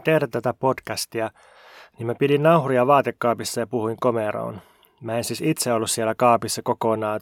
aloin 0.00 0.20
tehdä 0.20 0.26
tätä 0.26 0.54
podcastia, 0.54 1.30
niin 1.98 2.06
mä 2.06 2.14
pidin 2.14 2.42
nauhuria 2.42 2.86
vaatekaapissa 2.86 3.60
ja 3.60 3.66
puhuin 3.66 3.96
komeroon. 4.00 4.60
Mä 5.00 5.16
en 5.16 5.24
siis 5.24 5.40
itse 5.40 5.72
ollut 5.72 5.90
siellä 5.90 6.14
kaapissa 6.14 6.62
kokonaan, 6.64 7.20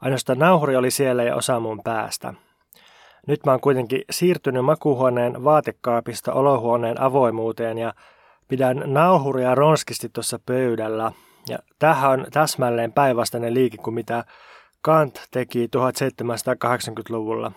ainoastaan 0.00 0.38
nauhuri 0.38 0.76
oli 0.76 0.90
siellä 0.90 1.22
ja 1.22 1.36
osa 1.36 1.60
mun 1.60 1.80
päästä. 1.84 2.34
Nyt 3.26 3.40
mä 3.46 3.52
oon 3.52 3.60
kuitenkin 3.60 4.02
siirtynyt 4.10 4.64
makuuhuoneen 4.64 5.44
vaatekaapista 5.44 6.32
olohuoneen 6.32 7.00
avoimuuteen 7.00 7.78
ja 7.78 7.94
pidän 8.48 8.82
nauhuria 8.86 9.54
ronskisti 9.54 10.08
tuossa 10.08 10.38
pöydällä. 10.46 11.12
Ja 11.48 11.58
tämähän 11.78 12.10
on 12.10 12.26
täsmälleen 12.32 12.92
päinvastainen 12.92 13.54
liike 13.54 13.76
kuin 13.76 13.94
mitä 13.94 14.24
Kant 14.82 15.26
teki 15.30 15.66
1780-luvulla. 15.66 17.52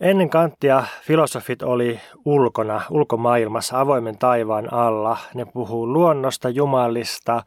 Ennen 0.00 0.30
Kanttia 0.30 0.84
filosofit 1.02 1.62
oli 1.62 2.00
ulkona, 2.24 2.80
ulkomaailmassa, 2.90 3.80
avoimen 3.80 4.18
taivaan 4.18 4.72
alla. 4.72 5.18
Ne 5.34 5.44
puhuu 5.44 5.92
luonnosta, 5.92 6.48
jumalista. 6.48 7.42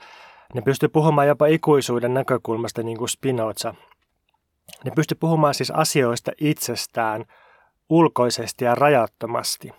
Ne 0.53 0.61
pystyy 0.61 0.89
puhumaan 0.89 1.27
jopa 1.27 1.45
ikuisuuden 1.45 2.13
näkökulmasta, 2.13 2.83
niin 2.83 2.97
kuin 2.97 3.09
Spinoza. 3.09 3.75
Ne 4.83 4.91
pystyy 4.95 5.17
puhumaan 5.19 5.53
siis 5.53 5.71
asioista 5.71 6.31
itsestään, 6.41 7.26
ulkoisesti 7.89 8.65
ja 8.65 8.76
rajattomasti. 8.76 9.71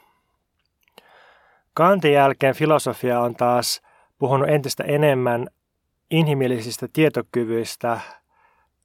Kantin 1.75 2.13
jälkeen 2.13 2.55
filosofia 2.55 3.21
on 3.21 3.37
taas 3.37 3.83
puhunut 4.19 4.49
entistä 4.49 4.85
enemmän 4.85 5.47
inhimillisistä 6.11 6.89
tietokyvyistä, 6.93 8.01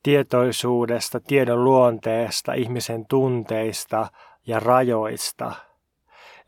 tietoisuudesta, 0.07 1.19
tiedon 1.19 1.63
luonteesta, 1.63 2.53
ihmisen 2.53 3.05
tunteista 3.05 4.07
ja 4.45 4.59
rajoista. 4.59 5.51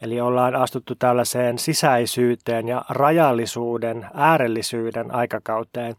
Eli 0.02 0.22
ollaan 0.22 0.56
astuttu 0.56 0.96
tällaiseen 0.96 1.60
sisäisyyteen 1.60 2.68
ja 2.68 2.86
rajallisuuden, 2.90 4.08
äärellisyyden 4.14 5.16
aikakauteen, 5.16 5.96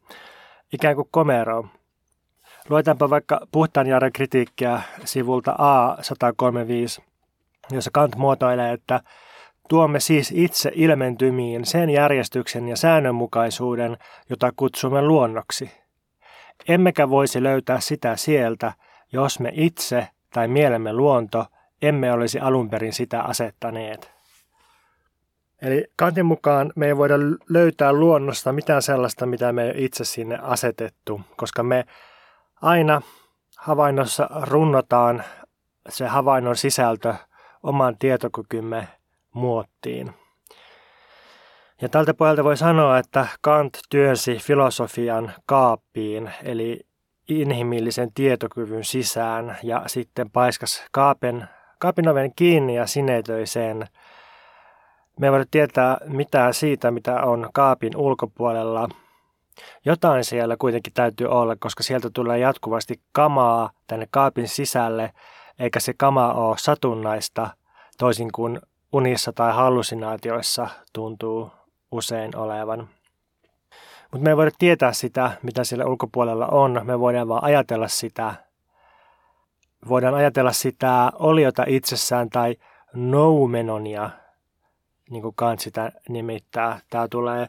ikään 0.72 0.94
kuin 0.96 1.08
komeroon. 1.10 1.68
Luetaanpa 2.68 3.10
vaikka 3.10 3.40
puhtaan 3.52 3.86
Jaren 3.86 4.12
kritiikkiä 4.12 4.82
sivulta 5.04 5.52
A135, 5.52 7.02
jossa 7.70 7.90
Kant 7.92 8.16
muotoilee, 8.16 8.72
että 8.72 9.00
tuomme 9.68 10.00
siis 10.00 10.32
itse 10.36 10.72
ilmentymiin 10.74 11.66
sen 11.66 11.90
järjestyksen 11.90 12.68
ja 12.68 12.76
säännönmukaisuuden, 12.76 13.96
jota 14.30 14.52
kutsumme 14.56 15.02
luonnoksi– 15.02 15.70
Emmekä 16.68 17.10
voisi 17.10 17.42
löytää 17.42 17.80
sitä 17.80 18.16
sieltä, 18.16 18.72
jos 19.12 19.40
me 19.40 19.50
itse 19.54 20.08
tai 20.34 20.48
mielemme 20.48 20.92
luonto 20.92 21.46
emme 21.82 22.12
olisi 22.12 22.40
alun 22.40 22.70
perin 22.70 22.92
sitä 22.92 23.22
asettaneet. 23.22 24.10
Eli 25.62 25.84
Kantin 25.96 26.26
mukaan 26.26 26.72
me 26.76 26.86
ei 26.86 26.96
voida 26.96 27.14
löytää 27.48 27.92
luonnosta 27.92 28.52
mitään 28.52 28.82
sellaista, 28.82 29.26
mitä 29.26 29.52
me 29.52 29.72
itse 29.76 30.04
sinne 30.04 30.38
asetettu, 30.42 31.20
koska 31.36 31.62
me 31.62 31.84
aina 32.62 33.02
havainnossa 33.56 34.30
runnotaan 34.42 35.24
se 35.88 36.06
havainnon 36.06 36.56
sisältö 36.56 37.14
oman 37.62 37.98
tietokykymme 37.98 38.88
muottiin. 39.34 40.14
Ja 41.82 41.88
tältä 41.88 42.14
pohjalta 42.14 42.44
voi 42.44 42.56
sanoa, 42.56 42.98
että 42.98 43.26
Kant 43.40 43.78
työnsi 43.90 44.36
filosofian 44.36 45.32
kaappiin, 45.46 46.30
eli 46.42 46.80
inhimillisen 47.28 48.12
tietokyvyn 48.14 48.84
sisään, 48.84 49.56
ja 49.62 49.82
sitten 49.86 50.30
paiskas 50.30 50.84
kaapen, 50.92 51.48
kaapin 51.78 52.08
oven 52.08 52.32
kiinni 52.36 52.76
ja 52.76 52.86
sinetöi 52.86 53.46
sen. 53.46 53.86
Me 55.20 55.26
ei 55.26 55.30
voida 55.30 55.44
tietää 55.50 55.98
mitään 56.04 56.54
siitä, 56.54 56.90
mitä 56.90 57.22
on 57.22 57.48
kaapin 57.52 57.96
ulkopuolella. 57.96 58.88
Jotain 59.84 60.24
siellä 60.24 60.56
kuitenkin 60.56 60.92
täytyy 60.92 61.26
olla, 61.26 61.56
koska 61.56 61.82
sieltä 61.82 62.10
tulee 62.10 62.38
jatkuvasti 62.38 63.00
kamaa 63.12 63.70
tänne 63.86 64.06
kaapin 64.10 64.48
sisälle, 64.48 65.12
eikä 65.58 65.80
se 65.80 65.92
kama 65.96 66.32
ole 66.32 66.58
satunnaista, 66.58 67.50
toisin 67.98 68.32
kuin 68.32 68.60
unissa 68.92 69.32
tai 69.32 69.52
hallusinaatioissa 69.52 70.68
tuntuu 70.92 71.59
usein 71.92 72.36
olevan. 72.36 72.88
Mutta 74.12 74.24
me 74.24 74.30
ei 74.30 74.36
voida 74.36 74.50
tietää 74.58 74.92
sitä, 74.92 75.30
mitä 75.42 75.64
siellä 75.64 75.84
ulkopuolella 75.84 76.46
on. 76.46 76.80
Me 76.84 77.00
voidaan 77.00 77.28
vaan 77.28 77.44
ajatella 77.44 77.88
sitä. 77.88 78.34
Voidaan 79.88 80.14
ajatella 80.14 80.52
sitä 80.52 81.12
oliota 81.14 81.64
itsessään 81.66 82.30
tai 82.30 82.56
noumenonia, 82.94 84.10
niin 85.10 85.22
kuin 85.22 85.34
Kant 85.34 85.60
sitä 85.60 85.92
nimittää. 86.08 86.80
Tämä 86.90 87.08
tulee 87.08 87.48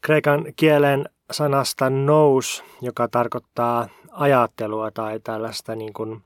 kreikan 0.00 0.44
kielen 0.56 1.08
sanasta 1.30 1.90
nous, 1.90 2.64
joka 2.80 3.08
tarkoittaa 3.08 3.88
ajattelua 4.10 4.90
tai 4.90 5.20
tällaista 5.20 5.74
niin 5.74 5.92
kuin 5.92 6.22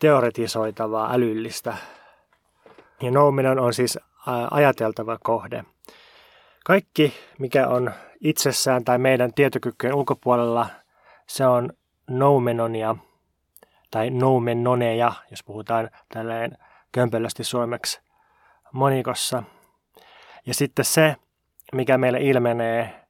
teoretisoitavaa, 0.00 1.12
älyllistä. 1.12 1.76
Ja 3.02 3.10
noumenon 3.10 3.58
on 3.58 3.74
siis 3.74 3.98
ajateltava 4.50 5.18
kohde. 5.22 5.64
Kaikki, 6.66 7.14
mikä 7.38 7.68
on 7.68 7.92
itsessään 8.20 8.84
tai 8.84 8.98
meidän 8.98 9.34
tietokykyjen 9.34 9.94
ulkopuolella, 9.94 10.66
se 11.26 11.46
on 11.46 11.70
noumenonia 12.10 12.96
tai 13.90 14.10
noumenoneja, 14.10 15.12
jos 15.30 15.42
puhutaan 15.44 15.90
tälleen 16.14 16.58
kömpelösti 16.92 17.44
suomeksi 17.44 18.00
monikossa. 18.72 19.42
Ja 20.46 20.54
sitten 20.54 20.84
se, 20.84 21.16
mikä 21.72 21.98
meille 21.98 22.18
ilmenee, 22.20 23.06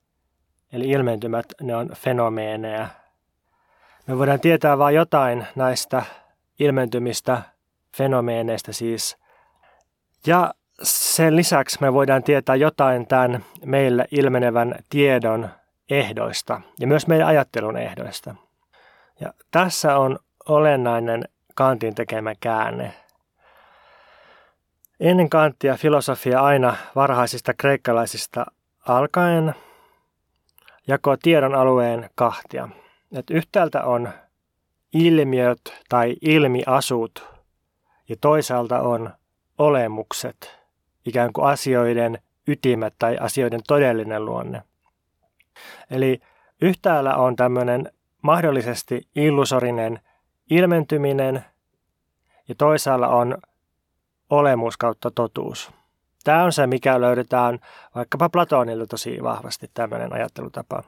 eli 0.73 0.91
ilmentymät, 0.91 1.47
ne 1.61 1.77
on 1.77 1.91
fenomeeneja. 1.95 2.89
Me 4.07 4.19
voidaan 4.19 4.41
tietää 4.41 4.79
vain 4.79 4.97
jotain 4.97 5.47
näistä 5.55 6.03
ilmentymistä, 6.59 7.43
fenomeeneista 7.97 8.73
siis. 8.73 9.17
Ja 10.27 10.55
sen 10.83 11.37
lisäksi 11.37 11.79
me 11.81 11.93
voidaan 11.93 12.23
tietää 12.23 12.57
jotain 12.57 13.07
tämän 13.07 13.45
meille 13.65 14.09
ilmenevän 14.11 14.75
tiedon 14.91 15.49
ehdoista 15.91 16.61
ja 16.81 16.87
myös 16.87 17.07
meidän 17.07 17.29
ajattelun 17.29 17.77
ehdoista. 17.77 18.35
Ja 19.21 19.33
tässä 19.51 19.99
on 19.99 20.19
olennainen 20.49 21.25
Kantin 21.55 21.95
tekemä 21.95 22.35
käänne. 22.41 22.95
Ennen 25.01 25.31
Kanttia 25.31 25.77
filosofia 25.77 26.41
aina 26.41 26.77
varhaisista 26.95 27.55
kreikkalaisista 27.55 28.47
alkaen 28.89 29.55
jakoi 30.87 31.19
tiedon 31.19 31.55
alueen 31.55 32.11
kahtia. 32.15 32.69
Et 33.13 33.31
yhtäältä 33.31 33.85
on 33.85 34.09
ilmiöt 34.93 35.61
tai 35.89 36.17
ilmiasut 36.21 37.25
ja 38.09 38.17
toisaalta 38.21 38.81
on 38.81 39.11
olemukset– 39.59 40.37
ikään 41.07 41.33
kuin 41.33 41.47
asioiden 41.47 42.19
ytimet 42.49 42.95
tai 42.99 43.17
asioiden 43.21 43.61
todellinen 43.67 44.25
luonne. 44.25 44.63
Eli 45.91 46.21
yhtäällä 46.63 47.17
on 47.17 47.37
tämmöinen 47.37 47.93
mahdollisesti 48.23 49.09
illusorinen 49.17 50.01
ilmentyminen 50.51 51.45
ja 52.49 52.55
toisaalla 52.55 53.09
on 53.09 53.39
olemus 54.31 54.77
kautta 54.77 55.11
totuus. 55.11 55.71
Tämä 56.25 56.45
on 56.45 56.53
se, 56.53 56.67
mikä 56.67 57.01
löydetään 57.01 57.59
vaikkapa 57.95 58.29
Platonilta 58.29 58.87
tosi 58.87 59.19
vahvasti 59.23 59.71
tämmöinen 59.75 60.13
ajattelutapa. 60.13 60.83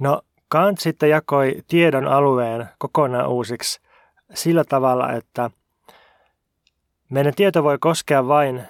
No 0.00 0.22
Kant 0.48 0.78
sitten 0.78 1.10
jakoi 1.10 1.62
tiedon 1.68 2.06
alueen 2.06 2.68
kokonaan 2.78 3.28
uusiksi 3.28 3.80
sillä 4.34 4.64
tavalla, 4.64 5.12
että– 5.12 5.50
meidän 7.10 7.34
tieto 7.34 7.64
voi 7.64 7.78
koskea 7.78 8.28
vain 8.28 8.62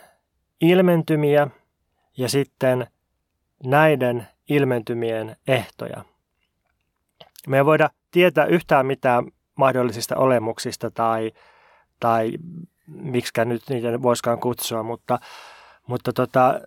ilmentymiä 0.61 1.49
ja 2.17 2.29
sitten 2.29 2.87
näiden 3.65 4.29
ilmentymien 4.49 5.37
ehtoja. 5.49 6.05
Me 7.47 7.57
ei 7.57 7.65
voida 7.65 7.91
tietää 8.11 8.47
yhtään 8.47 8.87
mitään 8.87 9.25
mahdollisista 9.55 10.17
olemuksista 10.17 10.91
tai, 10.91 11.33
tai 12.01 12.33
miksi 12.87 13.33
nyt 13.45 13.63
niitä 13.69 14.03
voisikaan 14.03 14.41
kutsua, 14.41 14.83
mutta, 14.83 15.19
mutta 15.87 16.13
tota, 16.13 16.61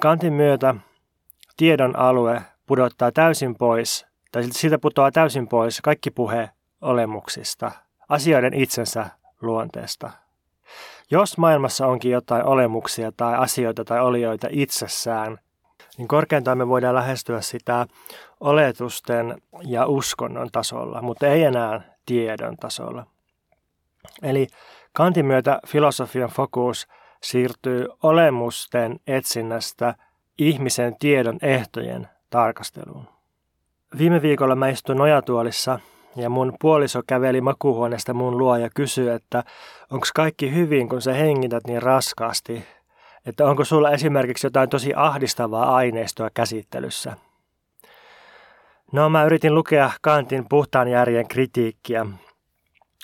Kantin 0.00 0.32
myötä 0.32 0.74
tiedon 1.56 1.96
alue 1.96 2.42
pudottaa 2.66 3.12
täysin 3.12 3.56
pois, 3.56 4.06
tai 4.32 4.42
siitä 4.50 4.78
putoaa 4.78 5.12
täysin 5.12 5.48
pois 5.48 5.80
kaikki 5.80 6.10
puhe 6.10 6.50
olemuksista, 6.80 7.72
asioiden 8.08 8.54
itsensä 8.54 9.10
luonteesta. 9.42 10.10
Jos 11.10 11.38
maailmassa 11.38 11.86
onkin 11.86 12.10
jotain 12.10 12.44
olemuksia 12.44 13.12
tai 13.16 13.34
asioita 13.34 13.84
tai 13.84 14.00
olioita 14.00 14.48
itsessään, 14.50 15.38
niin 15.98 16.08
korkeintaan 16.08 16.58
me 16.58 16.68
voidaan 16.68 16.94
lähestyä 16.94 17.40
sitä 17.40 17.86
oletusten 18.40 19.42
ja 19.62 19.86
uskonnon 19.86 20.48
tasolla, 20.52 21.02
mutta 21.02 21.26
ei 21.26 21.42
enää 21.42 21.80
tiedon 22.06 22.56
tasolla. 22.56 23.06
Eli 24.22 24.46
Kantin 24.92 25.26
myötä 25.26 25.60
filosofian 25.66 26.30
fokus 26.30 26.88
siirtyy 27.22 27.86
olemusten 28.02 29.00
etsinnästä 29.06 29.94
ihmisen 30.38 30.96
tiedon 30.98 31.38
ehtojen 31.42 32.08
tarkasteluun. 32.30 33.08
Viime 33.98 34.22
viikolla 34.22 34.56
mä 34.56 34.68
istuin 34.68 34.98
nojatuolissa 34.98 35.78
ja 36.16 36.30
mun 36.30 36.52
puoliso 36.60 37.02
käveli 37.06 37.40
makuuhuoneesta 37.40 38.14
mun 38.14 38.38
luo 38.38 38.56
ja 38.56 38.70
kysyi, 38.74 39.08
että 39.08 39.44
onko 39.90 40.06
kaikki 40.14 40.54
hyvin, 40.54 40.88
kun 40.88 41.02
sä 41.02 41.12
hengität 41.12 41.66
niin 41.66 41.82
raskaasti. 41.82 42.64
Että 43.26 43.46
onko 43.46 43.64
sulla 43.64 43.90
esimerkiksi 43.90 44.46
jotain 44.46 44.68
tosi 44.68 44.92
ahdistavaa 44.96 45.74
aineistoa 45.74 46.30
käsittelyssä. 46.34 47.16
No 48.92 49.08
mä 49.08 49.24
yritin 49.24 49.54
lukea 49.54 49.90
Kantin 50.02 50.48
puhtaan 50.48 50.88
järjen 50.88 51.28
kritiikkiä 51.28 52.06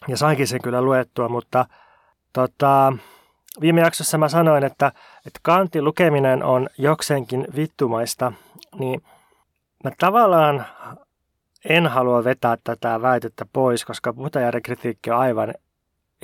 ja 0.08 0.16
sainkin 0.16 0.46
sen 0.46 0.62
kyllä 0.62 0.82
luettua, 0.82 1.28
mutta 1.28 1.66
tota, 2.32 2.92
viime 3.60 3.80
jaksossa 3.80 4.18
mä 4.18 4.28
sanoin, 4.28 4.64
että, 4.64 4.92
että 5.26 5.40
Kantin 5.42 5.84
lukeminen 5.84 6.42
on 6.44 6.68
jokseenkin 6.78 7.46
vittumaista, 7.56 8.32
niin 8.78 9.02
mä 9.84 9.90
tavallaan 9.98 10.66
en 11.64 11.86
halua 11.86 12.24
vetää 12.24 12.56
tätä 12.64 13.02
väitettä 13.02 13.46
pois, 13.52 13.84
koska 13.84 14.12
puhtajärjen 14.12 14.62
kritiikki 14.62 15.10
on 15.10 15.18
aivan 15.18 15.54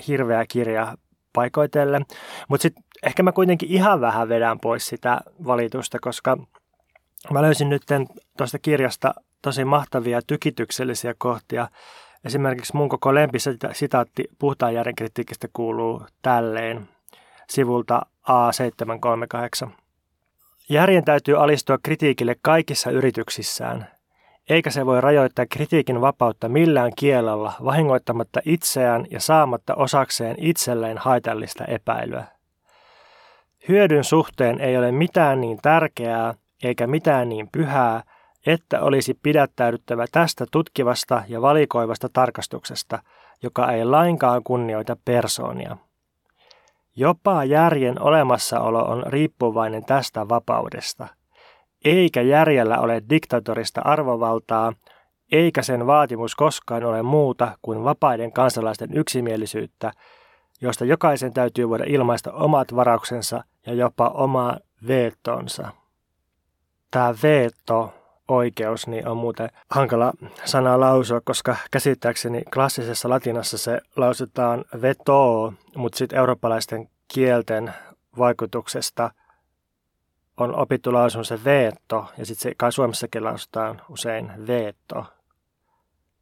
hirveä 0.08 0.44
kirja 0.48 0.96
paikoitellen. 1.32 2.04
Mutta 2.48 2.62
sitten 2.62 2.84
ehkä 3.02 3.22
mä 3.22 3.32
kuitenkin 3.32 3.70
ihan 3.70 4.00
vähän 4.00 4.28
vedän 4.28 4.60
pois 4.60 4.86
sitä 4.86 5.20
valitusta, 5.46 5.98
koska 6.00 6.36
mä 7.30 7.42
löysin 7.42 7.68
nyt 7.68 7.82
tuosta 8.38 8.58
kirjasta 8.58 9.14
tosi 9.42 9.64
mahtavia 9.64 10.20
tykityksellisiä 10.26 11.14
kohtia. 11.18 11.68
Esimerkiksi 12.24 12.76
mun 12.76 12.88
koko 12.88 13.14
lempisitaatti 13.14 14.24
puhtaan 14.38 14.74
kritiikistä 14.96 15.48
kuuluu 15.52 16.02
tälleen 16.22 16.88
sivulta 17.50 18.06
A738. 18.30 19.70
Järjen 20.68 21.04
täytyy 21.04 21.42
alistua 21.42 21.78
kritiikille 21.82 22.36
kaikissa 22.42 22.90
yrityksissään, 22.90 23.93
eikä 24.48 24.70
se 24.70 24.86
voi 24.86 25.00
rajoittaa 25.00 25.46
kritiikin 25.46 26.00
vapautta 26.00 26.48
millään 26.48 26.92
kielellä 26.96 27.52
vahingoittamatta 27.64 28.40
itseään 28.44 29.06
ja 29.10 29.20
saamatta 29.20 29.74
osakseen 29.74 30.36
itselleen 30.38 30.98
haitallista 30.98 31.64
epäilyä. 31.64 32.24
Hyödyn 33.68 34.04
suhteen 34.04 34.60
ei 34.60 34.76
ole 34.76 34.92
mitään 34.92 35.40
niin 35.40 35.58
tärkeää 35.62 36.34
eikä 36.62 36.86
mitään 36.86 37.28
niin 37.28 37.48
pyhää, 37.52 38.02
että 38.46 38.80
olisi 38.80 39.18
pidättäydyttävä 39.22 40.06
tästä 40.12 40.46
tutkivasta 40.50 41.22
ja 41.28 41.42
valikoivasta 41.42 42.08
tarkastuksesta, 42.12 42.98
joka 43.42 43.72
ei 43.72 43.84
lainkaan 43.84 44.42
kunnioita 44.44 44.96
persoonia. 45.04 45.76
Jopa 46.96 47.44
järjen 47.44 48.02
olemassaolo 48.02 48.84
on 48.84 49.02
riippuvainen 49.06 49.84
tästä 49.84 50.28
vapaudesta– 50.28 51.08
eikä 51.84 52.22
järjellä 52.22 52.78
ole 52.78 53.02
diktatorista 53.10 53.80
arvovaltaa, 53.84 54.72
eikä 55.32 55.62
sen 55.62 55.86
vaatimus 55.86 56.34
koskaan 56.34 56.84
ole 56.84 57.02
muuta 57.02 57.58
kuin 57.62 57.84
vapaiden 57.84 58.32
kansalaisten 58.32 58.96
yksimielisyyttä, 58.96 59.92
josta 60.60 60.84
jokaisen 60.84 61.32
täytyy 61.32 61.68
voida 61.68 61.84
ilmaista 61.86 62.32
omat 62.32 62.76
varauksensa 62.76 63.44
ja 63.66 63.74
jopa 63.74 64.08
oma 64.08 64.56
veetonsa. 64.86 65.68
Tämä 66.90 67.14
veto 67.22 67.94
oikeus 68.28 68.86
niin 68.86 69.08
on 69.08 69.16
muuten 69.16 69.48
hankala 69.70 70.12
sana 70.44 70.80
lausua, 70.80 71.20
koska 71.20 71.56
käsittääkseni 71.70 72.42
klassisessa 72.54 73.08
latinassa 73.08 73.58
se 73.58 73.80
lausutaan 73.96 74.64
veto, 74.82 75.52
mutta 75.76 75.98
sitten 75.98 76.18
eurooppalaisten 76.18 76.88
kielten 77.14 77.74
vaikutuksesta– 78.18 79.10
on 80.36 80.54
opittu 80.54 80.92
lausun 80.92 81.24
se 81.24 81.44
veetto, 81.44 82.06
ja 82.18 82.26
sitten 82.26 82.50
se 82.50 82.54
kai 82.56 82.72
Suomessakin 82.72 83.24
lausutaan 83.24 83.82
usein 83.88 84.32
veetto. 84.46 85.06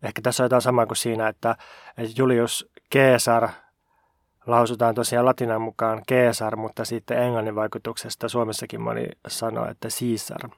Ehkä 0.02 0.22
tässä 0.22 0.42
on 0.42 0.44
jotain 0.44 0.62
samaa 0.62 0.86
kuin 0.86 0.96
siinä, 0.96 1.28
että, 1.28 1.56
että 1.98 2.12
Julius 2.16 2.70
Caesar 2.92 3.48
lausutaan 4.46 4.94
tosiaan 4.94 5.26
latinan 5.26 5.62
mukaan 5.62 6.02
Caesar, 6.08 6.56
mutta 6.56 6.84
sitten 6.84 7.22
englannin 7.22 7.54
vaikutuksesta 7.54 8.28
Suomessakin 8.28 8.80
moni 8.80 9.06
sanoo, 9.28 9.68
että 9.70 9.88
Caesar. 9.88 10.50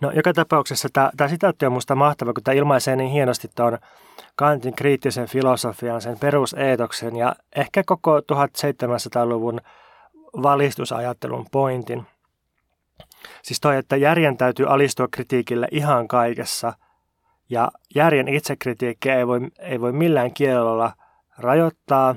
No 0.00 0.10
joka 0.10 0.32
tapauksessa 0.32 0.88
tämä, 0.92 1.28
sitaatti 1.28 1.66
on 1.66 1.72
minusta 1.72 1.94
mahtava, 1.94 2.32
kun 2.32 2.42
tämä 2.42 2.54
ilmaisee 2.54 2.96
niin 2.96 3.10
hienosti 3.10 3.48
tuon 3.54 3.78
Kantin 4.36 4.74
kriittisen 4.74 5.28
filosofian, 5.28 6.00
sen 6.00 6.18
peruseetoksen 6.18 7.16
ja 7.16 7.36
ehkä 7.56 7.82
koko 7.86 8.20
1700-luvun 8.20 9.60
valistusajattelun 10.42 11.46
pointin– 11.52 12.06
Siis 13.42 13.60
toi, 13.60 13.76
että 13.76 13.96
järjen 13.96 14.36
täytyy 14.36 14.66
alistua 14.66 15.08
kritiikille 15.10 15.68
ihan 15.70 16.08
kaikessa. 16.08 16.72
Ja 17.50 17.70
järjen 17.94 18.28
itsekritiikkiä 18.28 19.16
ei 19.16 19.26
voi, 19.26 19.40
ei 19.58 19.80
voi 19.80 19.92
millään 19.92 20.34
kielellä 20.34 20.92
rajoittaa. 21.38 22.14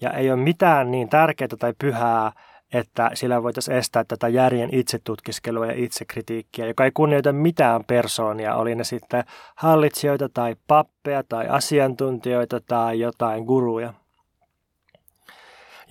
Ja 0.00 0.10
ei 0.10 0.30
ole 0.30 0.40
mitään 0.40 0.90
niin 0.90 1.08
tärkeää 1.08 1.48
tai 1.58 1.74
pyhää, 1.78 2.32
että 2.72 3.10
sillä 3.14 3.42
voitaisiin 3.42 3.76
estää 3.76 4.04
tätä 4.04 4.28
järjen 4.28 4.74
itsetutkiskelua 4.74 5.66
ja 5.66 5.72
itsekritiikkiä, 5.76 6.66
joka 6.66 6.84
ei 6.84 6.90
kunnioita 6.94 7.32
mitään 7.32 7.84
persoonia, 7.84 8.54
oli 8.54 8.74
ne 8.74 8.84
sitten 8.84 9.24
hallitsijoita 9.56 10.28
tai 10.28 10.56
pappeja 10.66 11.22
tai 11.28 11.48
asiantuntijoita 11.48 12.60
tai 12.60 13.00
jotain 13.00 13.44
guruja. 13.44 13.94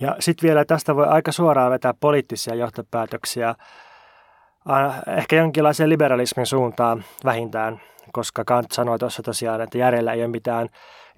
Ja 0.00 0.16
sitten 0.20 0.48
vielä 0.48 0.64
tästä 0.64 0.96
voi 0.96 1.06
aika 1.06 1.32
suoraan 1.32 1.72
vetää 1.72 1.94
poliittisia 1.94 2.54
johtopäätöksiä 2.54 3.54
ehkä 5.16 5.36
jonkinlaiseen 5.36 5.90
liberalismin 5.90 6.46
suuntaan 6.46 7.04
vähintään, 7.24 7.80
koska 8.12 8.44
Kant 8.44 8.72
sanoi 8.72 8.98
tuossa 8.98 9.22
tosiaan, 9.22 9.60
että 9.60 9.78
järjellä 9.78 10.12
ei 10.12 10.20
ole 10.20 10.28
mitään 10.28 10.68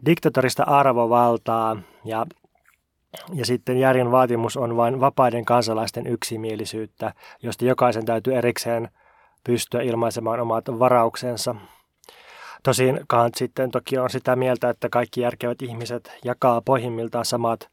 diktatorista 0.06 0.62
arvovaltaa 0.62 1.76
ja, 2.04 2.26
ja 3.34 3.46
sitten 3.46 3.78
järjen 3.78 4.10
vaatimus 4.10 4.56
on 4.56 4.76
vain 4.76 5.00
vapaiden 5.00 5.44
kansalaisten 5.44 6.06
yksimielisyyttä, 6.06 7.12
josta 7.42 7.64
jokaisen 7.64 8.04
täytyy 8.04 8.34
erikseen 8.34 8.88
pystyä 9.44 9.82
ilmaisemaan 9.82 10.40
omat 10.40 10.64
varauksensa. 10.78 11.54
Tosin 12.62 13.00
Kant 13.08 13.34
sitten 13.34 13.70
toki 13.70 13.98
on 13.98 14.10
sitä 14.10 14.36
mieltä, 14.36 14.70
että 14.70 14.88
kaikki 14.88 15.20
järkevät 15.20 15.62
ihmiset 15.62 16.12
jakaa 16.24 16.60
pohjimmiltaan 16.60 17.24
samat 17.24 17.68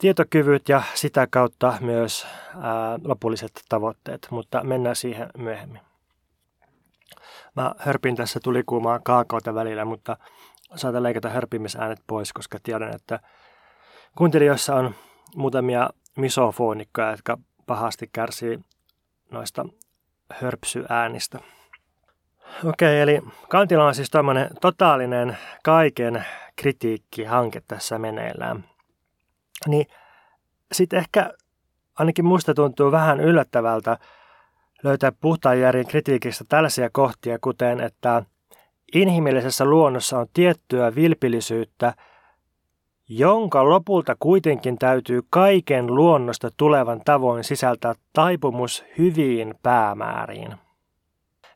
tietokyvyt 0.00 0.68
ja 0.68 0.82
sitä 0.94 1.26
kautta 1.30 1.74
myös 1.80 2.26
ää, 2.60 2.98
lopulliset 3.04 3.52
tavoitteet, 3.68 4.28
mutta 4.30 4.64
mennään 4.64 4.96
siihen 4.96 5.30
myöhemmin. 5.38 5.80
Mä 7.56 7.74
hörpin 7.78 8.16
tässä 8.16 8.40
tulikuumaa 8.42 9.00
kaakaota 9.04 9.54
välillä, 9.54 9.84
mutta 9.84 10.16
saatan 10.76 11.02
leikata 11.02 11.28
hörpimisäänet 11.28 11.98
pois, 12.06 12.32
koska 12.32 12.58
tiedän, 12.62 12.94
että 12.94 13.20
kuuntelijoissa 14.18 14.74
on 14.74 14.94
muutamia 15.36 15.90
misofonikkoja, 16.16 17.10
jotka 17.10 17.38
pahasti 17.66 18.10
kärsii 18.12 18.60
noista 19.30 19.66
hörpsyäänistä. 20.32 21.38
Okei, 22.64 23.00
eli 23.00 23.20
Kantilla 23.48 23.86
on 23.86 23.94
siis 23.94 24.10
tämmöinen 24.10 24.50
totaalinen 24.60 25.38
kaiken 25.64 26.24
kritiikki-hanke 26.56 27.62
tässä 27.68 27.98
meneillään 27.98 28.64
niin 29.68 29.86
sitten 30.72 30.98
ehkä 30.98 31.30
ainakin 31.98 32.24
musta 32.24 32.54
tuntuu 32.54 32.92
vähän 32.92 33.20
yllättävältä 33.20 33.98
löytää 34.82 35.12
puhtaan 35.12 35.60
järjen 35.60 35.86
kritiikistä 35.86 36.44
tällaisia 36.48 36.90
kohtia, 36.92 37.38
kuten 37.40 37.80
että 37.80 38.22
inhimillisessä 38.94 39.64
luonnossa 39.64 40.18
on 40.18 40.26
tiettyä 40.34 40.94
vilpillisyyttä, 40.94 41.94
jonka 43.08 43.68
lopulta 43.68 44.16
kuitenkin 44.18 44.78
täytyy 44.78 45.20
kaiken 45.30 45.86
luonnosta 45.86 46.50
tulevan 46.56 47.00
tavoin 47.04 47.44
sisältää 47.44 47.94
taipumus 48.12 48.84
hyviin 48.98 49.54
päämääriin. 49.62 50.54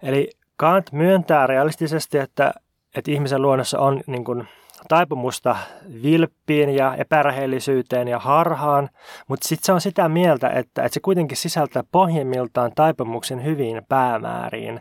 Eli 0.02 0.30
Kant 0.56 0.92
myöntää 0.92 1.46
realistisesti, 1.46 2.18
että, 2.18 2.54
että 2.94 3.10
ihmisen 3.10 3.42
luonnossa 3.42 3.78
on 3.78 4.00
niin 4.06 4.24
kuin, 4.24 4.48
taipumusta 4.88 5.56
vilppiin 6.02 6.70
ja 6.70 6.94
epärähellisyyteen 6.94 8.08
ja 8.08 8.18
harhaan, 8.18 8.88
mutta 9.28 9.48
sitten 9.48 9.66
se 9.66 9.72
on 9.72 9.80
sitä 9.80 10.08
mieltä, 10.08 10.48
että, 10.48 10.82
että 10.82 10.94
se 10.94 11.00
kuitenkin 11.00 11.36
sisältää 11.36 11.82
pohjimmiltaan 11.92 12.72
taipumuksen 12.74 13.44
hyviin 13.44 13.82
päämääriin. 13.88 14.78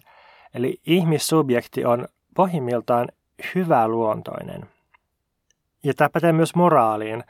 Eli 0.54 0.82
ihmissubjekti 0.86 1.86
on 1.86 2.08
pohjimmiltaan 2.36 3.08
hyväluontoinen. 3.56 4.66
Ja 5.84 5.94
tämä 5.94 6.10
pätee 6.10 6.32
myös 6.32 6.56
moraaliin. 6.56 7.24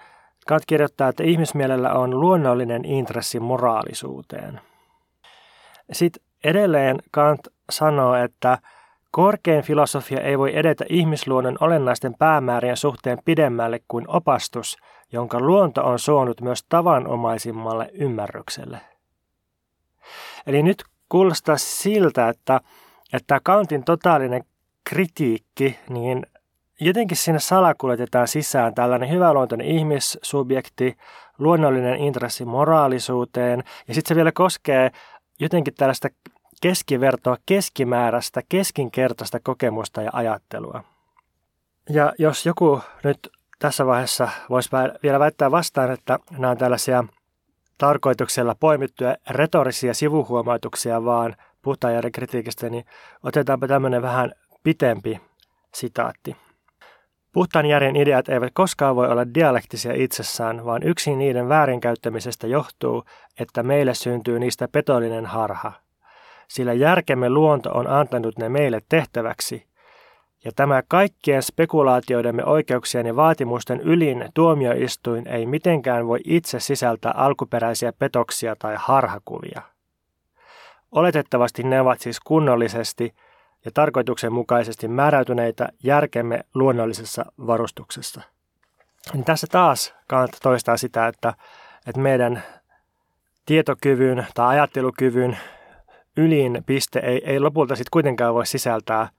Kant 0.47 0.65
kirjoittaa, 0.67 1.09
että 1.09 1.23
ihmismielellä 1.23 1.93
on 1.93 2.19
luonnollinen 2.19 2.85
intressi 2.85 3.39
moraalisuuteen. 3.39 4.61
Sitten 5.91 6.23
edelleen 6.43 6.97
Kant 7.11 7.47
sanoo, 7.69 8.15
että 8.15 8.57
Korkein 9.15 9.63
filosofia 9.63 10.22
ei 10.22 10.38
voi 10.39 10.58
edetä 10.58 10.86
ihmisluonnon 10.89 11.58
olennaisten 11.60 12.15
päämäärien 12.20 12.77
suhteen 12.77 13.17
pidemmälle 13.25 13.79
kuin 13.88 14.05
opastus, 14.08 14.77
jonka 15.12 15.39
luonto 15.39 15.82
on 15.82 16.00
suonut 16.00 16.41
myös 16.41 16.63
tavanomaisimmalle 16.70 17.89
ymmärrykselle. 17.93 18.82
Eli 20.48 20.63
nyt 20.63 20.84
kuulostaa 21.10 21.58
siltä, 21.58 22.29
että, 22.29 22.62
että 23.13 23.39
Kantin 23.43 23.84
totaalinen 23.84 24.43
kritiikki, 24.89 25.79
niin 25.89 26.25
jotenkin 26.79 27.17
sinne 27.17 27.39
salakuljetetaan 27.39 28.27
sisään 28.27 28.75
tällainen 28.75 29.10
hyväluontoinen 29.10 29.67
ihmissubjekti, 29.67 30.98
luonnollinen 31.38 31.96
intressi 32.00 32.46
moraalisuuteen, 32.46 33.63
ja 33.88 33.93
sitten 33.93 34.10
se 34.10 34.15
vielä 34.15 34.32
koskee 34.32 34.91
jotenkin 35.39 35.74
tällaista 35.74 36.10
keskivertoa, 36.63 37.38
keskimääräistä, 37.46 38.41
keskinkertaista 38.50 39.39
kokemusta 39.39 40.01
ja 40.01 40.10
ajattelua. 40.13 40.84
Ja 41.89 42.13
jos 42.20 42.46
joku 42.46 42.82
nyt 43.03 43.29
tässä 43.60 43.86
vaiheessa 43.86 44.29
voisi 44.50 44.70
vielä 45.03 45.20
väittää 45.20 45.51
vastaan, 45.51 45.91
että 45.91 46.20
nämä 46.32 46.51
on 46.51 46.58
tällaisia 46.58 47.03
tarkoituksella 47.77 48.55
poimittuja 48.60 49.17
retorisia 49.29 49.93
sivuhuomautuksia 49.93 51.05
vaan 51.05 51.36
puhtaajärjen 51.62 52.12
kritiikistä, 52.12 52.70
niin 52.70 52.86
otetaanpa 53.24 53.67
tämmöinen 53.67 54.01
vähän 54.01 54.32
pitempi 54.63 55.22
sitaatti. 55.74 56.36
Puhtaan 57.34 57.65
järjen 57.65 57.96
ideat 57.96 58.29
eivät 58.29 58.51
koskaan 58.53 58.96
voi 58.96 59.08
olla 59.08 59.34
dialektisia 59.34 59.93
itsessään, 59.96 60.65
vaan 60.65 60.84
yksin 60.84 61.17
niiden 61.17 61.50
väärinkäyttämisestä 61.50 62.48
johtuu, 62.48 63.03
että 63.39 63.63
meille 63.63 63.93
syntyy 63.93 64.39
niistä 64.39 64.67
petollinen 64.67 65.25
harha. 65.25 65.82
Sillä 66.53 66.74
järkemme 66.74 67.29
luonto 67.29 67.69
on 67.69 67.88
antanut 67.88 68.38
ne 68.38 68.50
meille 68.50 68.79
tehtäväksi, 68.89 69.67
ja 70.45 70.51
tämä 70.55 70.83
kaikkien 70.88 71.43
spekulaatioidemme 71.43 72.45
oikeuksien 72.45 73.05
ja 73.05 73.15
vaatimusten 73.15 73.79
ylin 73.81 74.29
tuomioistuin 74.33 75.27
ei 75.27 75.45
mitenkään 75.45 76.07
voi 76.07 76.19
itse 76.25 76.60
sisältää 76.60 77.12
alkuperäisiä 77.12 77.93
petoksia 77.93 78.55
tai 78.55 78.75
harhakuvia. 78.77 79.62
Oletettavasti 80.91 81.63
ne 81.63 81.81
ovat 81.81 82.00
siis 82.00 82.19
kunnollisesti 82.19 83.15
ja 83.65 83.72
tarkoituksenmukaisesti 83.74 84.88
määräytyneitä 84.88 85.69
järkemme 85.83 86.43
luonnollisessa 86.53 87.25
varustuksessa. 87.48 88.22
Niin 89.13 89.25
tässä 89.25 89.48
taas 89.51 89.93
kannattaa 90.07 90.39
toistaa 90.43 90.77
sitä, 90.77 91.07
että, 91.07 91.33
että 91.88 92.01
meidän 92.01 92.43
tietokyvyn 93.45 94.27
tai 94.33 94.48
ajattelukyvyn 94.48 95.38
ylin 96.17 96.63
piste 96.65 97.00
ei, 97.00 97.22
ei 97.25 97.39
lopulta 97.39 97.75
sitten 97.75 97.91
kuitenkaan 97.91 98.34
voi 98.34 98.46
sisältää 98.46 99.10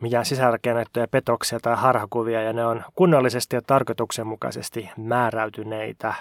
mitään 0.00 0.24
sisäänrakennettuja 0.24 1.08
petoksia 1.08 1.60
tai 1.60 1.76
harhakuvia, 1.76 2.42
ja 2.42 2.52
ne 2.52 2.66
on 2.66 2.84
kunnollisesti 2.94 3.56
ja 3.56 3.62
tarkoituksenmukaisesti 3.62 4.90
määräytyneitä. 4.96 6.14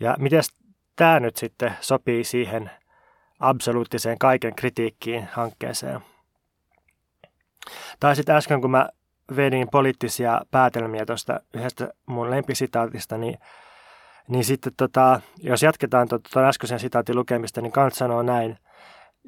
Ja 0.00 0.16
miten 0.18 0.42
tämä 0.96 1.20
nyt 1.20 1.36
sitten 1.36 1.74
sopii 1.80 2.24
siihen 2.24 2.70
absoluuttiseen 3.40 4.18
kaiken 4.18 4.54
kritiikkiin 4.54 5.28
hankkeeseen? 5.32 6.00
Tai 8.00 8.16
sitten 8.16 8.36
äsken, 8.36 8.60
kun 8.60 8.70
mä 8.70 8.88
vedin 9.36 9.68
poliittisia 9.70 10.40
päätelmiä 10.50 11.06
tuosta 11.06 11.40
yhdestä 11.54 11.92
mun 12.06 12.30
lempisitaatista, 12.30 13.18
niin, 13.18 13.38
niin 14.28 14.44
sitten 14.44 14.72
tota, 14.76 15.20
jos 15.36 15.62
jatketaan 15.62 16.08
tuon 16.08 16.20
to, 16.32 16.40
äskeisen 16.40 16.80
sitaatin 16.80 17.16
lukemista, 17.16 17.60
niin 17.60 17.72
Kant 17.72 17.94
sanoo 17.94 18.22
näin. 18.22 18.58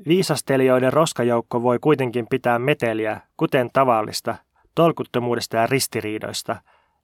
Viisastelijoiden 0.09 0.93
roskajoukko 0.93 1.63
voi 1.63 1.79
kuitenkin 1.79 2.27
pitää 2.31 2.59
meteliä, 2.59 3.21
kuten 3.37 3.71
tavallista, 3.73 4.37
tolkuttomuudesta 4.75 5.57
ja 5.57 5.67
ristiriidoista, 5.67 6.57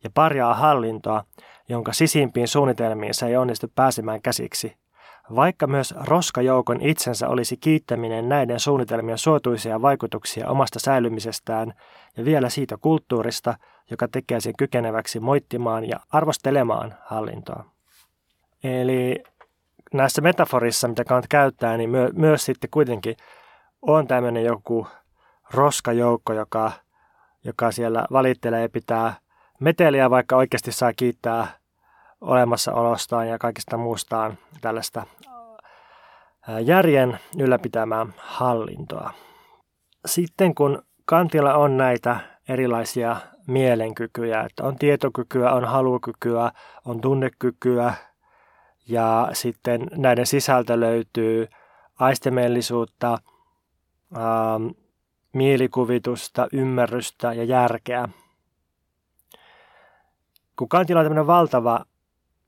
ja 0.04 0.10
parjaa 0.14 0.54
hallintoa, 0.54 1.24
jonka 1.68 1.92
sisimpiin 1.92 2.48
suunnitelmiinsa 2.48 3.26
ei 3.26 3.36
onnistu 3.36 3.72
pääsemään 3.74 4.22
käsiksi– 4.22 4.76
vaikka 5.34 5.66
myös 5.66 5.94
roskajoukon 6.04 6.80
itsensä 6.80 7.28
olisi 7.28 7.56
kiittäminen 7.56 8.28
näiden 8.28 8.60
suunnitelmien 8.60 9.18
suotuisia 9.18 9.82
vaikutuksia 9.82 10.48
omasta 10.48 10.78
säilymisestään 10.78 11.72
ja 12.16 12.24
vielä 12.24 12.48
siitä 12.48 12.76
kulttuurista, 12.76 13.54
joka 13.90 14.08
tekee 14.08 14.40
sen 14.40 14.56
kykeneväksi 14.58 15.20
moittimaan 15.20 15.88
ja 15.88 16.00
arvostelemaan 16.12 16.94
hallintoa. 17.04 17.75
Eli 18.64 19.22
näissä 19.94 20.22
metaforissa, 20.22 20.88
mitä 20.88 21.04
Kant 21.04 21.26
käyttää, 21.28 21.76
niin 21.76 21.90
myö, 21.90 22.10
myös 22.14 22.44
sitten 22.44 22.70
kuitenkin 22.70 23.16
on 23.82 24.06
tämmöinen 24.06 24.44
joku 24.44 24.86
roskajoukko, 25.50 26.32
joka, 26.32 26.72
joka 27.44 27.70
siellä 27.70 28.06
valittelee 28.12 28.62
ja 28.62 28.68
pitää 28.68 29.14
meteliä, 29.60 30.10
vaikka 30.10 30.36
oikeasti 30.36 30.72
saa 30.72 30.92
kiittää 30.92 31.46
olemassaolostaan 32.20 33.28
ja 33.28 33.38
kaikista 33.38 33.76
muustaan 33.76 34.38
tällaista 34.60 35.06
järjen 36.62 37.18
ylläpitämää 37.38 38.06
hallintoa. 38.16 39.10
Sitten 40.06 40.54
kun 40.54 40.82
Kantilla 41.04 41.54
on 41.54 41.76
näitä 41.76 42.20
erilaisia 42.48 43.16
mielenkykyjä, 43.46 44.40
että 44.40 44.64
on 44.64 44.76
tietokykyä, 44.78 45.52
on 45.52 45.64
halukykyä, 45.64 46.50
on 46.84 47.00
tunnekykyä 47.00 47.94
ja 48.88 49.28
sitten 49.32 49.86
näiden 49.96 50.26
sisältä 50.26 50.80
löytyy 50.80 51.48
aistemellisuutta, 51.98 53.18
ähm, 54.16 54.66
mielikuvitusta, 55.32 56.48
ymmärrystä 56.52 57.32
ja 57.32 57.44
järkeä. 57.44 58.08
Kun 60.56 60.68
Kantilla 60.68 61.00
on 61.00 61.04
tämmöinen 61.04 61.26
valtava 61.26 61.84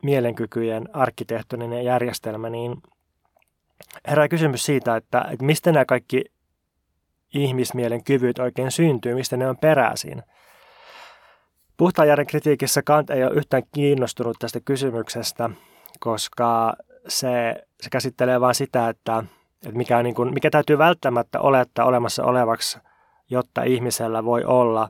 mielenkykyjen 0.02 0.88
arkkitehtoninen 0.92 1.84
järjestelmä, 1.84 2.50
niin 2.50 2.82
herää 4.08 4.28
kysymys 4.28 4.64
siitä, 4.64 4.96
että, 4.96 5.24
että 5.30 5.44
mistä 5.44 5.72
nämä 5.72 5.84
kaikki 5.84 6.24
ihmismielen 7.34 8.04
kyvyt 8.04 8.38
oikein 8.38 8.70
syntyy, 8.70 9.14
mistä 9.14 9.36
ne 9.36 9.48
on 9.48 9.56
peräisin. 9.56 10.22
Puhtaan 11.76 12.08
kritiikissä 12.28 12.82
Kant 12.82 13.10
ei 13.10 13.24
ole 13.24 13.34
yhtään 13.34 13.62
kiinnostunut 13.74 14.36
tästä 14.38 14.60
kysymyksestä, 14.64 15.50
koska 15.98 16.76
se, 17.08 17.54
se 17.80 17.90
käsittelee 17.90 18.40
vain 18.40 18.54
sitä, 18.54 18.88
että, 18.88 19.24
että 19.66 19.78
mikä, 19.78 20.02
niin 20.02 20.14
kuin, 20.14 20.34
mikä 20.34 20.50
täytyy 20.50 20.78
välttämättä 20.78 21.40
olettaa 21.40 21.84
olemassa 21.84 22.24
olevaksi, 22.24 22.78
jotta 23.30 23.62
ihmisellä 23.62 24.24
voi 24.24 24.44
olla 24.44 24.88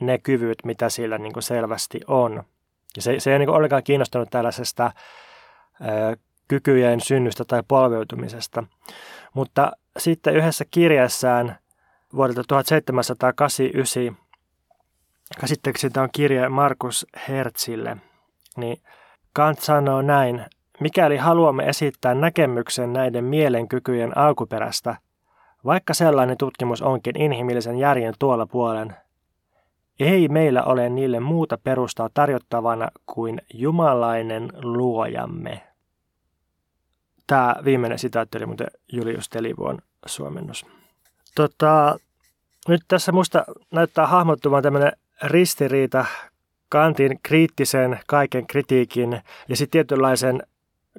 ne 0.00 0.18
kyvyt, 0.18 0.58
mitä 0.64 0.88
sillä 0.88 1.18
niin 1.18 1.32
kuin 1.32 1.42
selvästi 1.42 2.00
on. 2.06 2.42
Ja 2.96 3.02
se, 3.02 3.20
se 3.20 3.30
ei 3.30 3.34
ole 3.34 3.38
niin 3.38 3.50
ollenkaan 3.50 3.82
kiinnostunut 3.82 4.30
tällaisesta 4.30 4.92
ö, 5.80 6.16
kykyjen 6.48 7.00
synnystä 7.00 7.44
tai 7.44 7.62
polveutumisesta. 7.68 8.64
Mutta 9.34 9.72
sitten 9.98 10.36
yhdessä 10.36 10.64
kirjassaan 10.70 11.56
vuodelta 12.14 12.44
1789, 12.48 14.16
käsittääkseni 15.40 15.92
tämä 15.92 16.04
on 16.04 16.10
kirja 16.12 16.50
Markus 16.50 17.06
Hertzille, 17.28 17.96
niin 18.56 18.82
Kant 19.32 19.58
sanoo 19.60 20.02
näin, 20.02 20.44
mikäli 20.80 21.16
haluamme 21.16 21.64
esittää 21.64 22.14
näkemyksen 22.14 22.92
näiden 22.92 23.24
mielenkykyjen 23.24 24.18
alkuperästä, 24.18 24.96
vaikka 25.64 25.94
sellainen 25.94 26.36
tutkimus 26.36 26.82
onkin 26.82 27.20
inhimillisen 27.20 27.78
järjen 27.78 28.14
tuolla 28.18 28.46
puolen, 28.46 28.96
ei 30.00 30.28
meillä 30.28 30.62
ole 30.62 30.88
niille 30.88 31.20
muuta 31.20 31.58
perustaa 31.64 32.08
tarjottavana 32.14 32.88
kuin 33.06 33.42
jumalainen 33.54 34.52
luojamme. 34.62 35.62
Tämä 37.26 37.56
viimeinen 37.64 37.98
sitaatti 37.98 38.38
oli 38.38 38.46
muuten 38.46 38.66
Julius 38.92 39.28
Telivuon 39.28 39.78
suomennos. 40.06 40.66
Tota, 41.34 41.98
nyt 42.68 42.82
tässä 42.88 43.12
musta 43.12 43.44
näyttää 43.70 44.06
hahmottuvan 44.06 44.62
tämmöinen 44.62 44.92
ristiriita 45.22 46.04
Kantin 46.68 47.18
kriittisen 47.22 48.00
kaiken 48.06 48.46
kritiikin 48.46 49.20
ja 49.48 49.56
sitten 49.56 49.70
tietynlaisen 49.70 50.42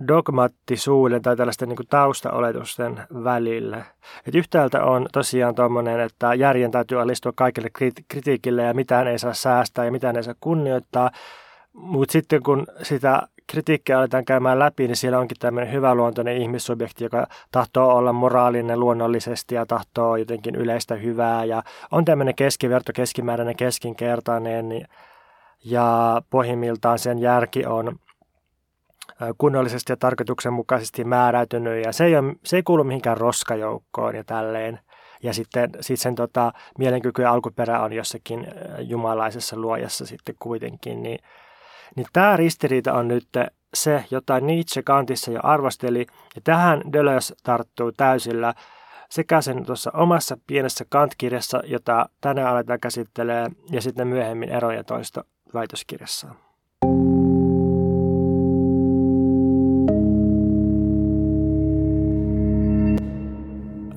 dogmattisuuden 0.08 1.22
tai 1.22 1.36
tällaisten 1.36 1.70
niin 1.70 1.78
kuin 1.78 1.88
taustaoletusten 1.88 3.02
välillä. 3.24 3.86
Et 4.28 4.36
yhtäältä 4.36 4.84
on 4.84 5.08
tosiaan 5.14 5.56
tuommoinen, 5.56 6.00
että 6.00 6.34
järjen 6.34 6.72
täytyy 6.72 7.02
alistua 7.02 7.32
kaikille 7.36 7.70
kritiikille 8.08 8.64
ja 8.64 8.74
mitään 8.74 9.08
ei 9.08 9.20
saa 9.20 9.34
säästää 9.34 9.86
ja 9.86 9.92
mitään 9.92 10.16
ei 10.18 10.24
saa 10.24 10.36
kunnioittaa. 10.40 11.12
Mutta 11.74 12.12
sitten 12.12 12.44
kun 12.44 12.68
sitä 12.82 13.22
kritiikkiä 13.48 14.00
aletaan 14.00 14.26
käymään 14.26 14.60
läpi, 14.60 14.88
niin 14.88 14.96
siellä 14.96 15.20
onkin 15.20 15.38
tämmöinen 15.40 15.74
hyväluontoinen 15.74 16.38
ihmissubjekti, 16.38 17.04
joka 17.04 17.28
tahtoo 17.52 17.96
olla 17.96 18.14
moraalinen 18.14 18.80
luonnollisesti 18.80 19.56
ja 19.56 19.66
tahtoo 19.66 20.16
jotenkin 20.16 20.56
yleistä 20.56 20.96
hyvää 20.96 21.46
ja 21.46 21.64
on 21.92 22.06
tämmöinen 22.06 22.36
keskiverto, 22.36 22.92
keskimääräinen, 22.96 23.56
keskinkertainen 23.56 24.70
niin, 24.70 24.88
ja 25.66 26.22
pohjimmiltaan 26.30 27.00
sen 27.00 27.20
järki 27.20 27.66
on 27.66 28.00
kunnollisesti 29.38 29.92
ja 29.92 29.98
tarkoituksenmukaisesti 29.98 31.04
määräytynyt 31.04 31.86
ja 31.86 31.94
se 31.94 32.06
ei, 32.06 32.18
ole, 32.18 32.36
se 32.46 32.56
ei 32.56 32.64
kuulu 32.64 32.84
mihinkään 32.84 33.18
roskajoukkoon 33.18 34.16
ja 34.16 34.24
tälleen. 34.24 34.80
ja 35.24 35.34
sitten 35.34 35.70
sit 35.82 36.00
sen 36.00 36.16
tota, 36.16 36.54
mielenkyky 36.78 37.22
ja 37.22 37.32
alkuperä 37.32 37.82
on 37.82 37.94
jossakin 37.94 38.48
jumalaisessa 38.80 39.58
luojassa 39.58 40.06
sitten 40.06 40.36
kuitenkin, 40.40 41.04
niin, 41.04 41.20
niin 41.96 42.08
tämä 42.14 42.38
ristiriita 42.38 42.94
on 42.94 43.08
nyt 43.08 43.28
se, 43.74 44.06
jota 44.12 44.40
Nietzsche 44.40 44.84
Kantissa 44.84 45.32
jo 45.32 45.40
arvosteli, 45.44 46.06
ja 46.36 46.42
tähän 46.44 46.82
Deleuze 46.94 47.36
tarttuu 47.44 47.92
täysillä 47.92 48.54
sekä 49.10 49.42
sen 49.42 49.66
tuossa 49.66 49.92
omassa 49.94 50.38
pienessä 50.48 50.86
Kant-kirjassa, 50.90 51.62
jota 51.66 52.10
tänään 52.22 52.48
aletaan 52.48 52.80
käsittelee, 52.80 53.50
ja 53.72 53.82
sitten 53.82 54.08
myöhemmin 54.08 54.50
eroja 54.50 54.84
toista 54.84 55.24
väitöskirjassaan. 55.54 56.36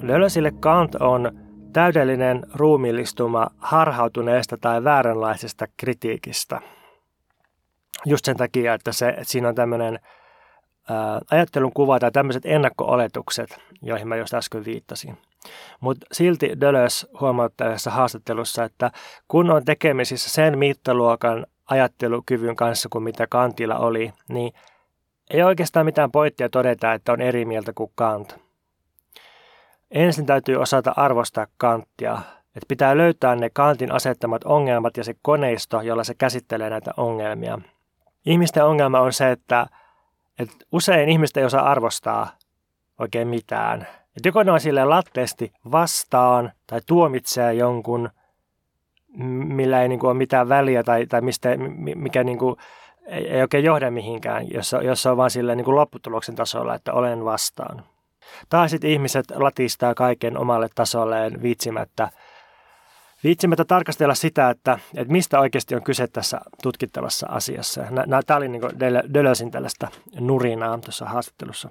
Deleuzeille 0.08 0.52
Kant 0.60 0.94
on 0.94 1.32
täydellinen 1.72 2.42
ruumiillistuma 2.54 3.46
harhautuneesta 3.58 4.58
tai 4.58 4.84
vääränlaisesta 4.84 5.66
kritiikistä. 5.76 6.60
Just 8.04 8.24
sen 8.24 8.36
takia, 8.36 8.74
että, 8.74 8.92
se, 8.92 9.08
että 9.08 9.24
siinä 9.24 9.48
on 9.48 9.54
tämmöinen 9.54 9.98
ajattelun 11.30 11.72
kuva 11.72 11.98
tai 12.00 12.10
tämmöiset 12.12 12.46
ennakko-oletukset, 12.46 13.58
joihin 13.82 14.08
mä 14.08 14.16
just 14.16 14.34
äsken 14.34 14.64
viittasin. 14.64 15.18
Mutta 15.80 16.06
silti 16.12 16.60
Deleuze 16.60 17.06
huomauttaa 17.20 17.70
tässä 17.70 17.90
haastattelussa, 17.90 18.64
että 18.64 18.90
kun 19.28 19.50
on 19.50 19.64
tekemisissä 19.64 20.30
sen 20.30 20.58
mittaluokan 20.58 21.46
ajattelukyvyn 21.70 22.56
kanssa 22.56 22.88
kuin 22.92 23.04
mitä 23.04 23.26
Kantilla 23.26 23.78
oli, 23.78 24.12
niin 24.28 24.52
ei 25.30 25.42
oikeastaan 25.42 25.86
mitään 25.86 26.10
pointtia 26.10 26.48
todeta, 26.48 26.92
että 26.92 27.12
on 27.12 27.20
eri 27.20 27.44
mieltä 27.44 27.72
kuin 27.74 27.92
Kant. 27.94 28.36
Ensin 29.90 30.26
täytyy 30.26 30.56
osata 30.56 30.92
arvostaa 30.96 31.46
Kanttia, 31.56 32.18
että 32.56 32.66
pitää 32.68 32.96
löytää 32.96 33.36
ne 33.36 33.50
Kantin 33.50 33.92
asettamat 33.92 34.44
ongelmat 34.44 34.96
ja 34.96 35.04
se 35.04 35.14
koneisto, 35.22 35.80
jolla 35.80 36.04
se 36.04 36.14
käsittelee 36.14 36.70
näitä 36.70 36.90
ongelmia. 36.96 37.58
Ihmisten 38.26 38.64
ongelma 38.64 39.00
on 39.00 39.12
se, 39.12 39.30
että, 39.30 39.66
että 40.38 40.54
usein 40.72 41.08
ihmiset 41.08 41.36
ei 41.36 41.44
osaa 41.44 41.70
arvostaa 41.70 42.30
oikein 42.98 43.28
mitään. 43.28 43.86
Että 44.16 44.28
joko 44.28 44.42
ne 44.42 44.52
on 44.52 44.60
silleen 44.60 44.90
latteesti 44.90 45.52
vastaan 45.72 46.52
tai 46.66 46.80
tuomitsee 46.86 47.54
jonkun, 47.54 48.10
millä 49.44 49.82
ei 49.82 49.88
niin 49.88 50.00
kuin 50.00 50.10
ole 50.10 50.18
mitään 50.18 50.48
väliä 50.48 50.82
tai, 50.82 51.06
tai 51.06 51.20
mistä, 51.20 51.48
mikä 51.96 52.24
niin 52.24 52.38
kuin 52.38 52.56
ei, 53.06 53.28
ei 53.28 53.40
oikein 53.42 53.64
johda 53.64 53.90
mihinkään, 53.90 54.46
jos, 54.50 54.74
jos 54.84 55.06
on 55.06 55.16
vaan 55.16 55.30
silleen 55.30 55.58
niin 55.58 55.64
kuin 55.64 55.74
lopputuloksen 55.74 56.34
tasolla, 56.34 56.74
että 56.74 56.92
olen 56.92 57.24
vastaan. 57.24 57.84
Tai 58.48 58.68
sitten 58.68 58.90
ihmiset 58.90 59.26
latistaa 59.34 59.94
kaiken 59.94 60.38
omalle 60.38 60.68
tasolleen 60.74 61.42
viitsimättä, 61.42 62.10
viitsimättä 63.24 63.64
tarkastella 63.64 64.14
sitä, 64.14 64.50
että, 64.50 64.78
että 64.94 65.12
mistä 65.12 65.40
oikeasti 65.40 65.74
on 65.74 65.82
kyse 65.82 66.06
tässä 66.06 66.40
tutkittavassa 66.62 67.26
asiassa. 67.30 67.82
Tämä 68.26 68.36
oli 68.36 68.48
niin 68.48 68.62
Deleuzein 69.14 69.50
tällaista 69.50 69.88
nurinaa 70.20 70.78
tuossa 70.78 71.06
haastattelussa. 71.06 71.70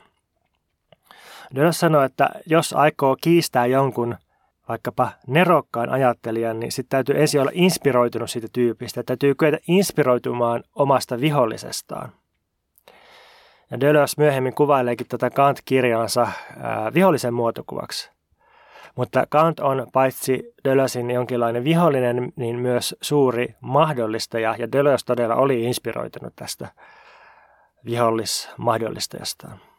Deleuze 1.55 1.77
sanoi, 1.77 2.05
että 2.05 2.29
jos 2.45 2.73
aikoo 2.73 3.17
kiistää 3.21 3.65
jonkun 3.65 4.15
vaikkapa 4.69 5.11
nerokkaan 5.27 5.89
ajattelijan, 5.89 6.59
niin 6.59 6.71
sitten 6.71 6.89
täytyy 6.89 7.21
ensin 7.21 7.41
olla 7.41 7.51
inspiroitunut 7.53 8.29
siitä 8.29 8.47
tyypistä. 8.53 9.03
Täytyy 9.03 9.35
kyetä 9.35 9.57
inspiroitumaan 9.67 10.63
omasta 10.75 11.19
vihollisestaan. 11.19 12.11
Ja 13.71 13.79
Deleuze 13.79 14.13
myöhemmin 14.17 14.55
kuvaileekin 14.55 15.07
tätä 15.07 15.29
Kant-kirjaansa 15.29 16.27
vihollisen 16.93 17.33
muotokuvaksi. 17.33 18.11
Mutta 18.95 19.25
Kant 19.29 19.59
on 19.59 19.87
paitsi 19.93 20.53
Deleuzein 20.63 21.11
jonkinlainen 21.11 21.63
vihollinen, 21.63 22.33
niin 22.35 22.55
myös 22.59 22.95
suuri 23.01 23.55
mahdollistaja, 23.61 24.55
ja 24.59 24.71
Deleuze 24.71 25.05
todella 25.05 25.35
oli 25.35 25.63
inspiroitunut 25.63 26.35
tästä 26.35 26.67
vihollismahdollistajastaan. 27.85 29.70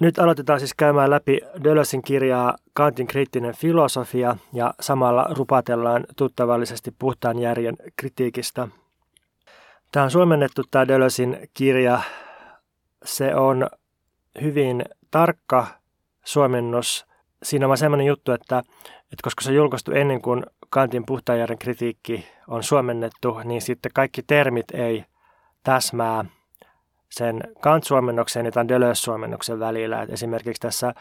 Nyt 0.00 0.18
aloitetaan 0.18 0.60
siis 0.60 0.74
käymään 0.74 1.10
läpi 1.10 1.40
Deleuzein 1.64 2.02
kirjaa 2.02 2.56
Kantin 2.72 3.06
kriittinen 3.06 3.56
filosofia 3.56 4.36
ja 4.52 4.74
samalla 4.80 5.26
rupatellaan 5.30 6.04
tuttavallisesti 6.16 6.94
puhtaan 6.98 7.38
järjen 7.38 7.76
kritiikistä. 7.96 8.68
Tämä 9.92 10.04
on 10.04 10.10
suomennettu 10.10 10.62
tämä 10.70 10.88
Deleuzein 10.88 11.48
kirja 11.54 12.00
se 13.04 13.34
on 13.34 13.66
hyvin 14.42 14.84
tarkka 15.10 15.66
suomennos. 16.24 17.06
Siinä 17.42 17.68
on 17.68 17.78
semmoinen 17.78 18.06
juttu, 18.06 18.32
että, 18.32 18.58
että 19.02 19.22
koska 19.22 19.42
se 19.42 19.50
on 19.50 19.56
julkaistu 19.56 19.92
ennen 19.92 20.22
kuin 20.22 20.46
Kantin 20.70 21.06
puhtaajärjen 21.06 21.58
kritiikki 21.58 22.26
on 22.48 22.62
suomennettu, 22.62 23.40
niin 23.44 23.62
sitten 23.62 23.92
kaikki 23.94 24.22
termit 24.22 24.70
ei 24.70 25.04
täsmää 25.62 26.24
sen 27.10 27.40
Kant-suomennoksen 27.60 28.46
ja 28.46 28.52
tämän 28.52 28.68
Deleuze-suomennoksen 28.68 29.60
välillä. 29.60 30.02
Et 30.02 30.10
esimerkiksi 30.10 30.60
tässä 30.60 30.94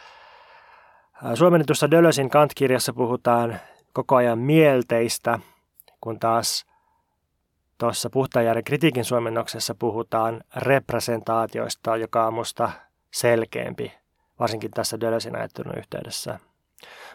suomennetussa 1.33 1.91
Deleuzein 1.91 2.29
Kant-kirjassa 2.29 2.93
puhutaan 2.93 3.59
koko 3.93 4.15
ajan 4.15 4.39
mielteistä, 4.39 5.39
kun 6.01 6.19
taas 6.19 6.65
Tuossa 7.77 8.09
Puhtajärjen 8.09 8.63
kritiikin 8.63 9.05
suomennoksessa 9.05 9.75
puhutaan 9.75 10.41
representaatioista, 10.55 11.97
joka 11.97 12.27
on 12.27 12.33
musta 12.33 12.71
selkeämpi, 13.13 13.93
varsinkin 14.39 14.71
tässä 14.71 14.99
Dölösin 14.99 15.35
ajattelun 15.35 15.77
yhteydessä. 15.77 16.39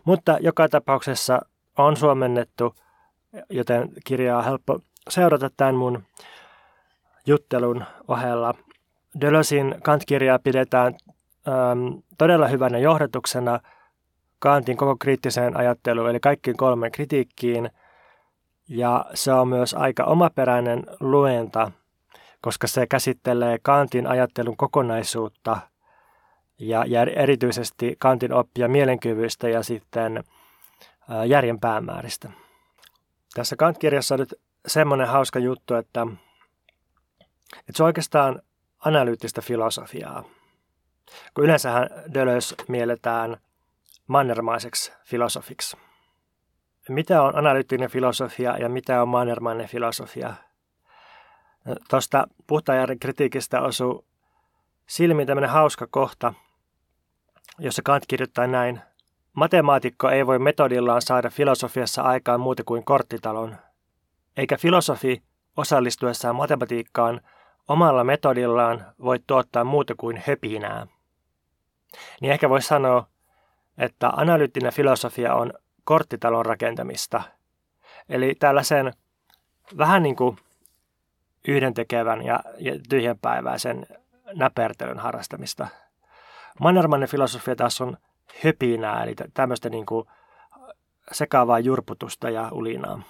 Mutta 0.04 0.36
joka 0.40 0.68
tapauksessa 0.68 1.40
on 1.78 1.96
suomennettu, 1.96 2.74
joten 3.50 3.88
kirjaa 4.04 4.38
on 4.38 4.44
helppo 4.44 4.78
seurata 5.08 5.50
tämän 5.56 5.74
mun 5.74 6.02
juttelun 7.26 7.84
ohella. 8.08 8.54
Dölösin 9.20 9.74
Kant-kirjaa 9.82 10.38
pidetään 10.38 10.94
äm, 11.48 12.02
todella 12.18 12.48
hyvänä 12.48 12.78
johdatuksena 12.78 13.60
Kantin 14.38 14.76
koko 14.76 14.96
kriittiseen 14.96 15.56
ajatteluun, 15.56 16.10
eli 16.10 16.20
kaikkiin 16.20 16.56
kolmeen 16.56 16.92
kritiikkiin– 16.92 17.70
ja 18.68 19.04
se 19.14 19.32
on 19.32 19.48
myös 19.48 19.74
aika 19.74 20.04
omaperäinen 20.04 20.86
luenta, 21.00 21.70
koska 22.40 22.66
se 22.66 22.86
käsittelee 22.86 23.58
Kantin 23.62 24.06
ajattelun 24.06 24.56
kokonaisuutta 24.56 25.58
ja, 26.58 26.84
ja 26.86 27.02
erityisesti 27.02 27.96
Kantin 27.98 28.32
oppia 28.32 28.68
mielenkyvyistä 28.68 29.48
ja 29.48 29.62
sitten 29.62 30.24
järjen 31.26 31.60
päämääristä. 31.60 32.30
Tässä 33.34 33.56
Kant-kirjassa 33.56 34.14
on 34.14 34.20
nyt 34.20 34.34
semmoinen 34.66 35.08
hauska 35.08 35.38
juttu, 35.38 35.74
että, 35.74 36.06
että 37.58 37.76
se 37.76 37.84
oikeastaan 37.84 38.42
analyyttistä 38.84 39.40
filosofiaa. 39.40 40.24
Kun 41.34 41.44
yleensähän 41.44 41.88
Deleuze 42.14 42.54
mielletään 42.68 43.36
mannermaiseksi 44.06 44.92
filosofiksi 45.04 45.76
mitä 46.88 47.22
on 47.22 47.36
analyyttinen 47.36 47.90
filosofia 47.90 48.56
ja 48.58 48.68
mitä 48.68 49.02
on 49.02 49.08
mannermainen 49.08 49.68
filosofia. 49.68 50.34
No, 51.64 51.76
Tuosta 51.90 52.26
puhtaajärjen 52.46 52.98
kritiikistä 52.98 53.60
osuu 53.60 54.04
silmiin 54.86 55.26
tämmöinen 55.26 55.50
hauska 55.50 55.86
kohta, 55.90 56.34
jossa 57.58 57.82
Kant 57.82 58.04
kirjoittaa 58.08 58.46
näin. 58.46 58.80
Matemaatikko 59.32 60.10
ei 60.10 60.26
voi 60.26 60.38
metodillaan 60.38 61.02
saada 61.02 61.30
filosofiassa 61.30 62.02
aikaan 62.02 62.40
muuta 62.40 62.62
kuin 62.66 62.84
korttitalon, 62.84 63.56
eikä 64.36 64.56
filosofi 64.56 65.22
osallistuessaan 65.56 66.36
matematiikkaan 66.36 67.20
omalla 67.68 68.04
metodillaan 68.04 68.86
voi 69.02 69.20
tuottaa 69.26 69.64
muuta 69.64 69.94
kuin 69.96 70.22
höpinää. 70.26 70.86
Niin 72.20 72.32
ehkä 72.32 72.50
voisi 72.50 72.68
sanoa, 72.68 73.06
että 73.78 74.08
analyyttinen 74.08 74.72
filosofia 74.72 75.34
on 75.34 75.52
korttitalon 75.84 76.46
rakentamista. 76.46 77.22
Eli 78.08 78.34
tällaisen 78.38 78.92
vähän 79.78 80.02
niin 80.02 80.16
kuin 80.16 80.36
yhdentekevän 81.48 82.24
ja, 82.24 82.40
tyhjänpäiväisen 82.88 83.86
näpertelyn 84.34 84.98
harrastamista. 84.98 85.66
Mannermannen 86.60 87.08
filosofia 87.08 87.56
taas 87.56 87.80
on 87.80 87.96
höpinää, 88.44 89.02
eli 89.02 89.14
tämmöistä 89.34 89.68
niin 89.68 89.86
kuin 89.86 90.08
sekaavaa 91.12 91.58
jurputusta 91.58 92.30
ja 92.30 92.48
ulinaa. 92.52 93.02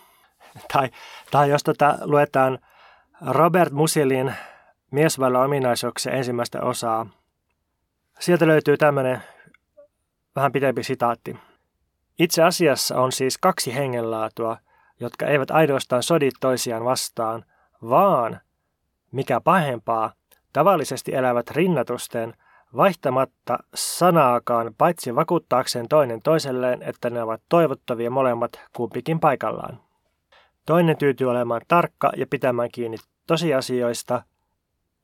Tai, 0.73 0.91
tai 1.31 1.51
jos 1.51 1.62
tota 1.62 1.99
luetaan 2.01 2.59
Robert 3.27 3.73
Musilin 3.73 4.35
miesvailla 4.91 5.43
ominaisuuksia 5.43 6.13
ensimmäistä 6.13 6.63
osaa, 6.63 7.07
sieltä 8.21 8.47
löytyy 8.47 8.77
tämmöinen 8.77 9.23
vähän 10.37 10.53
pitempi 10.53 10.83
sitaatti. 10.83 11.37
Itse 12.19 12.43
asiassa 12.43 13.01
on 13.01 13.13
siis 13.13 13.39
kaksi 13.39 13.75
hengenlaatua, 13.75 14.57
jotka 15.01 15.27
eivät 15.27 15.51
ainoastaan 15.51 16.03
sodi 16.03 16.31
toisiaan 16.41 16.85
vastaan, 16.85 17.45
vaan, 17.83 18.41
mikä 19.13 19.41
pahempaa, 19.41 20.13
tavallisesti 20.53 21.15
elävät 21.15 21.51
rinnatusten, 21.51 22.35
vaihtamatta 22.77 23.59
sanaakaan 23.75 24.75
paitsi 24.79 25.15
vakuuttaakseen 25.15 25.89
toinen 25.89 26.23
toiselleen, 26.23 26.83
että 26.83 27.11
ne 27.11 27.23
ovat 27.23 27.43
toivottavia 27.49 28.11
molemmat 28.11 28.61
kumpikin 28.77 29.21
paikallaan. 29.21 29.81
Toinen 30.66 30.96
tyytyy 30.96 31.31
olemaan 31.31 31.61
tarkka 31.68 32.12
ja 32.16 32.27
pitämään 32.27 32.68
kiinni 32.72 32.96
tosiasioista. 33.27 34.22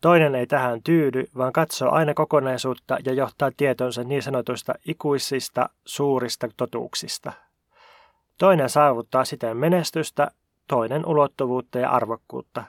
Toinen 0.01 0.35
ei 0.35 0.47
tähän 0.47 0.83
tyydy, 0.83 1.25
vaan 1.37 1.53
katsoo 1.53 1.91
aina 1.91 2.15
kokonaisuutta 2.15 2.99
ja 3.05 3.13
johtaa 3.13 3.51
tietonsa 3.57 4.05
niin 4.05 4.23
sanotuista 4.23 4.75
ikuisista 4.89 5.69
suurista 5.85 6.49
totuuksista. 6.57 7.33
Toinen 8.39 8.71
saavuttaa 8.71 9.25
siten 9.25 9.57
menestystä, 9.57 10.31
toinen 10.69 11.07
ulottuvuutta 11.07 11.79
ja 11.79 11.91
arvokkuutta. 11.91 12.65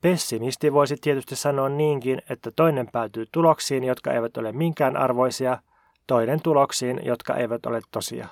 Pessimisti 0.00 0.72
voisi 0.72 0.96
tietysti 1.00 1.36
sanoa 1.36 1.68
niinkin, 1.68 2.22
että 2.30 2.50
toinen 2.50 2.88
päätyy 2.92 3.26
tuloksiin, 3.32 3.84
jotka 3.84 4.12
eivät 4.12 4.36
ole 4.36 4.52
minkään 4.52 4.96
arvoisia, 4.96 5.58
toinen 6.06 6.42
tuloksiin, 6.42 7.00
jotka 7.04 7.34
eivät 7.34 7.66
ole 7.66 7.80
tosia. 7.90 8.28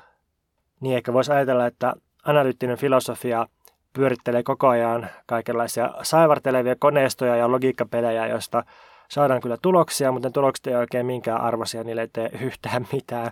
Niin 0.80 0.96
ehkä 0.96 1.12
voisi 1.12 1.32
ajatella, 1.32 1.66
että 1.66 1.94
analyyttinen 2.24 2.78
filosofia 2.78 3.46
pyörittelee 3.92 4.42
koko 4.42 4.68
ajan 4.68 5.08
kaikenlaisia 5.26 5.90
saivartelevia 6.02 6.76
koneistoja 6.78 7.37
ja 7.37 7.50
logiikkapelejä, 7.50 8.26
joista 8.26 8.64
saadaan 9.08 9.40
kyllä 9.40 9.56
tuloksia, 9.62 10.12
mutta 10.12 10.28
ne 10.28 10.32
tulokset 10.32 10.66
ei 10.66 10.74
oikein 10.74 11.06
minkään 11.06 11.40
arvoisia, 11.40 11.84
niille 11.84 12.00
ei 12.00 12.08
tee 12.12 12.30
yhtään 12.40 12.87
mitään. 12.92 13.30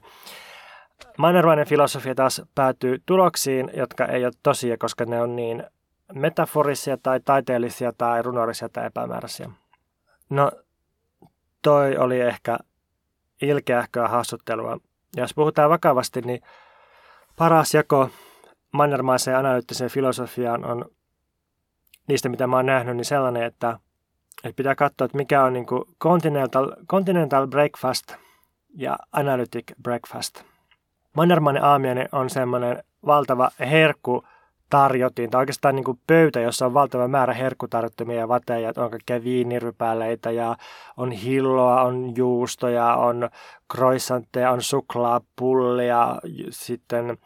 Mannervainen 1.18 1.66
filosofia 1.66 2.14
taas 2.14 2.42
päätyy 2.55 3.02
tuloksiin, 3.07 3.70
jotka 3.74 4.07
ei 4.07 4.24
ole 4.24 4.33
tosia, 4.42 4.76
koska 4.78 5.05
ne 5.05 5.22
on 5.22 5.37
niin 5.37 5.64
metaforisia 6.14 6.96
tai 6.96 7.20
taiteellisia 7.20 7.92
tai 7.98 8.22
runollisia 8.22 8.68
tai 8.68 8.87
epämääräisiä. 8.87 9.50
No, 10.31 10.50
toi 11.62 11.96
oli 11.96 12.20
ehkä 12.20 12.59
ilkeähköä 13.42 14.09
haastuttelua. 14.09 14.78
Ja 15.16 15.22
jos 15.22 15.35
puhutaan 15.35 15.70
vakavasti, 15.70 16.20
niin 16.20 16.40
paras 17.37 17.74
jako 17.74 18.11
mannermaiseen 18.72 19.37
analyyttiseen 19.37 19.90
filosofiaan 19.90 20.64
on 20.64 20.85
niistä, 22.08 22.28
mitä 22.28 22.46
mä 22.46 22.56
oon 22.56 22.66
nähnyt, 22.66 22.96
niin 22.96 23.04
sellainen, 23.04 23.42
että, 23.42 23.78
että 24.44 24.56
pitää 24.56 24.74
katsoa, 24.74 25.04
että 25.04 25.16
mikä 25.16 25.44
on 25.44 25.52
niin 25.52 25.66
continental, 25.98 26.72
continental 26.88 27.46
breakfast 27.46 28.14
ja 28.74 28.98
analytic 29.12 29.72
breakfast. 29.82 30.42
Mannermainen 31.16 31.64
aamiainen 31.64 32.08
on 32.12 32.30
semmoinen 32.30 32.85
valtava 33.06 33.50
herkku 33.61 34.24
tarjotin, 34.72 35.30
tai 35.30 35.38
oikeastaan 35.38 35.74
niin 35.74 35.85
kuin 35.85 36.00
pöytä, 36.06 36.40
jossa 36.40 36.66
on 36.66 36.74
valtava 36.74 37.08
määrä 37.08 37.35
herkkutarjottimia 37.35 38.16
ja 38.16 38.28
vateja, 38.28 38.72
on 38.76 38.90
kaikkea 38.90 39.24
viinirypäleitä 39.24 40.30
ja 40.30 40.56
on 40.96 41.11
hilloa, 41.11 41.82
on 41.82 42.16
juustoja, 42.16 42.94
on 42.94 43.30
croissantteja, 43.72 44.50
on 44.50 44.62
suklaapullia, 44.62 46.16
sitten 46.50 47.18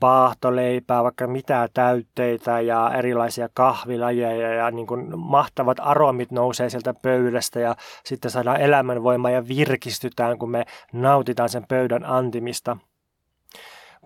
baahtoleipää, 0.00 1.02
vaikka 1.02 1.26
mitä 1.26 1.68
täytteitä 1.74 2.60
ja 2.60 2.92
erilaisia 2.94 3.48
kahvilajeja 3.54 4.54
ja 4.54 4.70
niin 4.70 4.86
kuin 4.86 5.18
mahtavat 5.18 5.76
aromit 5.80 6.30
nousee 6.30 6.70
sieltä 6.70 6.94
pöydästä 6.94 7.60
ja 7.60 7.76
sitten 8.04 8.30
saadaan 8.30 8.60
elämänvoimaa 8.60 9.30
ja 9.30 9.48
virkistytään, 9.48 10.38
kun 10.38 10.50
me 10.50 10.64
nautitaan 10.92 11.48
sen 11.48 11.64
pöydän 11.68 12.04
antimista. 12.04 12.76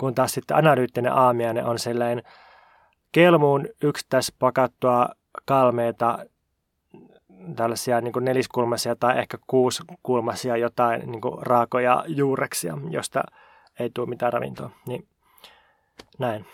Kun 0.00 0.14
taas 0.14 0.32
sitten 0.32 0.56
analyyttinen 0.56 1.12
aamiainen 1.12 1.64
on 1.64 1.78
sellainen 1.78 2.22
kelmuun 3.12 3.68
yksittäispakattua 3.82 5.08
kalmeita, 5.44 6.18
tällaisia 7.56 8.00
niin 8.00 8.12
kuin 8.12 8.24
neliskulmaisia 8.24 8.96
tai 8.96 9.18
ehkä 9.18 9.38
kuuskulmaisia 9.46 10.56
jotain 10.56 11.10
niin 11.10 11.20
kuin 11.20 11.46
raakoja 11.46 12.04
juureksia, 12.06 12.78
josta 12.90 13.22
ei 13.80 13.90
tule 13.94 14.08
mitään 14.08 14.32
ravintoa. 14.32 14.70
Niin 14.86 15.06
näin. 16.18 16.46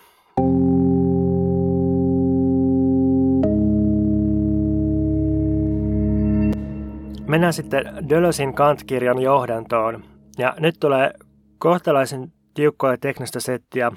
Mennään 7.28 7.52
sitten 7.52 8.08
Dölösin 8.08 8.54
Kant-kirjan 8.54 9.18
johdantoon. 9.18 10.04
Ja 10.38 10.54
nyt 10.58 10.74
tulee 10.80 11.14
kohtalaisen 11.58 12.32
tiukkoa 12.54 12.96
teknistä 12.96 13.40
settiä, 13.40 13.92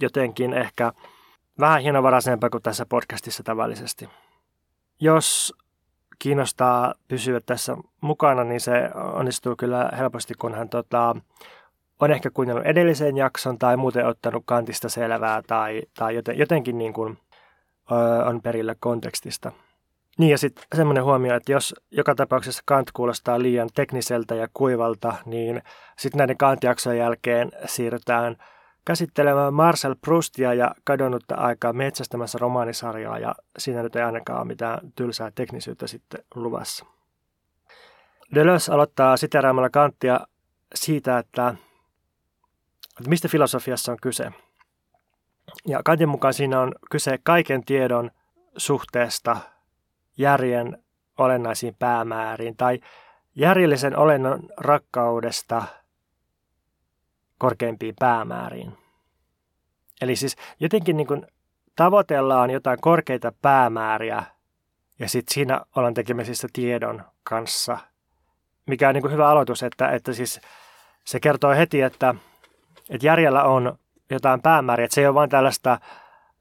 jotenkin 0.00 0.52
ehkä 0.52 0.92
vähän 1.60 1.82
hienovaraisempaa 1.82 2.50
kuin 2.50 2.62
tässä 2.62 2.86
podcastissa 2.86 3.42
tavallisesti. 3.42 4.08
Jos 5.00 5.54
kiinnostaa 6.18 6.94
pysyä 7.08 7.40
tässä 7.46 7.76
mukana, 8.00 8.44
niin 8.44 8.60
se 8.60 8.90
onnistuu 8.94 9.56
kyllä 9.56 9.90
helposti, 9.98 10.34
kun 10.34 10.54
hän 10.54 10.68
tota, 10.68 11.16
on 12.00 12.10
ehkä 12.10 12.30
kuunnellut 12.30 12.66
edellisen 12.66 13.16
jakson 13.16 13.58
tai 13.58 13.76
muuten 13.76 14.06
ottanut 14.06 14.42
kantista 14.46 14.88
selvää 14.88 15.42
tai, 15.42 15.82
tai 15.98 16.14
joten, 16.14 16.38
jotenkin 16.38 16.78
niin 16.78 16.92
kuin, 16.92 17.18
ö, 17.92 17.94
on 18.24 18.42
perillä 18.42 18.74
kontekstista. 18.80 19.52
Niin 20.18 20.30
ja 20.30 20.38
sitten 20.38 20.64
semmoinen 20.74 21.04
huomio, 21.04 21.34
että 21.34 21.52
jos 21.52 21.74
joka 21.90 22.14
tapauksessa 22.14 22.62
Kant 22.66 22.92
kuulostaa 22.92 23.42
liian 23.42 23.68
tekniseltä 23.74 24.34
ja 24.34 24.48
kuivalta, 24.54 25.14
niin 25.26 25.62
sitten 25.98 26.18
näiden 26.18 26.36
Kant-jaksojen 26.36 26.98
jälkeen 26.98 27.52
siirrytään– 27.66 28.36
käsittelemään 28.88 29.54
Marcel 29.54 29.96
Proustia 30.00 30.54
ja 30.54 30.74
kadonnutta 30.84 31.34
aikaa 31.34 31.72
metsästämässä 31.72 32.38
romaanisarjaa 32.38 33.18
ja 33.18 33.34
siinä 33.58 33.82
nyt 33.82 33.96
ei 33.96 34.02
ainakaan 34.02 34.38
ole 34.38 34.46
mitään 34.46 34.92
tylsää 34.96 35.30
teknisyyttä 35.34 35.86
sitten 35.86 36.24
luvassa. 36.34 36.86
Deleuze 38.34 38.72
aloittaa 38.72 39.16
siteraamalla 39.16 39.70
Kanttia 39.70 40.20
siitä, 40.74 41.18
että, 41.18 41.54
että 42.98 43.08
mistä 43.08 43.28
filosofiassa 43.28 43.92
on 43.92 43.98
kyse. 44.02 44.32
Ja 45.66 45.80
Kantin 45.84 46.08
mukaan 46.08 46.34
siinä 46.34 46.60
on 46.60 46.72
kyse 46.90 47.18
kaiken 47.22 47.64
tiedon 47.64 48.10
suhteesta 48.56 49.36
järjen 50.16 50.82
olennaisiin 51.18 51.76
päämääriin 51.78 52.56
tai 52.56 52.80
järjellisen 53.34 53.96
olennon 53.96 54.40
rakkaudesta– 54.56 55.62
korkeimpiin 57.38 57.94
päämääriin. 57.98 58.78
Eli 60.00 60.16
siis 60.16 60.36
jotenkin 60.60 60.96
niin 60.96 61.06
kuin 61.06 61.26
tavoitellaan 61.76 62.50
jotain 62.50 62.80
korkeita 62.80 63.32
päämääriä 63.42 64.24
ja 64.98 65.08
sitten 65.08 65.34
siinä 65.34 65.60
ollaan 65.76 65.94
tekemisissä 65.94 66.48
tiedon 66.52 67.04
kanssa, 67.22 67.78
mikä 68.66 68.88
on 68.88 68.94
niin 68.94 69.02
kuin 69.02 69.12
hyvä 69.12 69.28
aloitus, 69.28 69.62
että, 69.62 69.90
että 69.90 70.12
siis 70.12 70.40
se 71.04 71.20
kertoo 71.20 71.50
heti, 71.50 71.82
että, 71.82 72.14
että 72.90 73.06
järjellä 73.06 73.44
on 73.44 73.78
jotain 74.10 74.42
päämääriä, 74.42 74.84
että 74.84 74.94
se 74.94 75.00
ei 75.00 75.06
ole 75.06 75.14
vain 75.14 75.30
tällaista 75.30 75.78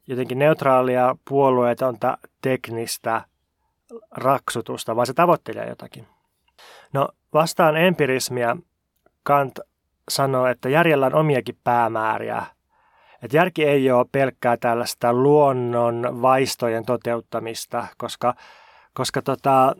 jotenkin 0.07 0.39
neutraalia 0.39 1.15
puolueetonta 1.29 2.17
teknistä 2.41 3.21
raksutusta, 4.11 4.95
vaan 4.95 5.07
se 5.07 5.13
tavoittelee 5.13 5.69
jotakin. 5.69 6.07
No 6.93 7.09
vastaan 7.33 7.77
empirismia 7.77 8.57
Kant 9.23 9.59
sanoo, 10.09 10.47
että 10.47 10.69
järjellä 10.69 11.05
on 11.05 11.15
omiakin 11.15 11.57
päämääriä. 11.63 12.45
Että 13.23 13.37
järki 13.37 13.65
ei 13.65 13.91
ole 13.91 14.05
pelkkää 14.11 14.57
tällaista 14.57 15.13
luonnon 15.13 16.21
vaistojen 16.21 16.85
toteuttamista, 16.85 17.87
koska, 17.97 18.33
koska 18.93 19.21
tota, 19.21 19.75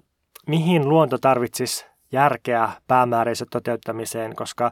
mihin 0.47 0.89
luonto 0.89 1.17
tarvitsisi 1.17 1.85
järkeä 2.11 2.69
päämääräisen 2.87 3.47
toteuttamiseen, 3.51 4.35
koska, 4.35 4.71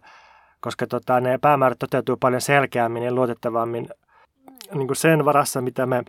koska 0.59 0.87
tota, 0.87 1.19
ne 1.19 1.37
päämäärät 1.37 1.79
toteutuu 1.79 2.17
paljon 2.17 2.41
selkeämmin 2.41 3.03
ja 3.03 3.13
luotettavammin 3.13 3.89
niin 4.73 4.87
kuin 4.87 4.97
sen 4.97 5.25
varassa, 5.25 5.61
mitä 5.61 5.85
me 5.85 6.03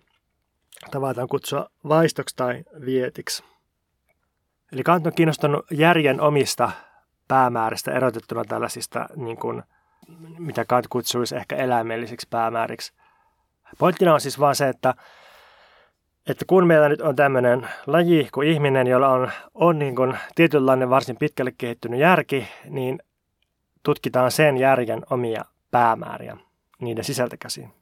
tavataan 0.90 1.28
kutsua 1.28 1.70
vaistoksi 1.88 2.36
tai 2.36 2.64
vietiksi. 2.84 3.44
Eli 4.72 4.82
Kant 4.82 5.06
on 5.06 5.12
kiinnostunut 5.14 5.66
järjen 5.70 6.20
omista 6.20 6.70
päämääristä 7.28 7.92
erotettuna 7.92 8.44
tällaisista, 8.44 9.08
niin 9.16 9.36
kuin, 9.36 9.62
mitä 10.38 10.64
Kant 10.64 10.86
kutsuisi 10.88 11.36
ehkä 11.36 11.56
eläimellisiksi 11.56 12.26
päämääriksi. 12.30 12.92
Pointtina 13.78 14.14
on 14.14 14.20
siis 14.20 14.40
vaan 14.40 14.54
se, 14.54 14.68
että, 14.68 14.94
että 16.26 16.44
kun 16.48 16.66
meillä 16.66 16.88
nyt 16.88 17.00
on 17.00 17.16
tämmöinen 17.16 17.68
laji 17.86 18.28
kuin 18.32 18.48
ihminen, 18.48 18.86
jolla 18.86 19.08
on, 19.08 19.30
on 19.54 19.78
niin 19.78 19.96
kuin 19.96 20.18
tietynlainen 20.34 20.90
varsin 20.90 21.16
pitkälle 21.16 21.52
kehittynyt 21.58 22.00
järki, 22.00 22.48
niin 22.64 22.98
tutkitaan 23.82 24.30
sen 24.30 24.56
järjen 24.56 25.02
omia 25.10 25.44
päämääriä 25.70 26.36
niiden 26.80 27.04
sisältä 27.04 27.36
käsin. 27.36 27.72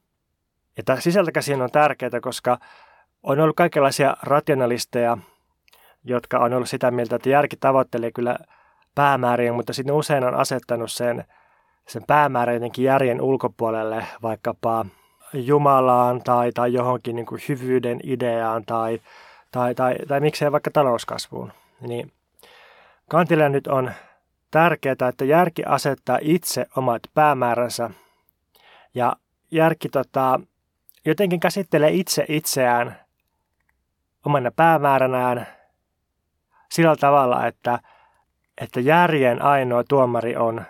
Ja 0.77 0.83
tämä 0.83 1.01
sisältä 1.01 1.33
käsin 1.33 1.63
on 1.63 1.71
tärkeää, 1.71 2.21
koska 2.23 2.59
on 3.23 3.41
ollut 3.41 3.57
kaikenlaisia 3.57 4.17
rationalisteja, 4.23 5.19
jotka 6.05 6.39
on 6.39 6.53
ollut 6.53 6.69
sitä 6.69 6.91
mieltä, 6.91 7.17
että 7.17 7.29
järki 7.29 7.57
tavoittelee 7.57 8.13
kyllä 8.13 8.39
päämääriä, 8.95 9.53
mutta 9.53 9.73
sitten 9.73 9.95
usein 9.95 10.25
on 10.25 10.35
asettanut 10.35 10.93
sen, 10.93 11.25
sen 11.89 12.03
päämäärän 12.07 12.55
jotenkin 12.55 12.85
järjen 12.85 13.21
ulkopuolelle, 13.21 14.07
vaikkapa 14.23 14.87
Jumalaan 15.33 16.23
tai, 16.23 16.53
tai 16.53 16.73
johonkin 16.73 17.17
niin 17.17 17.27
kuin 17.27 17.41
hyvyyden 17.49 18.01
ideaan 18.03 18.65
tai, 18.65 19.01
tai, 19.51 19.75
tai, 19.75 19.97
tai 20.09 20.21
miksei 20.21 20.53
vaikka 20.53 20.71
talouskasvuun. 20.71 21.53
Niin 21.81 22.13
Kantille 23.11 23.49
nyt 23.49 23.67
on 23.67 23.93
tärkeää, 24.51 25.09
että 25.09 25.25
järki 25.25 25.65
asettaa 25.65 26.19
itse 26.21 26.67
omat 26.77 27.03
päämääränsä 27.15 27.91
ja 28.95 29.17
järki 29.51 29.89
tota, 29.89 30.41
jotenkin 31.05 31.41
käsittelee 31.41 31.91
itse 31.91 32.25
itseään 32.29 32.97
omana 34.27 34.51
päämääränään 34.51 35.47
sillä 36.71 36.97
tavalla, 36.97 37.47
että, 37.47 37.75
että 37.75 37.94
järjen 38.81 39.43
ainoa 39.43 39.85
tuomari 39.89 40.37
on 40.37 40.65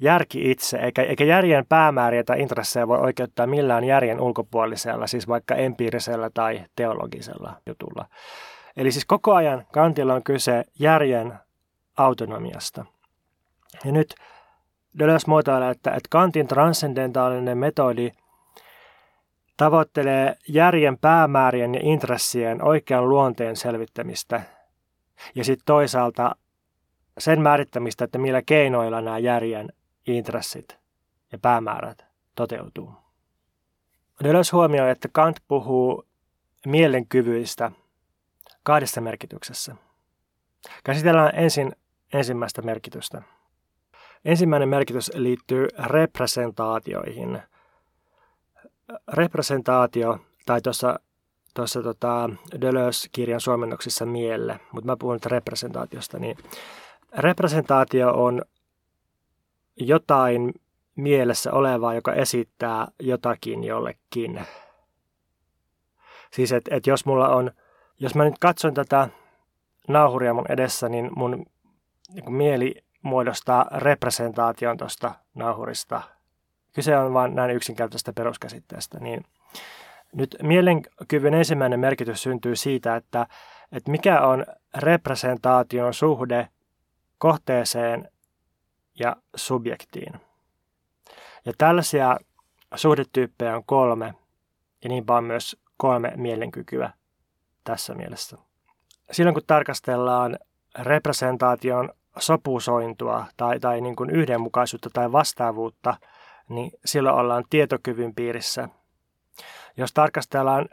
järki 0.00 0.50
itse, 0.50 0.78
eikä, 0.78 1.02
eikä 1.02 1.24
järjen 1.24 1.66
päämääriä 1.68 2.24
tai 2.24 2.40
intressejä 2.40 2.88
voi 2.88 2.98
oikeuttaa 2.98 3.46
millään 3.46 3.84
järjen 3.84 4.20
ulkopuolisella, 4.20 5.06
siis 5.06 5.28
vaikka 5.28 5.54
empiirisellä 5.54 6.30
tai 6.34 6.64
teologisella 6.76 7.52
jutulla. 7.66 8.06
Eli 8.76 8.92
siis 8.92 9.04
koko 9.04 9.34
ajan 9.34 9.66
Kantilla 9.72 10.14
on 10.14 10.22
kyse 10.22 10.64
järjen 10.78 11.34
autonomiasta. 11.96 12.84
Ja 13.84 13.92
nyt 13.92 14.14
Deleuze 14.98 15.24
muotoilee, 15.28 15.70
että, 15.70 15.90
että 15.90 16.08
Kantin 16.10 16.48
transcendentaalinen 16.48 17.58
metodi 17.58 18.10
tavoittelee 19.56 20.36
järjen 20.48 20.98
päämäärien 20.98 21.74
ja 21.74 21.80
intressien 21.82 22.64
oikean 22.64 23.08
luonteen 23.08 23.56
selvittämistä 23.56 24.42
ja 25.34 25.44
sitten 25.44 25.66
toisaalta 25.66 26.36
sen 27.18 27.42
määrittämistä, 27.42 28.04
että 28.04 28.18
millä 28.18 28.42
keinoilla 28.42 29.00
nämä 29.00 29.18
järjen 29.18 29.72
intressit 30.06 30.78
ja 31.32 31.38
päämäärät 31.38 32.04
toteutuu. 32.34 32.92
Deleuze 34.24 34.50
huomioi, 34.52 34.90
että 34.90 35.08
Kant 35.12 35.36
puhuu 35.48 36.04
mielenkyvyistä 36.66 37.72
kahdessa 38.62 39.00
merkityksessä. 39.00 39.76
Käsitellään 40.84 41.30
ensin 41.34 41.72
ensimmäistä 42.12 42.62
merkitystä. 42.62 43.22
Ensimmäinen 44.24 44.68
merkitys 44.68 45.10
liittyy 45.14 45.68
representaatioihin. 45.86 47.42
Representaatio, 49.08 50.18
tai 50.46 50.60
tuossa 50.60 51.00
tuossa 51.54 51.82
tota 51.82 52.30
Deleuze-kirjan 52.60 53.40
suomennoksissa 53.40 54.06
mielle, 54.06 54.60
mutta 54.72 54.86
mä 54.86 54.96
puhun 54.96 55.14
nyt 55.14 55.26
representaatiosta, 55.26 56.18
niin 56.18 56.36
representaatio 57.18 58.12
on 58.12 58.42
jotain 59.76 60.52
mielessä 60.96 61.52
olevaa, 61.52 61.94
joka 61.94 62.12
esittää 62.12 62.88
jotakin 63.00 63.64
jollekin. 63.64 64.46
Siis 66.32 66.52
että 66.52 66.74
et 66.74 66.86
jos 66.86 67.06
mulla 67.06 67.28
on, 67.28 67.50
jos 67.98 68.14
mä 68.14 68.24
nyt 68.24 68.38
katson 68.40 68.74
tätä 68.74 69.08
nauhuria 69.88 70.34
mun 70.34 70.52
edessä, 70.52 70.88
niin 70.88 71.10
mun 71.16 71.46
niin 72.14 72.32
mieli 72.32 72.74
muodostaa 73.02 73.66
representaation 73.76 74.76
tuosta 74.76 75.14
nauhurista. 75.34 76.02
Kyse 76.72 76.96
on 76.98 77.14
vain 77.14 77.34
näin 77.34 77.50
yksinkertaisesta 77.50 78.12
peruskäsitteestä. 78.12 78.98
Niin 78.98 79.24
nyt 80.12 80.36
mielenkyvyn 80.42 81.34
ensimmäinen 81.34 81.80
merkitys 81.80 82.22
syntyy 82.22 82.56
siitä, 82.56 82.96
että, 82.96 83.26
että 83.72 83.90
mikä 83.90 84.20
on 84.20 84.46
representaation 84.78 85.94
suhde 85.94 86.48
kohteeseen 87.18 88.10
ja 88.98 89.16
subjektiin. 89.36 90.12
Ja 91.44 91.52
tällaisia 91.58 92.16
suhdetyyppejä 92.74 93.56
on 93.56 93.64
kolme, 93.66 94.14
ja 94.82 94.88
niinpä 94.88 95.16
on 95.16 95.24
myös 95.24 95.56
kolme 95.76 96.12
mielenkykyä 96.16 96.92
tässä 97.64 97.94
mielessä. 97.94 98.36
Silloin 99.12 99.34
kun 99.34 99.42
tarkastellaan 99.46 100.38
representaation 100.78 101.90
sopusointua 102.18 103.26
tai, 103.36 103.60
tai 103.60 103.80
niin 103.80 103.96
kuin 103.96 104.10
yhdenmukaisuutta 104.10 104.90
tai 104.92 105.12
vastaavuutta, 105.12 105.94
niin 106.48 106.70
silloin 106.84 107.16
ollaan 107.16 107.44
tietokyvyn 107.50 108.14
piirissä. 108.14 108.68
Jos 109.76 109.92
tarkastellaan 109.92 110.68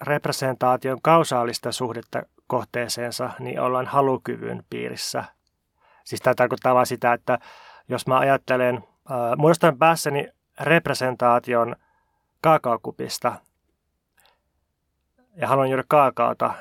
representaation 0.00 1.02
kausaalista 1.02 1.72
suhdetta 1.72 2.22
kohteeseensa, 2.46 3.30
niin 3.38 3.60
ollaan 3.60 3.86
halukyvyn 3.86 4.64
piirissä. 4.70 5.24
Siis 6.08 6.20
tämä 6.20 6.34
tarkoittaa 6.34 6.74
vain 6.74 6.86
sitä, 6.86 7.12
että 7.12 7.38
jos 7.88 8.06
mä 8.06 8.18
ajattelen, 8.18 8.74
äh, 8.76 9.36
muodostan 9.36 9.78
päässäni 9.78 10.28
representaation 10.60 11.76
kaakaokupista 12.40 13.34
ja 15.36 15.48
haluan 15.48 15.68
juoda 15.70 15.84
kaakaota, 15.88 16.54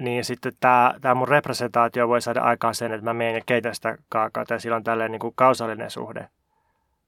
niin 0.00 0.24
sitten 0.24 0.52
tämä, 0.60 0.94
tämä 1.00 1.14
mun 1.14 1.28
representaatio 1.28 2.08
voi 2.08 2.22
saada 2.22 2.40
aikaan 2.40 2.74
sen, 2.74 2.92
että 2.92 3.04
mä 3.04 3.14
menen 3.14 3.34
ja 3.34 3.40
keitän 3.46 3.74
sitä 3.74 3.98
kaakaota 4.08 4.54
ja 4.54 4.60
sillä 4.60 4.76
on 4.76 4.84
tällainen 4.84 5.12
niin 5.12 5.20
kuin 5.20 5.34
kausallinen 5.34 5.90
suhde 5.90 6.28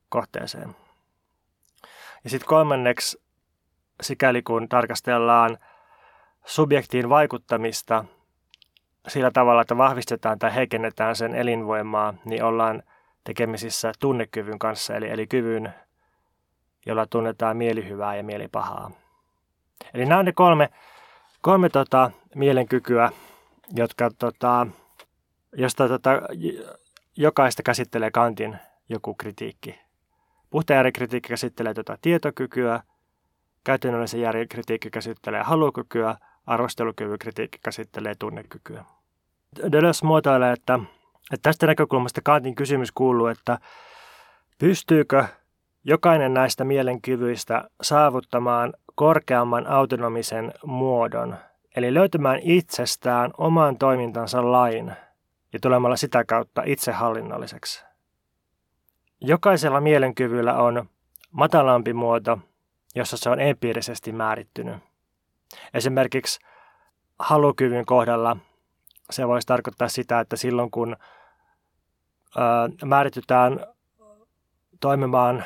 kohteeseen. 0.08 0.76
Ja 2.24 2.30
sitten 2.30 2.48
kolmanneksi, 2.48 3.22
sikäli 4.02 4.42
kun 4.42 4.68
tarkastellaan 4.68 5.58
subjektiin 6.44 7.08
vaikuttamista 7.08 8.04
sillä 9.08 9.30
tavalla, 9.30 9.62
että 9.62 9.76
vahvistetaan 9.76 10.38
tai 10.38 10.54
heikennetään 10.54 11.16
sen 11.16 11.34
elinvoimaa, 11.34 12.14
niin 12.24 12.44
ollaan 12.44 12.82
tekemisissä 13.24 13.92
tunnekyvyn 14.00 14.58
kanssa, 14.58 14.94
eli, 14.94 15.10
eli 15.10 15.26
kyvyn, 15.26 15.74
jolla 16.86 17.06
tunnetaan 17.06 17.56
mielihyvää 17.56 18.16
ja 18.16 18.24
mielipahaa. 18.24 18.90
Eli 19.94 20.06
nämä 20.06 20.18
on 20.18 20.24
ne 20.24 20.32
kolme, 20.32 20.68
kolme 21.40 21.68
tota, 21.68 22.10
mielenkykyä, 22.34 23.10
jotka, 23.74 24.10
tota, 24.18 24.66
josta 25.56 25.88
tota, 25.88 26.10
jokaista 27.16 27.62
käsittelee 27.62 28.10
Kantin 28.10 28.56
joku 28.88 29.14
kritiikki. 29.14 29.80
Puhtaan 30.50 30.92
kritiikki 30.92 31.28
käsittelee 31.28 31.74
tota 31.74 31.98
tietokykyä, 32.02 32.82
käytännöllisen 33.64 34.20
järjen 34.20 34.48
kritiikki 34.48 34.90
käsittelee 34.90 35.42
halukykyä, 35.42 36.16
arvostelukyvyn 36.46 37.18
kritiikki 37.18 37.59
käsittelee 37.64 38.14
tunnekykyä. 38.18 38.85
Deleuze 39.72 40.07
muotoilee, 40.07 40.52
että 40.52 40.78
että 41.33 41.48
tästä 41.48 41.66
näkökulmasta 41.66 42.20
Kantin 42.24 42.55
kysymys 42.55 42.92
kuuluu, 42.92 43.26
että 43.26 43.59
pystyykö 44.59 45.24
jokainen 45.85 46.35
näistä 46.35 46.64
mielenkyvyistä 46.64 47.64
saavuttamaan 47.83 48.74
korkeamman 48.94 49.66
autonomisen 49.66 50.52
muodon, 50.64 51.37
eli 51.76 51.94
löytämään 51.94 52.38
itsestään 52.42 53.31
oman 53.38 53.78
toimintansa 53.78 54.52
lain 54.52 54.92
ja 55.52 55.59
tulemalla 55.62 55.96
sitä 55.96 56.24
kautta 56.24 56.62
itsehallinnolliseksi. 56.66 57.85
Jokaisella 59.20 59.81
mielenkyvyllä 59.81 60.55
on 60.55 60.88
matalampi 61.31 61.92
muoto, 61.92 62.38
jossa 62.94 63.16
se 63.16 63.31
on 63.31 63.40
empiirisesti 63.40 64.12
määrittynyt. 64.12 64.76
Esimerkiksi 65.74 66.40
halukyvyn 67.18 67.86
kohdalla 67.86 68.36
se 69.10 69.28
voisi 69.28 69.46
tarkoittaa 69.46 69.88
sitä, 69.88 70.20
että 70.20 70.36
silloin 70.36 70.70
kun 70.70 70.96
määritytään 72.84 73.66
toimimaan 74.80 75.44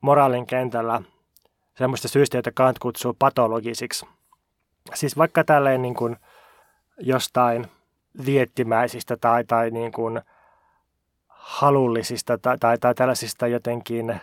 moraalin 0.00 0.46
kentällä 0.46 1.02
semmoista 1.78 2.08
syystä, 2.08 2.38
jota 2.38 2.50
Kant 2.54 2.78
kutsuu 2.78 3.16
patologisiksi. 3.18 4.06
Siis 4.94 5.16
vaikka 5.18 5.44
tälleen 5.44 5.82
niin 5.82 5.94
kuin 5.94 6.16
jostain 6.98 7.66
viettimäisistä 8.26 9.16
tai, 9.16 9.44
tai 9.44 9.70
niin 9.70 9.92
kuin 9.92 10.20
halullisista 11.28 12.38
tai, 12.38 12.58
tai, 12.58 12.78
tai 12.78 12.94
tällaisista 12.94 13.46
jotenkin 13.46 14.20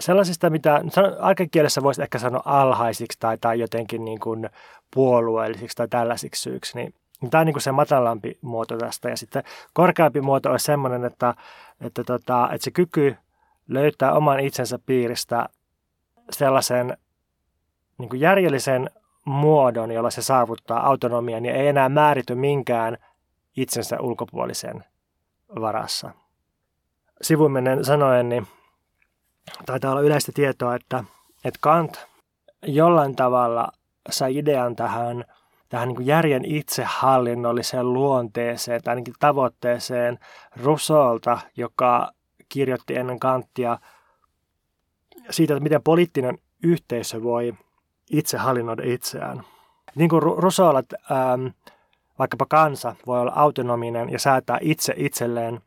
sellaisista, 0.00 0.50
mitä 0.50 0.80
arkikielessä 1.20 1.82
voisi 1.82 2.02
ehkä 2.02 2.18
sanoa 2.18 2.42
alhaisiksi 2.44 3.18
tai, 3.20 3.38
tai 3.38 3.60
jotenkin 3.60 4.04
niin 4.04 4.20
kuin 4.20 4.50
puolueellisiksi 4.94 5.76
tai 5.76 5.88
tällaisiksi 5.88 6.42
syyksi, 6.42 6.78
niin 6.78 6.94
Tämä 7.30 7.40
on 7.40 7.46
niin 7.46 7.54
kuin 7.54 7.62
se 7.62 7.72
matalampi 7.72 8.38
muoto 8.40 8.76
tästä. 8.76 9.08
Ja 9.08 9.16
sitten 9.16 9.42
korkeampi 9.72 10.20
muoto 10.20 10.50
olisi 10.50 10.64
sellainen, 10.64 11.04
että, 11.04 11.34
että, 11.80 12.04
tota, 12.04 12.48
että 12.52 12.64
se 12.64 12.70
kyky 12.70 13.16
löytää 13.68 14.12
oman 14.12 14.40
itsensä 14.40 14.78
piiristä 14.86 15.48
sellaisen 16.30 16.96
niin 17.98 18.08
kuin 18.08 18.20
järjellisen 18.20 18.90
muodon, 19.24 19.90
jolla 19.90 20.10
se 20.10 20.22
saavuttaa 20.22 20.86
autonomian 20.86 21.42
niin 21.42 21.54
ei 21.54 21.68
enää 21.68 21.88
määrity 21.88 22.34
minkään 22.34 22.98
itsensä 23.56 24.00
ulkopuolisen 24.00 24.84
varassa. 25.60 26.10
Sivumennen 27.22 27.84
sanoen, 27.84 28.28
niin 28.28 28.46
taitaa 29.66 29.90
olla 29.90 30.00
yleistä 30.00 30.32
tietoa, 30.34 30.74
että, 30.74 31.04
että 31.44 31.58
Kant 31.62 32.06
jollain 32.62 33.16
tavalla 33.16 33.68
sai 34.10 34.36
idean 34.36 34.76
tähän– 34.76 35.24
tähän 35.74 35.88
niin 35.88 36.06
järjen 36.06 36.44
itsehallinnolliseen 36.44 37.92
luonteeseen 37.92 38.82
tai 38.82 38.92
ainakin 38.92 39.14
tavoitteeseen 39.18 40.18
Rousseaulta, 40.62 41.38
joka 41.56 42.12
kirjoitti 42.48 42.96
ennen 42.96 43.20
Kanttia 43.20 43.78
siitä, 45.30 45.54
että 45.54 45.62
miten 45.62 45.82
poliittinen 45.82 46.38
yhteisö 46.62 47.22
voi 47.22 47.54
itse 48.10 48.38
hallinnoida 48.38 48.82
itseään. 48.84 49.42
Niin 49.94 50.10
kuin 50.10 50.22
Rousseaulla 50.22 50.82
ähm, 51.10 51.46
vaikkapa 52.18 52.46
kansa 52.48 52.96
voi 53.06 53.20
olla 53.20 53.32
autonominen 53.34 54.10
ja 54.10 54.18
säätää 54.18 54.58
itse 54.60 54.94
itselleen 54.96 55.60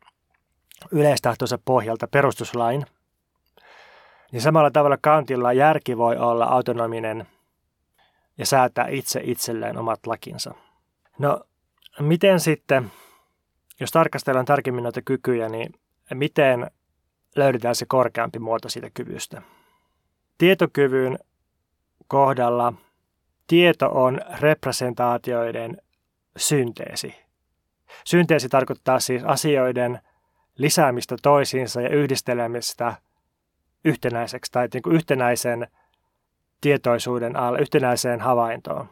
yleistahtonsa 0.92 1.58
pohjalta 1.64 2.08
perustuslain, 2.08 2.86
niin 4.32 4.42
samalla 4.42 4.70
tavalla 4.70 4.96
Kantilla 5.00 5.52
järki 5.52 5.96
voi 5.96 6.16
olla 6.16 6.44
autonominen 6.44 7.26
ja 8.38 8.46
säätää 8.46 8.88
itse 8.88 9.20
itselleen 9.24 9.78
omat 9.78 10.06
lakinsa. 10.06 10.54
No, 11.18 11.40
miten 12.00 12.40
sitten, 12.40 12.92
jos 13.80 13.90
tarkastellaan 13.90 14.44
tarkemmin 14.44 14.82
noita 14.82 15.02
kykyjä, 15.02 15.48
niin 15.48 15.74
miten 16.14 16.70
löydetään 17.36 17.74
se 17.74 17.86
korkeampi 17.88 18.38
muoto 18.38 18.68
siitä 18.68 18.90
kyvystä? 18.94 19.42
Tietokyvyn 20.38 21.18
kohdalla 22.06 22.72
tieto 23.46 23.90
on 23.92 24.20
representaatioiden 24.40 25.82
synteesi. 26.36 27.14
Synteesi 28.04 28.48
tarkoittaa 28.48 29.00
siis 29.00 29.24
asioiden 29.24 30.00
lisäämistä 30.58 31.16
toisiinsa 31.22 31.80
ja 31.80 31.88
yhdistelemistä 31.88 32.94
yhtenäiseksi 33.88 34.52
tai 34.52 34.68
niin 34.72 34.82
kuin 34.82 34.96
yhtenäisen 34.96 35.68
tietoisuuden 36.60 37.36
alle, 37.36 37.58
yhtenäiseen 37.58 38.20
havaintoon. 38.20 38.88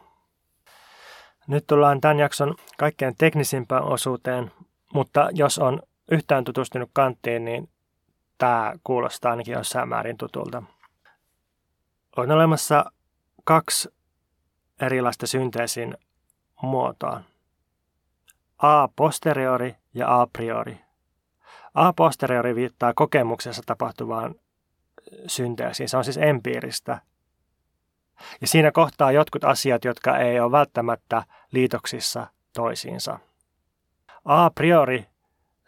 Nyt 1.47 1.67
tullaan 1.67 2.01
tämän 2.01 2.19
jakson 2.19 2.55
kaikkein 2.77 3.15
teknisimpään 3.17 3.83
osuuteen, 3.83 4.51
mutta 4.93 5.29
jos 5.33 5.59
on 5.59 5.81
yhtään 6.11 6.43
tutustunut 6.43 6.89
kanttiin, 6.93 7.45
niin 7.45 7.69
tämä 8.37 8.73
kuulostaa 8.83 9.31
ainakin 9.31 9.53
jossain 9.53 9.89
määrin 9.89 10.17
tutulta. 10.17 10.63
On 12.17 12.31
olemassa 12.31 12.91
kaksi 13.43 13.89
erilaista 14.81 15.27
synteesin 15.27 15.97
muotoa. 16.61 17.21
A 18.57 18.87
posteriori 18.87 19.75
ja 19.93 20.21
a 20.21 20.27
priori. 20.27 20.77
A 21.73 21.93
posteriori 21.93 22.55
viittaa 22.55 22.93
kokemuksessa 22.93 23.61
tapahtuvaan 23.65 24.35
synteesiin. 25.27 25.89
Se 25.89 25.97
on 25.97 26.03
siis 26.03 26.17
empiiristä. 26.17 27.01
Ja 28.41 28.47
siinä 28.47 28.71
kohtaa 28.71 29.11
jotkut 29.11 29.43
asiat, 29.43 29.85
jotka 29.85 30.17
ei 30.17 30.39
ole 30.39 30.51
välttämättä 30.51 31.23
liitoksissa 31.51 32.27
toisiinsa. 32.53 33.19
A 34.25 34.49
priori 34.49 35.05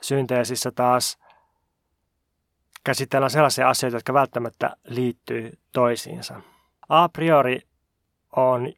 synteesissä 0.02 0.72
taas 0.72 1.18
käsitellään 2.84 3.30
sellaisia 3.30 3.70
asioita, 3.70 3.98
jotka 3.98 4.14
välttämättä 4.14 4.76
liittyy 4.84 5.60
toisiinsa. 5.72 6.42
A 6.90 7.10
priori 7.10 7.62
on 8.36 8.74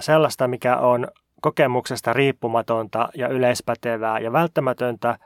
sellaista, 0.00 0.48
mikä 0.48 0.76
on 0.76 1.08
kokemuksesta 1.40 2.12
riippumatonta 2.12 3.08
ja 3.14 3.28
yleispätevää 3.28 4.18
ja 4.18 4.32
välttämätöntä, 4.32 5.18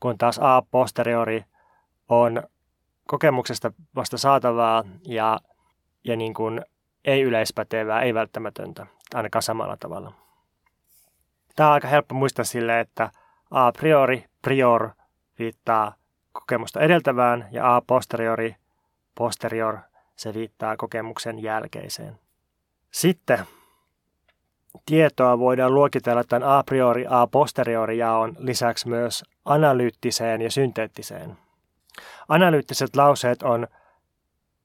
kun 0.00 0.18
taas 0.18 0.38
a 0.42 0.62
posteriori 0.70 1.44
on 2.08 2.42
kokemuksesta 3.08 3.72
vasta 3.96 4.18
saatavaa 4.18 4.84
ja, 5.06 5.40
ja 6.04 6.16
niin 6.16 6.34
kuin 6.34 6.60
ei 7.04 7.22
yleispätevää, 7.22 8.02
ei 8.02 8.14
välttämätöntä, 8.14 8.86
ainakaan 9.14 9.42
samalla 9.42 9.76
tavalla. 9.76 10.12
Tämä 11.56 11.68
on 11.68 11.74
aika 11.74 11.88
helppo 11.88 12.14
muistaa 12.14 12.44
sille, 12.44 12.80
että 12.80 13.10
a 13.50 13.72
priori, 13.72 14.24
prior 14.42 14.90
viittaa 15.38 15.94
kokemusta 16.32 16.80
edeltävään 16.80 17.48
ja 17.50 17.76
a 17.76 17.82
posteriori, 17.86 18.56
posterior, 19.14 19.78
se 20.16 20.34
viittaa 20.34 20.76
kokemuksen 20.76 21.42
jälkeiseen. 21.42 22.18
Sitten 22.90 23.38
tietoa 24.86 25.38
voidaan 25.38 25.74
luokitella 25.74 26.24
tämän 26.24 26.48
a 26.48 26.62
priori 26.62 27.04
a 27.08 27.26
posteriori 27.26 27.98
jaon 27.98 28.36
lisäksi 28.38 28.88
myös 28.88 29.24
analyyttiseen 29.44 30.42
ja 30.42 30.50
synteettiseen. 30.50 31.47
Analyyttiset 32.28 32.96
lauseet 32.96 33.42
on 33.42 33.66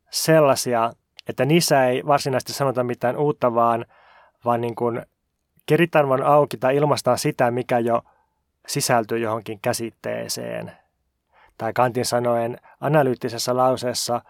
sellaisia, 0.09 0.93
että 1.27 1.45
niissä 1.45 1.85
ei 1.85 2.03
varsinaisesti 2.07 2.53
sanota 2.53 2.83
mitään 2.83 3.17
uutta, 3.17 3.53
vaan, 3.53 3.85
vaan 4.45 4.61
niin 4.61 4.75
kuin 4.75 5.05
keritään 5.65 6.09
vaan 6.09 6.23
auki 6.23 6.57
tai 6.57 6.75
ilmaistaan 6.75 7.17
sitä, 7.17 7.51
mikä 7.51 7.79
jo 7.79 8.01
sisältyy 8.67 9.17
johonkin 9.17 9.59
käsitteeseen. 9.61 10.71
Tai 11.57 11.73
Kantin 11.73 12.05
sanoen 12.05 12.57
analyyttisessä 12.79 13.57
lauseessa 13.57 14.21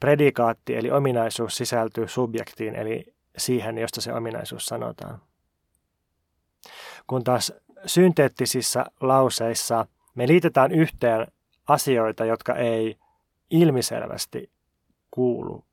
predikaatti 0.00 0.76
eli 0.76 0.90
ominaisuus 0.90 1.56
sisältyy 1.56 2.08
subjektiin 2.08 2.74
eli 2.74 3.14
siihen, 3.36 3.78
josta 3.78 4.00
se 4.00 4.12
ominaisuus 4.12 4.66
sanotaan. 4.66 5.20
Kun 7.06 7.24
taas 7.24 7.52
synteettisissä 7.86 8.84
lauseissa 9.00 9.86
me 10.14 10.28
liitetään 10.28 10.72
yhteen 10.72 11.26
asioita, 11.66 12.24
jotka 12.24 12.54
ei 12.54 12.98
ilmiselvästi 13.50 14.50
kuulu 15.10 15.64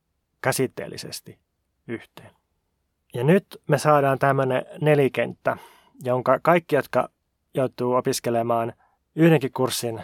käsitteellisesti 0.42 1.40
yhteen. 1.88 2.32
Ja 3.14 3.24
nyt 3.24 3.62
me 3.68 3.78
saadaan 3.78 4.20
tämmöinen 4.20 4.66
nelikenttä, 4.82 5.58
jonka 6.04 6.40
kaikki, 6.42 6.76
jotka 6.76 7.10
joutuu 7.54 7.94
opiskelemaan 7.94 8.74
yhdenkin 9.16 9.52
kurssin 9.54 10.02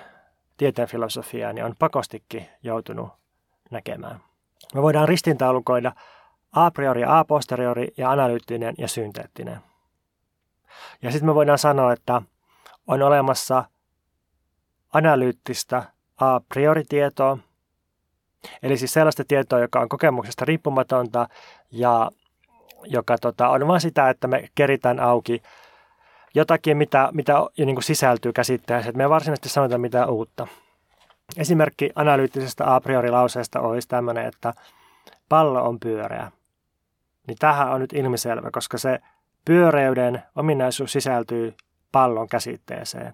tieteen 0.57 0.87
filosofiaa, 0.87 1.53
niin 1.53 1.65
on 1.65 1.75
pakostikin 1.79 2.45
joutunut 2.63 3.09
näkemään. 3.71 4.19
Me 4.73 4.81
voidaan 4.81 5.07
ristintaulukoida 5.07 5.91
a 6.51 6.71
priori, 6.71 7.03
a 7.07 7.25
posteriori 7.25 7.87
ja 7.97 8.11
analyyttinen 8.11 8.75
ja 8.77 8.87
synteettinen. 8.87 9.57
Ja 11.01 11.11
sitten 11.11 11.29
me 11.29 11.35
voidaan 11.35 11.57
sanoa, 11.57 11.93
että 11.93 12.21
on 12.87 13.01
olemassa 13.01 13.65
analyyttistä 14.93 15.83
a 16.17 16.39
priori 16.39 16.83
tietoa, 16.89 17.37
eli 18.63 18.77
siis 18.77 18.93
sellaista 18.93 19.23
tietoa, 19.27 19.59
joka 19.59 19.79
on 19.79 19.89
kokemuksesta 19.89 20.45
riippumatonta 20.45 21.27
ja 21.71 22.11
joka 22.85 23.17
tota, 23.17 23.49
on 23.49 23.67
vain 23.67 23.81
sitä, 23.81 24.09
että 24.09 24.27
me 24.27 24.49
keritään 24.55 24.99
auki 24.99 25.41
jotakin, 26.35 26.77
mitä, 26.77 27.09
mitä 27.13 27.33
jo 27.33 27.65
niin 27.65 27.75
kuin 27.75 27.83
sisältyy 27.83 28.33
käsitteeseen, 28.33 28.89
että 28.89 28.97
me 28.97 29.03
ei 29.03 29.09
varsinaisesti 29.09 29.49
sanota 29.49 29.77
mitään 29.77 30.09
uutta. 30.09 30.47
Esimerkki 31.37 31.89
analyyttisestä 31.95 32.75
a 32.75 32.81
priori 32.81 33.11
lauseesta 33.11 33.59
olisi 33.59 33.87
tämmöinen, 33.87 34.25
että 34.25 34.53
pallo 35.29 35.63
on 35.63 35.79
pyöreä 35.79 36.31
niin 37.29 37.37
tähän 37.39 37.71
on 37.71 37.81
nyt 37.81 37.93
ilmiselvä, 37.93 38.49
koska 38.51 38.77
se 38.77 38.99
pyöreyden 39.45 40.23
ominaisuus 40.35 40.91
sisältyy 40.91 41.55
pallon 41.91 42.27
käsitteeseen. 42.27 43.13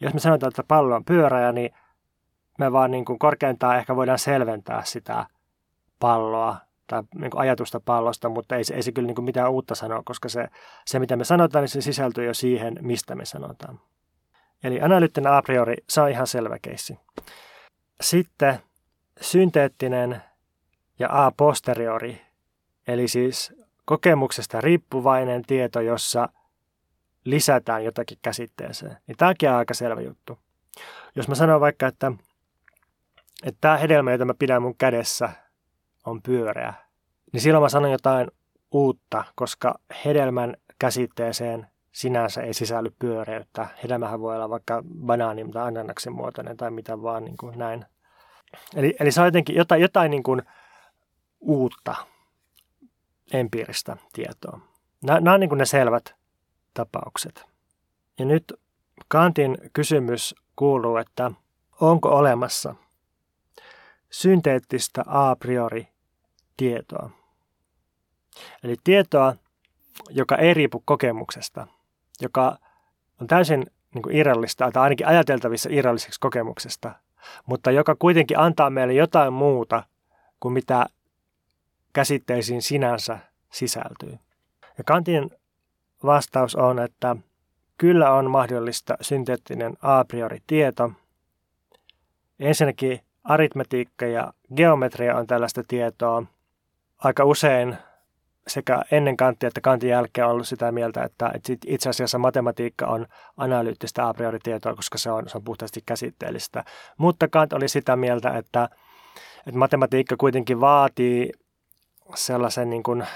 Jos 0.00 0.14
me 0.14 0.20
sanotaan, 0.20 0.48
että 0.48 0.64
pallo 0.68 0.94
on 0.94 1.04
pyöreä, 1.04 1.52
niin 1.52 1.70
me 2.58 2.72
vaan 2.72 2.90
niin 2.90 3.04
kuin 3.04 3.18
korkeintaan 3.18 3.76
ehkä 3.76 3.96
voidaan 3.96 4.18
selventää 4.18 4.82
sitä 4.84 5.26
palloa 6.00 6.56
tai 6.86 7.02
niin 7.14 7.30
kuin 7.30 7.40
ajatusta 7.40 7.80
pallosta, 7.80 8.28
mutta 8.28 8.56
ei, 8.56 8.62
ei 8.72 8.82
se 8.82 8.92
kyllä 8.92 9.06
niin 9.06 9.14
kuin 9.14 9.24
mitään 9.24 9.50
uutta 9.50 9.74
sanoa, 9.74 10.02
koska 10.04 10.28
se, 10.28 10.48
se, 10.86 10.98
mitä 10.98 11.16
me 11.16 11.24
sanotaan, 11.24 11.62
niin 11.62 11.68
se 11.68 11.80
sisältyy 11.80 12.24
jo 12.24 12.34
siihen, 12.34 12.78
mistä 12.80 13.14
me 13.14 13.24
sanotaan. 13.24 13.80
Eli 14.64 14.80
analyyttinen 14.80 15.32
a 15.32 15.42
priori, 15.42 15.76
se 15.88 16.00
on 16.00 16.10
ihan 16.10 16.26
selvä 16.26 16.58
keissi. 16.62 16.98
Sitten 18.00 18.58
synteettinen 19.20 20.22
ja 20.98 21.26
a 21.26 21.32
posteriori 21.36 22.26
Eli 22.88 23.08
siis 23.08 23.54
kokemuksesta 23.84 24.60
riippuvainen 24.60 25.42
tieto, 25.42 25.80
jossa 25.80 26.28
lisätään 27.26 27.84
jotakin 27.84 28.18
käsitteeseen. 28.22 28.96
Niin 29.06 29.16
tämäkin 29.16 29.50
on 29.50 29.56
aika 29.56 29.74
selvä 29.74 30.00
juttu. 30.00 30.38
Jos 31.16 31.28
mä 31.28 31.34
sanon 31.34 31.60
vaikka, 31.60 31.86
että, 31.86 32.12
että 33.44 33.58
tämä 33.60 33.76
hedelmä, 33.76 34.12
jota 34.12 34.24
mä 34.24 34.34
pidän 34.38 34.62
mun 34.62 34.76
kädessä, 34.78 35.28
on 36.06 36.22
pyöreä, 36.22 36.74
niin 37.32 37.40
silloin 37.40 37.62
mä 37.62 37.68
sanon 37.68 37.90
jotain 37.90 38.30
uutta, 38.72 39.24
koska 39.34 39.74
hedelmän 40.04 40.56
käsitteeseen 40.78 41.66
sinänsä 41.92 42.42
ei 42.42 42.54
sisälly 42.54 42.92
pyöreyttä. 42.98 43.68
Hedelmähän 43.82 44.20
voi 44.20 44.36
olla 44.36 44.50
vaikka 44.50 44.82
banaani 45.06 45.50
tai 45.52 45.68
ananaksen 45.68 46.12
muotoinen 46.12 46.56
tai 46.56 46.70
mitä 46.70 47.02
vaan 47.02 47.24
niin 47.24 47.36
kuin 47.36 47.58
näin. 47.58 47.84
Eli, 48.76 48.96
eli 49.00 49.12
se 49.12 49.20
on 49.20 49.26
jotenkin 49.26 49.56
jotain, 49.56 49.82
jotain 49.82 50.10
niin 50.10 50.22
kuin 50.22 50.42
uutta 51.40 51.94
empiiristä 53.32 53.96
tietoa. 54.12 54.60
Nämä, 55.04 55.20
nämä 55.20 55.34
on 55.34 55.40
niin 55.40 55.48
kuin 55.48 55.58
ne 55.58 55.64
selvät 55.64 56.15
tapaukset. 56.76 57.46
Ja 58.18 58.24
nyt 58.24 58.52
Kantin 59.08 59.58
kysymys 59.72 60.34
kuuluu, 60.56 60.96
että 60.96 61.30
onko 61.80 62.08
olemassa 62.08 62.74
synteettistä 64.10 65.04
a 65.06 65.36
priori 65.36 65.88
tietoa. 66.56 67.10
Eli 68.62 68.76
tietoa, 68.84 69.36
joka 70.10 70.36
ei 70.36 70.54
riipu 70.54 70.82
kokemuksesta, 70.84 71.66
joka 72.20 72.58
on 73.20 73.26
täysin 73.26 73.66
niin 73.94 74.02
kuin 74.02 74.16
irrallista 74.16 74.70
tai 74.72 74.82
ainakin 74.82 75.06
ajateltavissa 75.06 75.68
irralliseksi 75.72 76.20
kokemuksesta, 76.20 76.92
mutta 77.46 77.70
joka 77.70 77.96
kuitenkin 77.98 78.38
antaa 78.38 78.70
meille 78.70 78.94
jotain 78.94 79.32
muuta 79.32 79.82
kuin 80.40 80.52
mitä 80.52 80.86
käsitteisiin 81.92 82.62
sinänsä 82.62 83.18
sisältyy. 83.52 84.18
Ja 84.78 84.84
Kantin 84.84 85.30
vastaus 86.04 86.56
on, 86.56 86.78
että 86.78 87.16
kyllä 87.78 88.12
on 88.12 88.30
mahdollista 88.30 88.96
synteettinen 89.00 89.76
a 89.82 90.04
priori 90.04 90.38
tieto. 90.46 90.92
Ensinnäkin 92.40 93.00
aritmetiikka 93.24 94.06
ja 94.06 94.32
geometria 94.56 95.16
on 95.16 95.26
tällaista 95.26 95.62
tietoa. 95.68 96.22
Aika 96.98 97.24
usein 97.24 97.76
sekä 98.46 98.82
ennen 98.90 99.16
Kantia 99.16 99.48
että 99.48 99.60
Kantin 99.60 99.90
jälkeen 99.90 100.26
on 100.26 100.32
ollut 100.32 100.48
sitä 100.48 100.72
mieltä, 100.72 101.02
että 101.02 101.32
itse 101.66 101.88
asiassa 101.88 102.18
matematiikka 102.18 102.86
on 102.86 103.06
analyyttistä 103.36 104.08
a 104.08 104.14
priori 104.14 104.38
tietoa, 104.42 104.74
koska 104.74 104.98
se 104.98 105.10
on, 105.10 105.28
se 105.28 105.38
on 105.38 105.44
puhtaasti 105.44 105.82
käsitteellistä. 105.86 106.64
Mutta 106.98 107.28
Kant 107.28 107.52
oli 107.52 107.68
sitä 107.68 107.96
mieltä, 107.96 108.30
että, 108.30 108.68
että 109.46 109.58
matematiikka 109.58 110.16
kuitenkin 110.16 110.60
vaatii 110.60 111.32
sellaisen 112.14 112.70
niin 112.70 112.82
kuin 112.82 113.06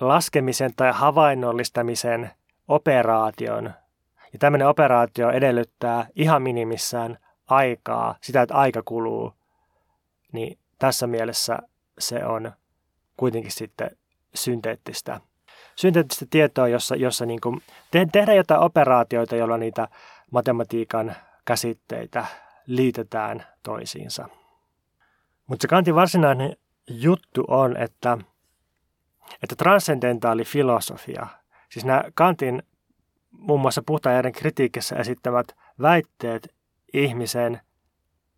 laskemisen 0.00 0.70
tai 0.76 0.92
havainnollistamisen 0.92 2.30
operaation. 2.68 3.64
Ja 4.32 4.38
tämmöinen 4.38 4.68
operaatio 4.68 5.30
edellyttää 5.30 6.06
ihan 6.16 6.42
minimissään 6.42 7.18
aikaa, 7.46 8.14
sitä, 8.22 8.42
että 8.42 8.54
aika 8.54 8.82
kuluu. 8.84 9.32
Niin 10.32 10.58
tässä 10.78 11.06
mielessä 11.06 11.58
se 11.98 12.24
on 12.24 12.52
kuitenkin 13.16 13.52
sitten 13.52 13.90
synteettistä, 14.34 15.20
synteettistä 15.76 16.26
tietoa, 16.30 16.68
jossa, 16.68 16.96
jossa 16.96 17.26
niin 17.26 17.40
kuin 17.40 17.62
te, 17.90 18.06
tehdään 18.12 18.36
jotain 18.36 18.60
operaatioita, 18.60 19.36
joilla 19.36 19.58
niitä 19.58 19.88
matematiikan 20.30 21.16
käsitteitä 21.44 22.26
liitetään 22.66 23.46
toisiinsa. 23.62 24.28
Mutta 25.46 25.62
se 25.62 25.68
Kantin 25.68 25.94
varsinainen 25.94 26.56
juttu 26.88 27.44
on, 27.48 27.76
että, 27.76 28.18
että 29.42 29.56
transcendentaali 29.56 30.44
filosofia, 30.44 31.26
siis 31.70 31.84
nämä 31.84 32.04
Kantin 32.14 32.62
muun 33.30 33.60
muassa 33.60 33.82
puhtaajärjen 33.86 34.32
kritiikissä 34.32 34.96
esittämät 34.96 35.56
väitteet 35.82 36.54
ihmisen 36.92 37.60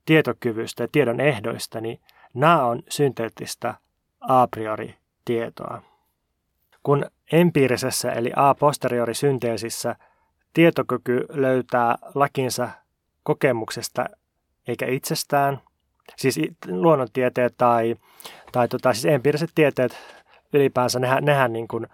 tietokyvystä 0.05 0.82
ja 0.82 0.89
tiedon 0.93 1.20
ehdoista, 1.20 1.80
niin 1.80 2.01
nämä 2.34 2.64
on 2.64 2.82
synteettistä 2.89 3.74
a 4.20 4.47
priori 4.47 4.95
tietoa. 5.24 5.82
Kun 6.82 7.07
empiirisessä 7.32 8.12
eli 8.12 8.32
a 8.36 8.55
posteriori 8.55 9.14
synteesissä 9.14 9.97
tietokyky 10.53 11.26
löytää 11.28 11.99
lakinsa 12.14 12.68
kokemuksesta 13.22 14.05
eikä 14.68 14.86
itsestään, 14.86 15.61
siis 16.16 16.41
luonnontieteet 16.66 17.55
tai, 17.57 17.97
tai 18.53 18.68
tota, 18.68 18.93
siis 18.93 19.05
empiiriset 19.05 19.51
tieteet 19.55 19.97
ylipäänsä, 20.53 20.99
nehän, 20.99 21.24
nehän 21.24 21.53
niin 21.53 21.68
kuin, 21.68 21.86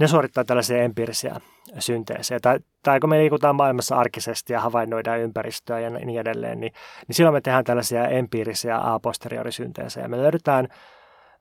ne 0.00 0.08
suorittaa 0.08 0.44
tällaisia 0.44 0.82
empiirisiä 0.82 1.40
synteesejä. 1.78 2.40
Tai, 2.40 2.58
tai 2.82 3.00
kun 3.00 3.10
me 3.10 3.18
liikutaan 3.18 3.56
maailmassa 3.56 3.96
arkisesti 3.96 4.52
ja 4.52 4.60
havainnoidaan 4.60 5.20
ympäristöä 5.20 5.80
ja 5.80 5.90
niin 5.90 6.20
edelleen, 6.20 6.60
niin, 6.60 6.72
niin 7.08 7.16
silloin 7.16 7.34
me 7.34 7.40
tehdään 7.40 7.64
tällaisia 7.64 8.08
empiirisiä 8.08 8.78
a 8.78 9.00
posteriori 9.00 9.52
synteesejä. 9.52 10.08
Me 10.08 10.16
löydetään 10.16 10.68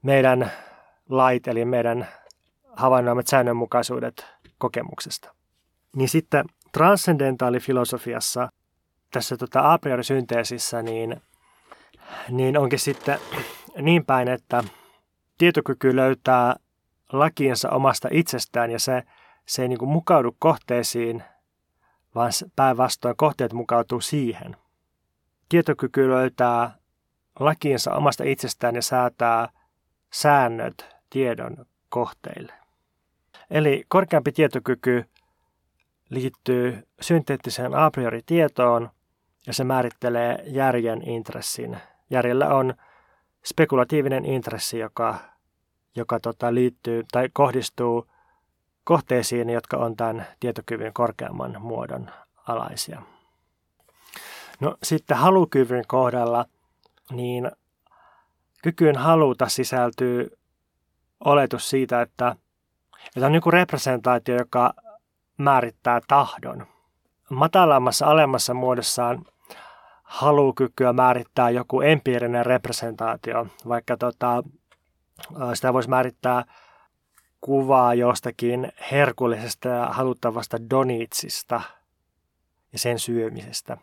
meidän 0.02 0.52
lait, 1.10 1.48
eli 1.48 1.66
meidän 1.66 2.08
havainnoimat 2.76 3.28
säännönmukaisuudet 3.28 4.26
kokemuksesta. 4.58 5.34
Niin 5.96 6.10
sitten 6.10 6.46
transcendentaalifilosofiassa, 6.72 8.50
tässä 9.12 9.38
tota 9.38 9.74
a 9.74 9.78
priori 9.78 10.04
synteesissä, 10.04 10.82
niin, 10.82 11.22
niin 12.30 12.58
onkin 12.58 12.80
sitten 12.80 13.20
niin 13.82 14.06
päin, 14.06 14.28
että 14.28 14.64
tietokyky 15.38 15.96
löytää 15.96 16.56
lakiinsa 17.12 17.70
omasta 17.70 18.08
itsestään 18.12 18.72
ja 18.72 18.80
se, 18.80 19.04
se 19.46 19.62
ei 19.62 19.68
niin 19.68 19.80
kuin 19.80 19.90
mukaudu 19.90 20.36
kohteisiin, 20.40 21.24
vaan 22.16 22.32
päinvastoin 22.56 23.18
kohteet 23.18 23.54
mukautuu 23.54 24.02
siihen. 24.02 24.58
Tietokyky 25.50 26.10
löytää 26.10 26.76
lakiinsa 27.40 27.94
omasta 27.96 28.24
itsestään 28.24 28.76
ja 28.76 28.82
säätää 28.82 29.50
säännöt 30.14 30.96
tiedon 31.10 31.66
kohteille. 31.90 32.54
Eli 33.50 33.86
korkeampi 33.88 34.32
tietokyky 34.32 35.06
liittyy 36.10 36.88
synteettiseen 37.02 37.74
a 37.74 37.92
priori 37.92 38.22
tietoon 38.26 38.90
ja 39.48 39.54
se 39.54 39.64
määrittelee 39.64 40.44
järjen 40.46 41.10
intressin. 41.10 41.78
Järjellä 42.10 42.56
on 42.56 42.74
spekulatiivinen 43.46 44.26
intressi, 44.26 44.80
joka, 44.80 45.16
joka 45.96 46.20
tota, 46.20 46.54
liittyy 46.54 47.04
tai 47.12 47.30
kohdistuu 47.34 48.08
kohteisiin, 48.84 49.50
jotka 49.50 49.78
on 49.78 49.96
tämän 49.96 50.28
tietokyvyn 50.40 50.94
korkeamman 50.94 51.62
muodon 51.62 52.10
alaisia. 52.48 53.02
No 54.60 54.78
sitten 54.84 55.18
halukyvyn 55.18 55.84
kohdalla, 55.88 56.46
niin 57.12 57.52
kykyyn 58.64 58.98
haluta 58.98 59.50
sisältyy 59.50 60.38
oletus 61.20 61.70
siitä, 61.70 62.02
että, 62.02 62.36
että 63.16 63.26
on 63.26 63.36
joku 63.36 63.52
representaatio, 63.52 64.36
joka 64.38 64.74
määrittää 65.38 66.02
tahdon. 66.08 66.66
Matalammassa, 67.30 68.06
alemmassa 68.06 68.54
muodossaan 68.54 69.26
halukykyä 70.06 70.94
määrittää 70.94 71.50
joku 71.50 71.82
empiirinen 71.82 72.46
representaatio, 72.46 73.48
vaikka 73.68 73.98
tota, 73.98 74.44
sitä 75.54 75.74
voisi 75.74 75.90
määrittää 75.90 76.44
kuvaa 77.42 77.94
jostakin 77.94 78.72
herkullisesta 78.92 79.70
ja 79.70 79.86
haluttavasta 79.86 80.58
donitsista 80.70 81.62
ja 82.74 82.80
sen 82.80 83.00
syömisestä. 83.00 83.78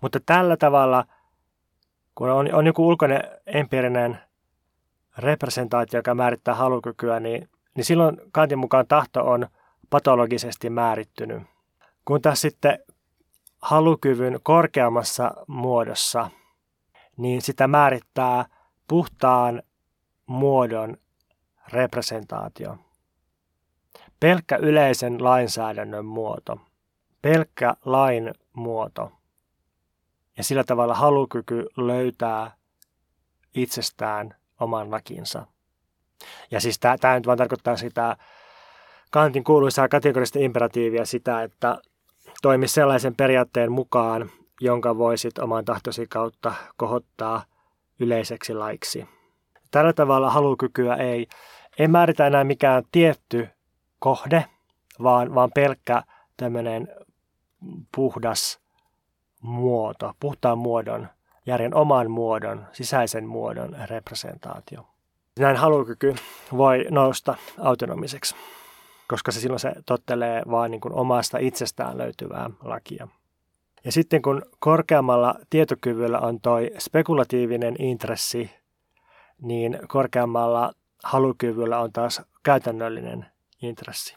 Mutta 0.00 0.20
tällä 0.26 0.56
tavalla– 0.56 1.04
kun 2.14 2.30
on, 2.30 2.54
on 2.54 2.66
joku 2.66 2.88
ulkoinen 2.88 3.22
empiirinen 3.46 4.18
representaatio, 5.18 5.98
joka 5.98 6.14
määrittää 6.14 6.54
halukykyä, 6.54 7.20
niin, 7.20 7.48
niin 7.76 7.84
silloin 7.84 8.16
Kantin 8.32 8.58
mukaan 8.58 8.86
tahto 8.86 9.30
on 9.30 9.46
patologisesti 9.90 10.70
määrittynyt. 10.70 11.42
Kun 12.04 12.22
taas 12.22 12.40
sitten 12.40 12.78
halukyvyn 13.64 14.40
korkeammassa 14.42 15.30
muodossa, 15.46 16.30
niin 17.16 17.42
sitä 17.42 17.66
määrittää 17.66 18.44
puhtaan 18.88 19.62
muodon 20.26 20.96
representaatio. 21.72 22.78
Pelkkä 24.20 24.56
yleisen 24.56 25.24
lainsäädännön 25.24 26.04
muoto. 26.04 26.60
Pelkkä 27.22 27.74
lain 27.84 28.34
muoto. 28.52 29.12
Ja 30.36 30.44
sillä 30.44 30.64
tavalla 30.64 30.94
halukyky 30.94 31.66
löytää 31.76 32.56
itsestään 33.54 34.34
oman 34.60 34.90
lakinsa. 34.90 35.46
Ja 36.50 36.60
siis 36.60 36.78
tämä 36.78 37.14
nyt 37.14 37.26
vaan 37.26 37.38
tarkoittaa 37.38 37.76
sitä 37.76 38.16
Kantin 39.10 39.44
kuuluisaa 39.44 39.88
kategorista 39.88 40.38
imperatiivia 40.38 41.06
sitä, 41.06 41.42
että 41.42 41.78
toimi 42.44 42.68
sellaisen 42.68 43.14
periaatteen 43.14 43.72
mukaan, 43.72 44.30
jonka 44.60 44.98
voisit 44.98 45.38
oman 45.38 45.64
tahtosi 45.64 46.06
kautta 46.06 46.54
kohottaa 46.76 47.44
yleiseksi 48.00 48.54
laiksi. 48.54 49.08
Tällä 49.70 49.92
tavalla 49.92 50.30
halukykyä 50.30 50.94
ei, 50.94 51.26
ei 51.78 51.88
määritä 51.88 52.26
enää 52.26 52.44
mikään 52.44 52.82
tietty 52.92 53.48
kohde, 53.98 54.44
vaan, 55.02 55.34
vaan 55.34 55.50
pelkkä 55.54 56.02
tämmöinen 56.36 56.88
puhdas 57.96 58.60
muoto, 59.42 60.12
puhtaan 60.20 60.58
muodon, 60.58 61.08
järjen 61.46 61.74
oman 61.74 62.10
muodon, 62.10 62.66
sisäisen 62.72 63.26
muodon 63.26 63.76
representaatio. 63.90 64.86
Näin 65.38 65.56
halukyky 65.56 66.14
voi 66.56 66.86
nousta 66.90 67.34
autonomiseksi, 67.58 68.34
koska 69.08 69.32
se 69.32 69.40
silloin 69.40 69.60
se 69.60 69.72
tottelee 69.86 70.42
vain 70.50 70.70
niin 70.70 70.80
kuin 70.80 70.94
omasta 70.94 71.38
itsestään 71.38 71.98
löytyvää 71.98 72.50
lakia. 72.62 73.08
Ja 73.84 73.92
sitten 73.92 74.22
kun 74.22 74.42
korkeammalla 74.58 75.34
tietokyvyllä 75.50 76.18
on 76.18 76.40
toi 76.40 76.70
spekulatiivinen 76.78 77.76
intressi, 77.78 78.50
niin 79.42 79.78
korkeammalla 79.88 80.72
halukyvyllä 81.04 81.80
on 81.80 81.92
taas 81.92 82.22
käytännöllinen 82.42 83.26
intressi. 83.62 84.16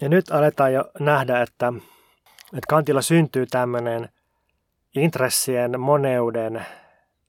Ja 0.00 0.08
nyt 0.08 0.30
aletaan 0.30 0.72
jo 0.72 0.84
nähdä, 1.00 1.42
että 1.42 1.72
että 2.46 2.66
Kantilla 2.68 3.02
syntyy 3.02 3.46
tämmöinen 3.46 4.08
intressien 4.94 5.80
moneuden 5.80 6.66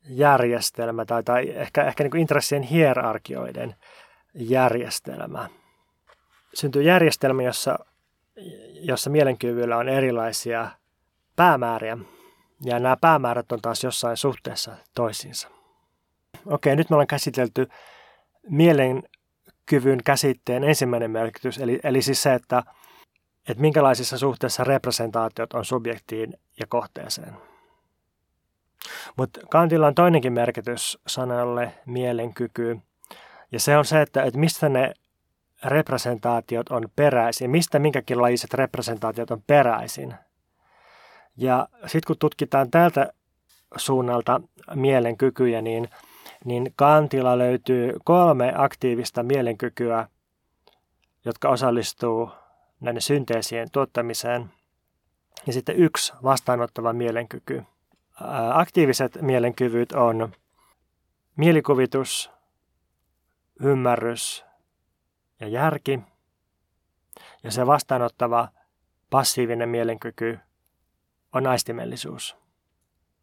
järjestelmä 0.03 1.05
tai, 1.05 1.24
tai 1.24 1.49
ehkä, 1.55 1.84
ehkä 1.84 2.03
niin 2.03 2.11
kuin 2.11 2.22
intressien 2.22 2.63
hierarkioiden 2.63 3.76
järjestelmä. 4.34 5.49
Syntyy 6.54 6.84
järjestelmä, 6.84 7.43
jossa, 7.43 7.80
jossa 8.74 9.10
mielenkyvyllä 9.10 9.78
on 9.78 9.89
erilaisia 9.89 10.70
päämääriä 11.36 11.98
ja 12.64 12.80
nämä 12.80 12.98
päämäärät 13.02 13.52
on 13.52 13.62
taas 13.62 13.84
jossain 13.84 14.18
suhteessa 14.18 14.78
toisiinsa. 14.95 15.48
Okei, 16.45 16.76
nyt 16.76 16.89
me 16.89 16.93
ollaan 16.95 17.08
käsitelty 17.08 17.68
mielenkyvyn 18.50 20.04
käsitteen 20.06 20.64
ensimmäinen 20.64 21.12
merkitys, 21.12 21.58
eli, 21.58 21.80
eli 21.84 22.02
siis 22.02 22.24
se, 22.24 22.34
että 22.34 22.64
että 23.50 23.62
minkälaisissa 23.62 24.18
suhteissa 24.18 24.64
representaatiot 24.64 25.54
on 25.54 25.66
subjektiin 25.66 26.34
ja 26.60 26.66
kohteeseen. 26.70 27.34
Mutta 29.18 29.39
Kantilla 29.50 29.88
on 29.88 29.95
toinenkin 29.95 30.34
merkitys 30.34 31.00
sanalle 31.08 31.74
mielenkyky, 31.86 32.80
ja 33.52 33.60
se 33.60 33.78
on 33.78 33.86
se, 33.86 34.02
että, 34.02 34.24
että 34.24 34.39
mistä 34.39 34.70
ne 34.70 34.93
representaatiot 35.66 36.70
on 36.70 36.89
peräisin, 36.95 37.49
mistä 37.49 37.80
minkäkin 37.80 38.22
lajiset 38.22 38.53
representaatiot 38.53 39.32
on 39.32 39.41
peräisin. 39.47 40.14
Ja 41.38 41.68
sitten 41.82 42.08
kun 42.08 42.18
tutkitaan 42.20 42.72
tältä 42.72 43.14
suunnalta 43.76 44.41
mielenkykyjä, 44.76 45.62
niin, 45.62 45.89
niin 46.45 46.74
Kantilla 46.76 47.38
löytyy 47.38 47.93
kolme 48.03 48.53
aktiivista 48.55 49.24
mielenkykyä, 49.24 50.08
jotka 51.26 51.49
osallistuu 51.49 52.32
näiden 52.80 53.01
synteesien 53.01 53.72
tuottamiseen. 53.72 54.51
Ja 55.47 55.53
sitten 55.53 55.76
yksi 55.76 56.14
vastaanottava 56.24 56.93
mielenkyky. 56.93 57.64
Aktiiviset 58.53 59.22
mielenkyvyt 59.22 59.91
on 59.91 60.32
mielikuvitus, 61.36 62.32
ymmärrys 63.62 64.47
ja 65.40 65.48
järki. 65.48 66.00
Ja 67.44 67.52
se 67.52 67.68
vastaanottava 67.68 68.48
passiivinen 69.10 69.70
mielenkyky 69.70 70.40
on 71.34 71.48
aistimellisuus. 71.48 72.38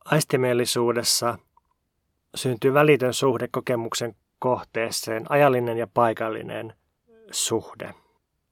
Aistimellisuudessa 0.05 1.39
syntyy 2.35 2.75
välitön 2.75 3.15
suhde 3.15 3.49
kokemuksen 3.49 4.17
kohteeseen, 4.39 5.27
ajallinen 5.29 5.79
ja 5.79 5.87
paikallinen 5.95 6.75
suhde. 7.31 7.95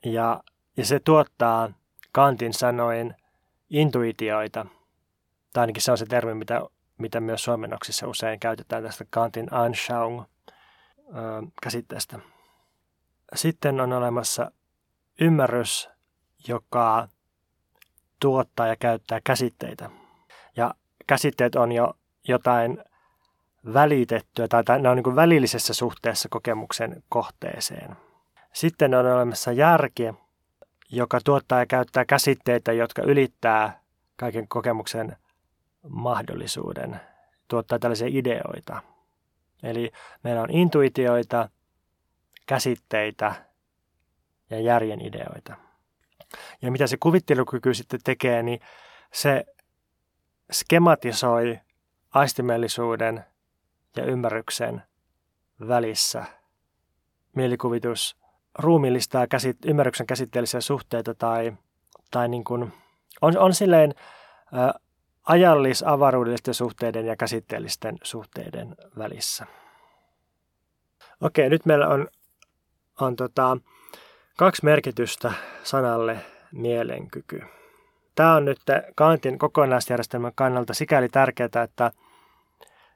Ja, 0.04 0.42
ja 0.76 0.84
se 0.84 1.00
tuottaa 1.00 1.72
Kantin 2.12 2.52
sanoin 2.52 3.14
intuitioita, 3.70 4.66
tai 5.52 5.62
ainakin 5.62 5.82
se 5.82 5.90
on 5.92 5.98
se 5.98 6.06
termi, 6.06 6.34
mitä, 6.34 6.62
mitä 6.98 7.20
myös 7.20 7.44
suomennoksissa 7.44 8.08
usein 8.08 8.40
käytetään 8.40 8.82
tästä 8.82 9.04
Kantin 9.10 9.54
Anschauung 9.54 10.22
käsitteestä. 11.62 12.31
Sitten 13.34 13.80
on 13.80 13.92
olemassa 13.92 14.50
ymmärrys, 15.20 15.90
joka 16.48 17.08
tuottaa 18.20 18.66
ja 18.66 18.76
käyttää 18.76 19.20
käsitteitä. 19.24 19.90
Ja 20.56 20.74
käsitteet 21.06 21.54
on 21.54 21.72
jo 21.72 21.94
jotain 22.28 22.78
välitettyä 23.74 24.48
tai 24.48 24.80
ne 24.80 24.88
on 24.88 24.96
niin 24.96 25.16
välillisessä 25.16 25.74
suhteessa 25.74 26.28
kokemuksen 26.28 27.02
kohteeseen. 27.08 27.96
Sitten 28.52 28.94
on 28.94 29.06
olemassa 29.06 29.52
järki, 29.52 30.14
joka 30.90 31.20
tuottaa 31.24 31.58
ja 31.58 31.66
käyttää 31.66 32.04
käsitteitä, 32.04 32.72
jotka 32.72 33.02
ylittää 33.02 33.80
kaiken 34.16 34.48
kokemuksen 34.48 35.16
mahdollisuuden, 35.88 37.00
tuottaa 37.48 37.78
tällaisia 37.78 38.08
ideoita. 38.10 38.82
Eli 39.62 39.92
meillä 40.22 40.42
on 40.42 40.50
intuitioita, 40.50 41.48
käsitteitä 42.46 43.34
ja 44.50 44.60
järjen 44.60 45.00
ideoita. 45.06 45.54
Ja 46.62 46.70
mitä 46.70 46.86
se 46.86 46.96
kuvittelukyky 46.96 47.74
sitten 47.74 48.00
tekee, 48.04 48.42
niin 48.42 48.60
se 49.12 49.44
skematisoi 50.52 51.60
aistimellisuuden 52.10 53.24
ja 53.96 54.04
ymmärryksen 54.04 54.82
välissä. 55.68 56.24
Mielikuvitus 57.36 58.16
ruumillistaa 58.58 59.26
käsit, 59.26 59.56
ymmärryksen 59.66 60.06
käsitteellisiä 60.06 60.60
suhteita 60.60 61.14
tai, 61.14 61.52
tai 62.10 62.28
niin 62.28 62.44
kuin, 62.44 62.72
on, 63.22 63.38
on 63.38 63.54
silleen 63.54 63.94
ä, 64.54 64.80
ajallis-avaruudellisten 65.22 66.54
suhteiden 66.54 67.06
ja 67.06 67.16
käsitteellisten 67.16 67.98
suhteiden 68.02 68.76
välissä. 68.98 69.46
Okei, 71.20 71.50
nyt 71.50 71.66
meillä 71.66 71.88
on, 71.88 72.08
on 73.00 73.16
tota, 73.16 73.56
kaksi 74.36 74.64
merkitystä 74.64 75.32
sanalle 75.62 76.16
mielenkyky. 76.52 77.42
Tämä 78.14 78.34
on 78.34 78.44
nyt 78.44 78.58
Kantin 78.94 79.38
kokonaisjärjestelmän 79.38 80.32
kannalta 80.34 80.74
sikäli 80.74 81.08
tärkeää, 81.08 81.46
että, 81.64 81.90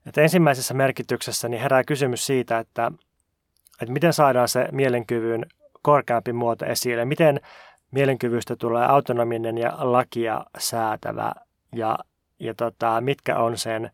että 0.06 0.20
ensimmäisessä 0.20 0.74
merkityksessä 0.74 1.48
niin 1.48 1.62
herää 1.62 1.84
kysymys 1.84 2.26
siitä, 2.26 2.58
että, 2.58 2.92
että 3.82 3.92
miten 3.92 4.12
saadaan 4.12 4.48
se 4.48 4.68
mielenkyvyn 4.72 5.46
korkeampi 5.82 6.32
muoto 6.32 6.64
esille, 6.64 7.04
miten 7.04 7.40
mielenkyvystä 7.90 8.56
tulee 8.56 8.86
autonominen 8.86 9.58
ja 9.58 9.72
lakia 9.78 10.44
säätävä 10.58 11.32
ja, 11.74 11.98
ja 12.40 12.54
tota, 12.54 13.00
mitkä 13.00 13.38
on 13.38 13.58
sen 13.58 13.90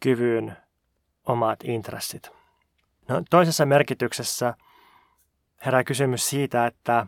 kyvyn 0.00 0.56
omat 1.26 1.58
intressit. 1.64 2.30
No, 3.08 3.22
toisessa 3.30 3.66
merkityksessä 3.66 4.54
herää 5.66 5.84
kysymys 5.84 6.30
siitä, 6.30 6.66
että 6.66 7.06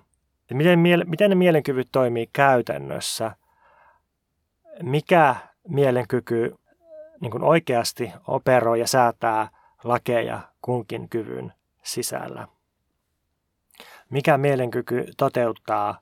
miten, 0.52 0.78
miten 1.06 1.30
ne 1.30 1.34
mielenkyvyt 1.34 1.88
toimii 1.92 2.30
käytännössä, 2.32 3.36
mikä 4.82 5.36
mielenkyky 5.68 6.54
niin 7.20 7.30
kuin 7.30 7.44
oikeasti 7.44 8.12
operoi 8.26 8.80
ja 8.80 8.86
säätää 8.86 9.48
lakeja 9.84 10.40
kunkin 10.62 11.08
kyvyn 11.08 11.52
sisällä. 11.82 12.48
Mikä 14.10 14.38
mielenkyky 14.38 15.06
toteuttaa 15.16 16.00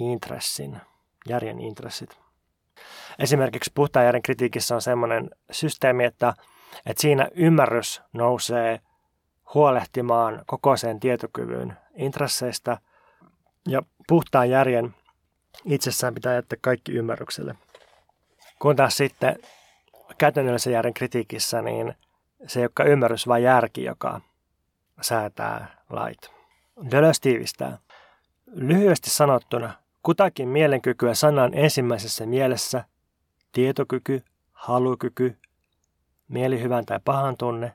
intressin, 0.00 0.80
järjen 1.28 1.60
intressit. 1.60 2.18
Esimerkiksi 3.18 3.70
puhtaan 3.74 4.06
järjen 4.06 4.22
kritiikissä 4.22 4.74
on 4.74 4.82
sellainen 4.82 5.30
systeemi, 5.50 6.04
että, 6.04 6.34
että 6.86 7.00
siinä 7.00 7.28
ymmärrys 7.34 8.02
nousee 8.12 8.80
huolehtimaan 9.54 10.42
koko 10.46 10.76
sen 10.76 11.00
tietokyvyn 11.00 11.76
intresseistä 11.94 12.78
ja 13.68 13.82
puhtaan 14.08 14.50
järjen 14.50 14.94
itsessään 15.64 16.14
pitää 16.14 16.34
jättää 16.34 16.58
kaikki 16.60 16.92
ymmärrykselle. 16.92 17.54
Kun 18.58 18.76
taas 18.76 18.96
sitten 18.96 19.36
käytännöllisen 20.18 20.72
järjen 20.72 20.94
kritiikissä, 20.94 21.62
niin 21.62 21.94
se 22.46 22.60
ei 22.60 22.64
olekaan 22.64 22.88
ymmärrys, 22.88 23.28
vaan 23.28 23.42
järki, 23.42 23.84
joka 23.84 24.20
säätää 25.00 25.82
lait. 25.90 26.30
Deleuze 26.90 27.20
tiivistää. 27.20 27.78
Lyhyesti 28.46 29.10
sanottuna, 29.10 29.72
kutakin 30.02 30.48
mielenkykyä 30.48 31.14
sanan 31.14 31.54
ensimmäisessä 31.54 32.26
mielessä, 32.26 32.84
tietokyky, 33.52 34.24
halukyky, 34.52 35.36
mielihyvän 36.28 36.86
tai 36.86 37.00
pahan 37.04 37.36
tunne, 37.36 37.74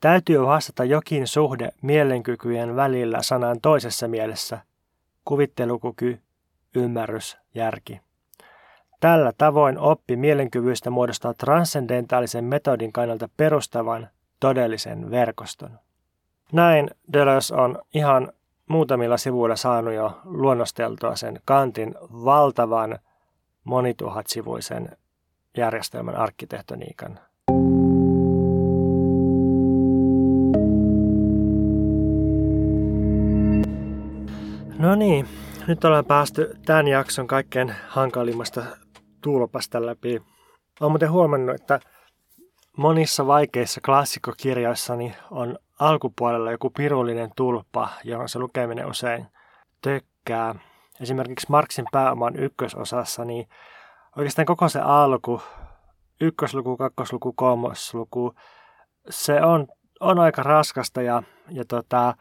täytyy 0.00 0.46
vastata 0.46 0.84
jokin 0.84 1.26
suhde 1.26 1.70
mielenkykyjen 1.82 2.76
välillä 2.76 3.22
sanan 3.22 3.60
toisessa 3.60 4.08
mielessä, 4.08 4.58
kuvittelukyky, 5.24 6.20
ymmärrys, 6.74 7.38
järki. 7.54 8.00
Tällä 9.00 9.32
tavoin 9.38 9.78
oppi 9.78 10.16
mielenkyvyistä 10.16 10.90
muodostaa 10.90 11.34
transcendentaalisen 11.34 12.44
metodin 12.44 12.92
kannalta 12.92 13.28
perustavan 13.36 14.08
todellisen 14.40 15.10
verkoston. 15.10 15.78
Näin 16.52 16.90
Deleuze 17.12 17.54
on 17.54 17.78
ihan 17.94 18.32
muutamilla 18.68 19.16
sivuilla 19.16 19.56
saanut 19.56 19.94
jo 19.94 20.20
luonnosteltua 20.24 21.16
sen 21.16 21.40
Kantin 21.44 21.94
valtavan 22.00 22.98
monituhatsivuisen 23.64 24.96
järjestelmän 25.56 26.16
arkkitehtoniikan. 26.16 27.18
No 34.86 34.94
niin, 34.94 35.28
nyt 35.66 35.84
ollaan 35.84 36.04
päästy 36.04 36.54
tämän 36.66 36.88
jakson 36.88 37.26
kaikkein 37.26 37.74
hankalimmasta 37.88 38.62
tulpasta 39.22 39.86
läpi. 39.86 40.22
Olen 40.80 40.92
muuten 40.92 41.10
huomannut, 41.10 41.54
että 41.54 41.80
monissa 42.76 43.26
vaikeissa 43.26 43.80
klassikkokirjoissani 43.80 45.14
on 45.30 45.58
alkupuolella 45.80 46.50
joku 46.50 46.70
pirullinen 46.70 47.30
tulppa, 47.36 47.88
johon 48.04 48.28
se 48.28 48.38
lukeminen 48.38 48.86
usein 48.86 49.26
tökkää. 49.82 50.54
Esimerkiksi 51.00 51.46
Marksin 51.50 51.86
pääoman 51.92 52.36
ykkösosassa, 52.36 53.24
niin 53.24 53.48
oikeastaan 54.16 54.46
koko 54.46 54.68
se 54.68 54.80
alku, 54.80 55.42
ykkösluku, 56.20 56.76
kakkosluku, 56.76 57.32
kolmosluku, 57.32 58.34
se 59.10 59.42
on, 59.42 59.66
on 60.00 60.18
aika 60.18 60.42
raskasta 60.42 61.02
ja, 61.02 61.22
ja 61.50 61.64
tota, 61.68 62.14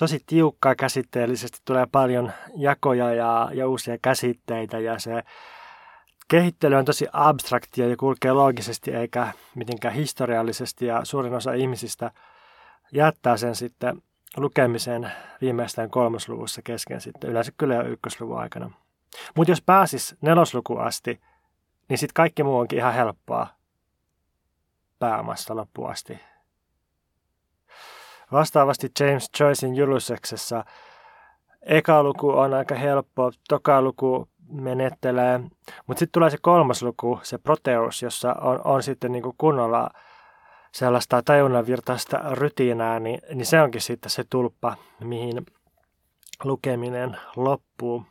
tosi 0.00 0.20
tiukkaa 0.26 0.74
käsitteellisesti, 0.74 1.58
tulee 1.64 1.86
paljon 1.92 2.32
jakoja 2.56 3.14
ja, 3.14 3.50
ja 3.52 3.68
uusia 3.68 3.98
käsitteitä 4.02 4.78
ja 4.78 4.98
se 4.98 5.22
kehittely 6.28 6.74
on 6.74 6.84
tosi 6.84 7.06
abstraktia 7.12 7.88
ja 7.88 7.96
kulkee 7.96 8.32
loogisesti 8.32 8.90
eikä 8.90 9.32
mitenkään 9.54 9.94
historiallisesti 9.94 10.86
ja 10.86 11.04
suurin 11.04 11.34
osa 11.34 11.52
ihmisistä 11.52 12.10
jättää 12.92 13.36
sen 13.36 13.54
sitten 13.54 14.02
lukemisen 14.36 15.12
viimeistään 15.40 15.90
kolmosluvussa 15.90 16.62
kesken 16.64 17.00
sitten, 17.00 17.30
yleensä 17.30 17.52
kyllä 17.58 17.74
jo 17.74 17.82
ykkösluvun 17.82 18.40
aikana. 18.40 18.70
Mutta 19.36 19.50
jos 19.50 19.62
pääsis 19.62 20.16
neloslukuun 20.20 20.82
asti, 20.82 21.20
niin 21.88 21.98
sitten 21.98 22.14
kaikki 22.14 22.42
muu 22.42 22.58
onkin 22.58 22.78
ihan 22.78 22.94
helppoa 22.94 23.46
pääomasta 24.98 25.56
loppuun 25.56 25.90
asti. 25.90 26.29
Vastaavasti 28.32 28.88
James 29.00 29.30
Joycein 29.40 29.76
Juluseksessa 29.76 30.64
eka 31.62 32.02
luku 32.02 32.30
on 32.30 32.54
aika 32.54 32.74
helppo, 32.74 33.32
toka 33.48 33.82
luku 33.82 34.28
menettelee, 34.52 35.38
mutta 35.86 35.98
sitten 35.98 36.12
tulee 36.12 36.30
se 36.30 36.38
kolmas 36.42 36.82
luku, 36.82 37.20
se 37.22 37.38
proteus, 37.38 38.02
jossa 38.02 38.34
on, 38.34 38.60
on 38.64 38.82
sitten 38.82 39.12
niinku 39.12 39.34
kunnolla 39.38 39.90
sellaista 40.72 41.22
tajunnanvirtaista 41.22 42.18
rytinää, 42.32 43.00
niin, 43.00 43.20
niin 43.34 43.46
se 43.46 43.62
onkin 43.62 43.80
sitten 43.80 44.10
se 44.10 44.24
tulppa, 44.30 44.76
mihin 45.04 45.46
lukeminen 46.44 47.16
loppuu. 47.36 48.06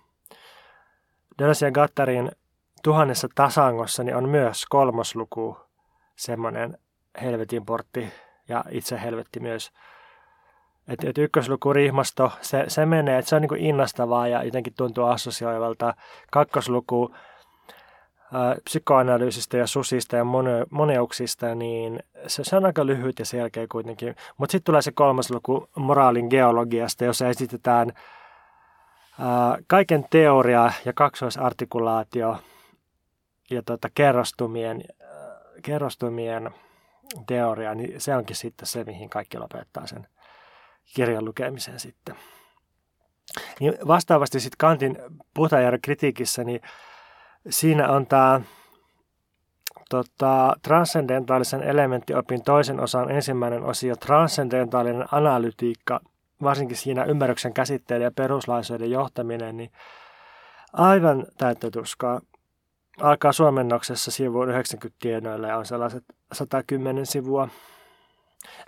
Deleuze 1.39 1.65
ja 1.65 1.71
Gattarin 1.71 2.31
tuhannessa 2.83 3.27
tasangossa 3.35 4.03
niin 4.03 4.15
on 4.15 4.29
myös 4.29 4.65
kolmosluku 4.65 5.57
semmoinen 6.15 6.77
helvetin 7.21 7.65
portti 7.65 8.13
ja 8.47 8.63
itse 8.69 9.01
helvetti 9.01 9.39
myös. 9.39 9.71
Että 10.89 11.09
et 11.09 11.17
ykkösluku 11.17 11.73
rihmasto, 11.73 12.31
se, 12.41 12.63
se 12.67 12.85
menee, 12.85 13.17
että 13.19 13.29
se 13.29 13.35
on 13.35 13.41
niin 13.41 13.49
kuin 13.49 13.61
innostavaa 13.61 14.27
ja 14.27 14.43
jotenkin 14.43 14.73
tuntuu 14.77 15.03
assosioivalta. 15.03 15.93
Kakkosluku 16.31 17.15
ää, 18.33 18.55
psykoanalyysistä 18.63 19.57
ja 19.57 19.67
susista 19.67 20.15
ja 20.15 20.23
mone, 20.23 20.65
moneuksista, 20.69 21.55
niin 21.55 21.99
se, 22.27 22.43
se 22.43 22.55
on 22.55 22.65
aika 22.65 22.85
lyhyt 22.85 23.19
ja 23.19 23.25
selkeä 23.25 23.67
kuitenkin. 23.71 24.15
Mutta 24.37 24.51
sitten 24.51 24.65
tulee 24.65 24.81
se 24.81 24.91
kolmas 24.91 25.31
luku 25.31 25.69
moraalin 25.75 26.27
geologiasta, 26.29 27.05
jossa 27.05 27.29
esitetään 27.29 27.91
ää, 29.19 29.57
kaiken 29.67 30.05
teoria 30.09 30.71
ja 30.85 30.93
kaksoisartikulaatio 30.93 32.37
ja 33.49 33.61
tota, 33.63 33.89
kerrostumien, 33.95 34.83
kerrostumien 35.61 36.49
teoria, 37.27 37.75
niin 37.75 38.01
se 38.01 38.15
onkin 38.15 38.35
sitten 38.35 38.67
se, 38.67 38.83
mihin 38.83 39.09
kaikki 39.09 39.37
lopettaa 39.37 39.87
sen 39.87 40.07
kirjan 40.95 41.25
lukemisen 41.25 41.79
sitten. 41.79 42.15
Niin 43.59 43.73
vastaavasti 43.87 44.39
sitten 44.39 44.57
Kantin 44.57 44.97
Puhtajärven 45.33 45.81
kritiikissä, 45.81 46.43
niin 46.43 46.61
siinä 47.49 47.89
on 47.89 48.07
tämä 48.07 48.41
tota, 49.89 50.55
transcendentaalisen 50.61 51.63
elementtiopin 51.63 52.43
toisen 52.43 52.79
osan 52.79 53.11
ensimmäinen 53.11 53.63
osio, 53.63 53.95
transcendentaalinen 53.95 55.05
analytiikka, 55.11 55.99
varsinkin 56.43 56.77
siinä 56.77 57.03
ymmärryksen 57.03 57.53
käsitteiden 57.53 58.05
ja 58.05 58.11
peruslaisuuden 58.11 58.91
johtaminen, 58.91 59.57
niin 59.57 59.71
aivan 60.73 61.25
täyttä 61.37 61.71
tuskaa. 61.71 62.21
Alkaa 63.01 63.31
suomennoksessa 63.31 64.11
sivuun 64.11 64.49
90 64.49 64.97
tienoille 65.01 65.47
ja 65.47 65.57
on 65.57 65.65
sellaiset 65.65 66.03
110 66.31 67.05
sivua. 67.05 67.47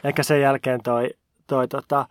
Eikä 0.03 0.23
sen 0.23 0.41
jälkeen 0.41 0.83
toi 0.83 1.09
toi 1.51 1.67
tota, 1.67 2.05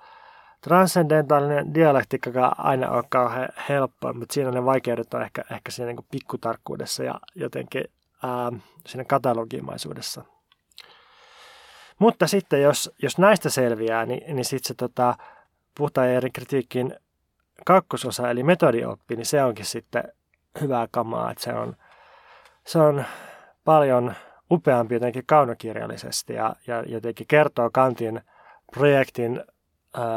transcendentaalinen 0.61 1.75
dialektiikka 1.75 2.55
aina 2.59 2.91
ole 2.91 3.05
kauhean 3.09 3.49
helppoa, 3.69 4.13
mutta 4.13 4.35
siinä 4.35 4.51
ne 4.51 4.65
vaikeudet 4.65 5.15
on 5.15 5.23
ehkä, 5.23 5.45
ehkä 5.51 5.71
siinä 5.71 5.93
niin 5.93 6.07
pikkutarkkuudessa 6.11 7.05
ja 7.05 7.21
jotenkin 7.35 7.85
ää, 8.23 8.53
siinä 8.87 9.05
katalogimaisuudessa. 9.05 10.25
Mutta 11.99 12.27
sitten 12.27 12.63
jos, 12.63 12.93
jos 13.03 13.19
näistä 13.19 13.51
selviää, 13.51 14.07
niin, 14.07 14.37
niin 14.37 14.45
sitten 14.45 14.69
se 14.69 14.75
tota, 14.75 15.15
puhtaan 15.77 16.09
kritiikin 16.33 16.95
kakkososa, 17.67 18.31
eli 18.31 18.43
metodioppi, 18.43 19.17
niin 19.17 19.27
se 19.27 19.45
onkin 19.45 19.65
sitten 19.65 20.05
hyvää 20.61 20.89
kamaa, 20.91 21.31
että 21.31 21.45
se 21.45 21.53
on, 21.53 21.77
se 22.67 22.79
on 22.79 23.05
paljon 23.65 24.15
upeampi 24.51 24.95
jotenkin 24.95 25.27
kaunokirjallisesti 25.27 26.33
ja, 26.33 26.57
ja 26.67 26.83
jotenkin 26.83 27.27
kertoo 27.27 27.71
Kantin 27.73 28.21
projektin 28.71 29.45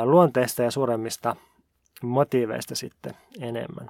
luonteesta 0.04 0.64
ja 0.64 0.72
suuremmista 0.72 1.36
motiiveista 2.04 2.76
sitten 2.76 3.14
enemmän. 3.41 3.89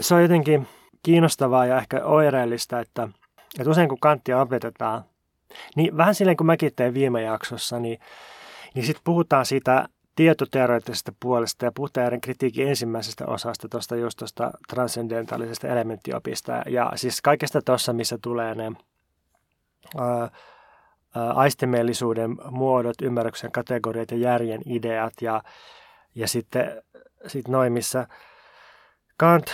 Se 0.00 0.14
on 0.14 0.22
jotenkin 0.22 0.68
kiinnostavaa 1.02 1.66
ja 1.66 1.78
ehkä 1.78 2.04
oireellista, 2.04 2.80
että, 2.80 3.08
että 3.58 3.70
usein 3.70 3.88
kun 3.88 4.00
kanttia 4.00 4.40
opetetaan, 4.40 5.04
niin 5.76 5.96
vähän 5.96 6.14
silleen 6.14 6.36
kuin 6.36 6.46
mäkin 6.46 6.72
tein 6.76 6.94
viime 6.94 7.22
jaksossa, 7.22 7.78
niin, 7.78 7.98
niin 8.74 8.86
sitten 8.86 9.04
puhutaan 9.04 9.46
siitä 9.46 9.88
tietoteoreettisesta 10.16 11.12
puolesta 11.20 11.64
ja 11.64 11.72
puhutaan 11.74 12.20
kritiikin 12.20 12.68
ensimmäisestä 12.68 13.26
osasta 13.26 13.68
tuosta 13.68 13.96
just 13.96 14.18
tuosta 14.18 14.50
transcendentaalisesta 14.68 15.68
elementtiopista 15.68 16.62
ja 16.66 16.92
siis 16.94 17.22
kaikesta 17.22 17.62
tuossa, 17.62 17.92
missä 17.92 18.18
tulee 18.22 18.54
ne 18.54 18.72
ää, 19.98 20.30
aistimellisuuden 21.14 22.36
muodot, 22.50 23.02
ymmärryksen 23.02 23.52
kategoriat 23.52 24.10
ja 24.10 24.16
järjen 24.16 24.60
ideat 24.66 25.12
ja, 25.20 25.42
ja 26.14 26.28
sitten 26.28 26.82
sit 27.26 27.48
noin, 27.48 27.72
missä 27.72 28.06
Kant 29.16 29.50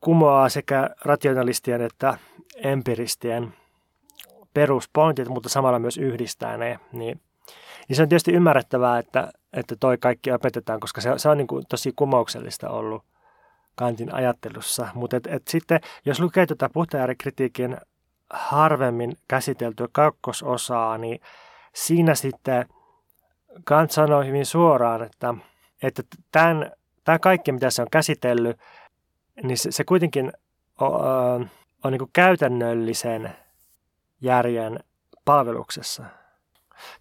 kumoaa 0.00 0.48
sekä 0.48 0.90
rationalistien 1.04 1.82
että 1.82 2.18
empiristien 2.56 3.54
peruspointit, 4.54 5.28
mutta 5.28 5.48
samalla 5.48 5.78
myös 5.78 5.98
yhdistää 5.98 6.56
ne, 6.56 6.80
niin, 6.92 7.20
niin 7.88 7.96
se 7.96 8.02
on 8.02 8.08
tietysti 8.08 8.32
ymmärrettävää, 8.32 8.98
että, 8.98 9.32
että 9.52 9.76
toi 9.80 9.98
kaikki 9.98 10.32
opetetaan, 10.32 10.80
koska 10.80 11.00
se, 11.00 11.10
se 11.16 11.28
on 11.28 11.36
niin 11.36 11.46
kuin 11.46 11.64
tosi 11.68 11.92
kumouksellista 11.96 12.70
ollut 12.70 13.04
Kantin 13.74 14.14
ajattelussa. 14.14 14.88
Mutta 14.94 15.16
et, 15.16 15.26
et 15.26 15.48
sitten, 15.48 15.80
jos 16.04 16.20
lukee 16.20 16.46
tätä 16.46 16.68
puhtaajärjen 16.72 17.16
kritiikin 17.16 17.76
harvemmin 18.30 19.16
käsiteltyä 19.28 19.88
kakkososaa, 19.92 20.98
niin 20.98 21.20
siinä 21.74 22.14
sitten 22.14 22.66
Kant 23.64 23.90
sanoi 23.90 24.26
hyvin 24.26 24.46
suoraan, 24.46 25.02
että, 25.02 25.34
että 25.82 26.02
tämän, 26.32 26.72
tämä 27.04 27.18
kaikki, 27.18 27.52
mitä 27.52 27.70
se 27.70 27.82
on 27.82 27.88
käsitellyt, 27.92 28.58
niin 29.42 29.58
se, 29.58 29.72
se 29.72 29.84
kuitenkin 29.84 30.32
on, 30.80 31.50
on 31.84 31.92
niin 31.92 32.10
käytännöllisen 32.12 33.36
järjen 34.20 34.80
palveluksessa. 35.24 36.04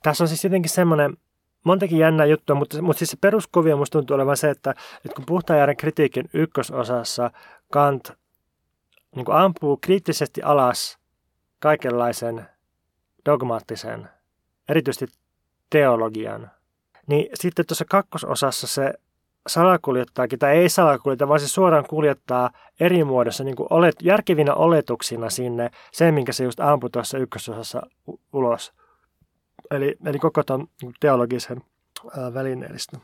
Tässä 0.03 0.23
on 0.23 0.27
siis 0.27 0.43
jotenkin 0.43 0.71
semmoinen 0.71 1.17
montakin 1.63 1.97
jännää 1.97 2.25
juttua, 2.25 2.55
mutta, 2.55 2.81
mutta 2.81 2.97
siis 2.97 3.11
se 3.11 3.17
peruskuvio 3.21 3.77
musta 3.77 3.97
tuntuu 3.97 4.15
olevan 4.15 4.37
se, 4.37 4.49
että, 4.49 4.71
että 5.05 5.15
kun 5.15 5.25
puhtaan 5.25 5.75
kritiikin 5.77 6.29
ykkösosassa 6.33 7.31
Kant 7.71 8.11
niin 9.15 9.31
ampuu 9.31 9.77
kriittisesti 9.77 10.41
alas 10.41 10.98
kaikenlaisen 11.59 12.45
dogmaattisen, 13.25 14.09
erityisesti 14.69 15.17
teologian, 15.69 16.51
niin 17.07 17.29
sitten 17.33 17.65
tuossa 17.65 17.85
kakkososassa 17.89 18.67
se 18.67 18.93
salakuljettaakin, 19.47 20.39
tai 20.39 20.57
ei 20.57 20.69
salakuljeta, 20.69 21.27
vaan 21.27 21.39
se 21.39 21.47
suoraan 21.47 21.85
kuljettaa 21.89 22.49
eri 22.79 23.03
muodossa 23.03 23.43
niin 23.43 23.55
kuin 23.55 23.67
olet, 23.69 23.95
järkevinä 24.01 24.53
oletuksina 24.53 25.29
sinne 25.29 25.69
sen, 25.91 26.13
minkä 26.13 26.33
se 26.33 26.43
just 26.43 26.59
ampui 26.59 26.89
tuossa 26.89 27.17
ykkösosassa 27.17 27.81
ulos. 28.33 28.73
Eli, 29.71 29.95
eli 30.05 30.19
koko 30.19 30.43
tuon 30.43 30.67
teologisen 30.99 31.61
ää, 32.17 32.33
välineellistä. 32.33 32.97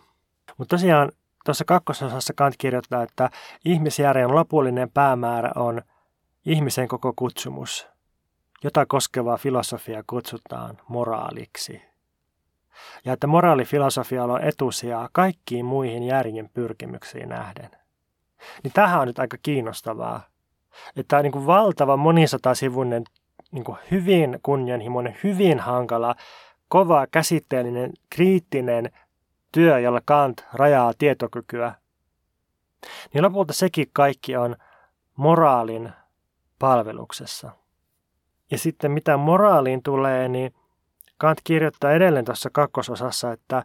Mutta 0.58 0.76
tosiaan 0.76 1.12
tuossa 1.45 1.66
kakkososassa 1.66 2.34
Kant 2.34 2.56
kirjoittaa, 2.58 3.03
että 3.03 3.30
ihmisjärjen 3.66 4.36
lopullinen 4.36 4.91
päämäärä 4.91 5.51
on 5.56 5.82
ihmisen 6.45 6.88
koko 6.88 7.14
kutsumus– 7.16 7.88
jota 8.66 8.86
koskevaa 8.86 9.38
filosofia 9.38 10.03
kutsutaan 10.07 10.78
moraaliksi. 10.88 11.82
Ja 13.05 13.13
että 13.13 13.28
moraalifilosofialla 13.28 14.34
on 14.34 14.41
etusijaa 14.41 15.09
kaikkiin 15.11 15.66
muihin 15.66 16.03
järjen 16.03 16.49
pyrkimyksiin 16.53 17.30
nähden. 17.30 17.72
Niin 18.63 18.74
tähän 18.74 19.01
on 19.01 19.07
nyt 19.07 19.20
aika 19.20 19.38
kiinnostavaa, 19.43 20.22
että 20.88 21.03
tämä 21.07 21.22
niin 21.22 21.32
kuin 21.32 21.45
valtava 21.45 21.97
monisatasivuinen, 21.97 23.03
niin 23.51 23.63
kuin 23.63 23.78
hyvin 23.91 24.39
kunnianhimoinen, 24.43 25.18
hyvin 25.24 25.59
hankala, 25.59 26.16
kova, 26.68 27.07
käsitteellinen, 27.07 27.91
kriittinen 28.09 28.91
työ, 29.51 29.80
jolla 29.80 30.01
Kant 30.05 30.45
rajaa 30.53 30.93
tietokykyä, 30.97 31.76
niin 33.13 33.24
lopulta 33.24 33.53
sekin 33.53 33.88
kaikki 33.93 34.36
on 34.36 34.55
moraalin 35.16 35.89
palveluksessa. 36.59 37.64
Ja 38.51 38.57
sitten 38.57 38.91
mitä 38.91 39.17
moraaliin 39.17 39.83
tulee, 39.83 40.27
niin 40.27 40.53
Kant 41.17 41.41
kirjoittaa 41.43 41.91
edelleen 41.91 42.25
tuossa 42.25 42.49
kakkososassa, 42.49 43.31
että 43.31 43.63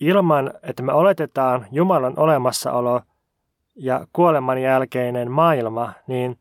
ilman, 0.00 0.52
että 0.62 0.82
me 0.82 0.92
oletetaan 0.92 1.66
Jumalan 1.72 2.14
olemassaolo 2.16 3.00
ja 3.76 4.06
kuoleman 4.12 4.62
jälkeinen 4.62 5.30
maailma, 5.30 5.92
niin 6.06 6.38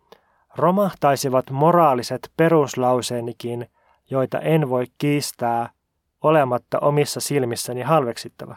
romahtaisivat 0.56 1.50
moraaliset 1.50 2.32
peruslauseenikin, 2.38 3.70
joita 4.10 4.40
en 4.40 4.70
voi 4.70 4.86
kiistää 4.98 5.70
olematta 6.22 6.80
omissa 6.80 7.20
silmissäni 7.20 7.82
halveksittava. 7.82 8.56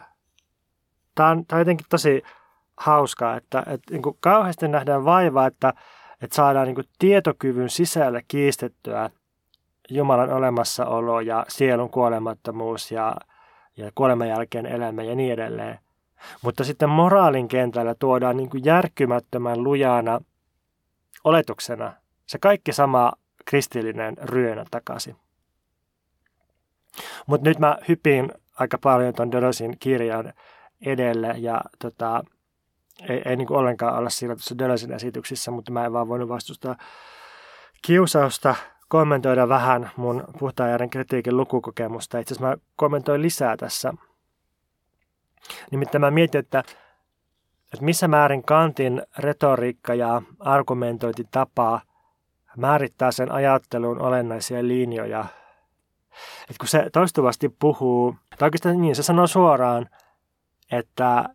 tämä 1.15 1.29
on, 1.29 1.45
tämä 1.45 1.57
on 1.57 1.61
jotenkin 1.61 1.85
tosi 1.89 2.23
hauskaa, 2.77 3.35
että, 3.35 3.59
että 3.59 3.91
niin 3.91 4.01
kuin 4.01 4.17
kauheasti 4.19 4.67
nähdään 4.67 5.05
vaivaa, 5.05 5.47
että, 5.47 5.73
että 6.21 6.35
saadaan 6.35 6.67
niin 6.67 6.75
kuin 6.75 6.87
tietokyvyn 6.99 7.69
sisällä 7.69 8.21
kiistettyä 8.27 9.09
Jumalan 9.89 10.33
olemassaolo 10.33 11.19
ja 11.19 11.45
sielun 11.47 11.89
kuolemattomuus 11.89 12.91
ja, 12.91 13.15
ja 13.77 13.91
kuoleman 13.95 14.27
jälkeen 14.27 14.65
elämä 14.65 15.03
ja 15.03 15.15
niin 15.15 15.33
edelleen. 15.33 15.79
Mutta 16.41 16.63
sitten 16.63 16.89
moraalin 16.89 17.47
kentällä 17.47 17.95
tuodaan 17.95 18.37
niin 18.37 18.49
kuin 18.49 18.63
lujana 19.63 20.19
oletuksena 21.23 21.93
se 22.25 22.37
kaikki 22.37 22.73
sama 22.73 23.11
kristillinen 23.45 24.17
ryönä 24.17 24.65
takaisin. 24.71 25.15
Mutta 27.27 27.49
nyt 27.49 27.59
mä 27.59 27.77
hypin 27.87 28.31
aika 28.59 28.77
paljon 28.77 29.13
tuon 29.13 29.31
Dolosin 29.31 29.77
kirjan 29.79 30.33
edelle 30.85 31.35
ja 31.37 31.61
tota, 31.79 32.23
ei, 33.09 33.21
ei 33.25 33.35
niin 33.35 33.47
kuin 33.47 33.57
ollenkaan 33.57 34.11
siinä 34.11 34.35
tuossa 34.35 34.57
Dolosin 34.57 34.93
esityksissä, 34.93 35.51
mutta 35.51 35.71
mä 35.71 35.85
en 35.85 35.93
vaan 35.93 36.07
voinut 36.07 36.29
vastustaa 36.29 36.75
kiusausta 37.81 38.55
kommentoida 38.87 39.49
vähän 39.49 39.91
mun 39.95 40.23
puhtaajärjen 40.39 40.89
kritiikin 40.89 41.37
lukukokemusta. 41.37 42.19
Itse 42.19 42.33
asiassa 42.33 42.47
mä 42.47 42.57
kommentoin 42.75 43.21
lisää 43.21 43.57
tässä. 43.57 43.93
Nimittäin 45.71 46.01
mä 46.01 46.11
mietin, 46.11 46.39
että, 46.39 46.59
että 47.73 47.85
missä 47.85 48.07
määrin 48.07 48.43
Kantin 48.43 49.01
retoriikka 49.17 49.93
ja 49.93 50.21
argumentointitapa 50.39 51.81
määrittää 52.57 53.11
sen 53.11 53.31
ajattelun 53.31 54.01
olennaisia 54.01 54.67
linjoja. 54.67 55.25
Et 56.49 56.57
kun 56.57 56.67
se 56.67 56.89
toistuvasti 56.93 57.49
puhuu, 57.49 58.15
tai 58.37 58.47
oikeastaan 58.47 58.81
niin, 58.81 58.95
se 58.95 59.03
sanoo 59.03 59.27
suoraan, 59.27 59.89
että, 60.71 61.25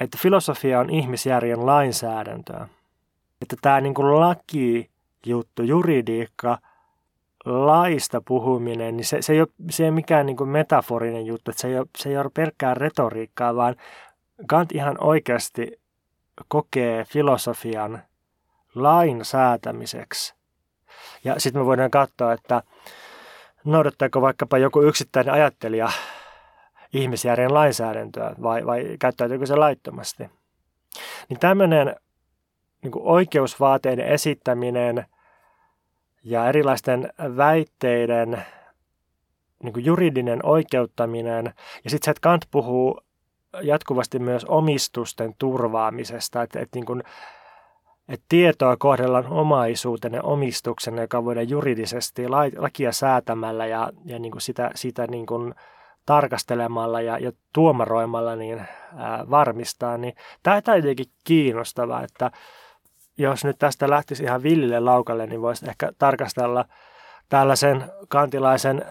että 0.00 0.18
filosofia 0.18 0.80
on 0.80 0.90
ihmisjärjen 0.90 1.66
lainsäädäntöä. 1.66 2.68
Että 3.42 3.56
tämä 3.62 3.80
niin 3.80 3.94
kuin 3.94 4.20
laki 4.20 4.90
juttu, 5.26 5.62
juridiikka, 5.62 6.58
laista 7.44 8.22
puhuminen, 8.28 8.96
niin 8.96 9.04
se, 9.04 9.22
se, 9.22 9.32
ei, 9.32 9.40
ole, 9.40 9.48
se 9.70 9.82
ei 9.82 9.88
ole 9.88 9.94
mikään 9.94 10.26
niin 10.26 10.36
kuin 10.36 10.50
metaforinen 10.50 11.26
juttu, 11.26 11.50
että 11.50 11.60
se 11.60 11.68
ei 11.68 11.78
ole, 11.78 11.86
se 11.98 12.08
ei 12.08 12.18
ole 12.18 12.30
pelkkää 12.34 12.74
retoriikkaa, 12.74 13.56
vaan 13.56 13.76
Kant 14.46 14.72
ihan 14.72 14.96
oikeasti 15.00 15.80
kokee 16.48 17.04
filosofian 17.04 18.02
lain 18.74 19.24
säätämiseksi. 19.24 20.34
Ja 21.24 21.40
sitten 21.40 21.62
me 21.62 21.66
voidaan 21.66 21.90
katsoa, 21.90 22.32
että 22.32 22.62
noudattaako 23.64 24.20
vaikkapa 24.20 24.58
joku 24.58 24.82
yksittäinen 24.82 25.34
ajattelija 25.34 25.90
ihmisjärjen 26.92 27.54
lainsäädäntöä 27.54 28.34
vai, 28.42 28.66
vai 28.66 28.96
käyttäytyykö 28.98 29.46
se 29.46 29.56
laittomasti. 29.56 30.30
Niin 31.28 31.40
tämmöinen 31.40 31.96
niin 32.82 32.92
oikeusvaateiden 32.94 34.06
esittäminen 34.06 35.06
ja 36.24 36.48
erilaisten 36.48 37.12
väitteiden 37.36 38.42
niin 39.62 39.84
juridinen 39.84 40.46
oikeuttaminen 40.46 41.54
ja 41.84 41.90
sitten 41.90 42.14
se, 42.14 42.20
Kant 42.20 42.46
puhuu 42.50 43.00
jatkuvasti 43.62 44.18
myös 44.18 44.44
omistusten 44.44 45.34
turvaamisesta, 45.38 46.42
että, 46.42 46.60
että 46.60 46.76
niin 46.76 46.86
kuin 46.86 47.02
että 48.08 48.26
tietoa 48.28 48.76
kohdellaan 48.76 49.26
omaisuutena 49.26 50.16
ja 50.16 50.22
omistuksena, 50.22 51.00
joka 51.00 51.24
voidaan 51.24 51.48
juridisesti 51.48 52.28
lakia 52.56 52.92
säätämällä 52.92 53.66
ja, 53.66 53.90
ja 54.04 54.18
niin 54.18 54.32
kuin 54.32 54.42
sitä, 54.42 54.70
sitä 54.74 55.06
niin 55.06 55.26
kuin 55.26 55.54
tarkastelemalla 56.06 57.00
ja, 57.00 57.18
ja 57.18 57.32
tuomaroimalla 57.52 58.36
niin, 58.36 58.58
ää, 58.96 59.24
varmistaa, 59.30 59.98
niin 59.98 60.14
tämä 60.42 60.62
on 60.68 60.76
jotenkin 60.76 61.06
kiinnostavaa, 61.24 62.02
että 62.02 62.30
jos 63.18 63.44
nyt 63.44 63.58
tästä 63.58 63.90
lähtisi 63.90 64.22
ihan 64.22 64.42
villille 64.42 64.80
laukalle, 64.80 65.26
niin 65.26 65.42
voisi 65.42 65.68
ehkä 65.68 65.92
tarkastella 65.98 66.64
tällaisen 67.28 67.84
kantilaisen 68.08 68.84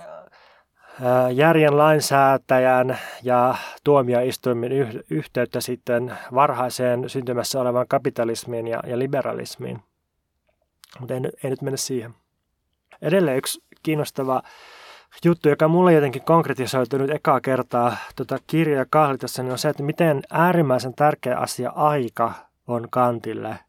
järjen 1.33 1.77
lainsäätäjän 1.77 2.97
ja 3.23 3.55
tuomioistuimen 3.83 4.71
yhteyttä 5.09 5.61
sitten 5.61 6.17
varhaiseen 6.33 7.09
syntymässä 7.09 7.61
olevan 7.61 7.87
kapitalismiin 7.87 8.67
ja, 8.67 8.79
ja 8.87 8.99
liberalismiin. 8.99 9.79
Mutta 10.99 11.13
ei, 11.13 11.19
ei 11.43 11.49
nyt 11.49 11.61
mennä 11.61 11.77
siihen. 11.77 12.13
Edelleen 13.01 13.37
yksi 13.37 13.63
kiinnostava 13.83 14.41
juttu, 15.25 15.49
joka 15.49 15.67
mulle 15.67 15.93
jotenkin 15.93 16.21
konkretisoitu 16.21 16.97
nyt 16.97 17.09
ekaa 17.09 17.41
kertaa 17.41 17.97
tota 18.15 18.37
kirjaa 18.47 18.85
kahlitessa, 18.89 19.43
niin 19.43 19.51
on 19.51 19.57
se, 19.57 19.69
että 19.69 19.83
miten 19.83 20.21
äärimmäisen 20.29 20.93
tärkeä 20.93 21.37
asia 21.37 21.69
aika 21.75 22.33
on 22.67 22.87
kantille. 22.89 23.59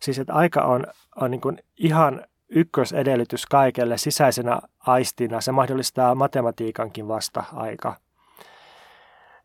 Siis 0.00 0.18
että 0.18 0.34
aika 0.34 0.62
on, 0.62 0.86
on 1.16 1.30
niin 1.30 1.40
kuin 1.40 1.58
ihan 1.76 2.24
ykkösedellytys 2.48 3.46
kaikelle 3.46 3.98
sisäisenä 3.98 4.60
aistina. 4.78 5.40
Se 5.40 5.52
mahdollistaa 5.52 6.14
matematiikankin 6.14 7.08
vasta-aika. 7.08 7.96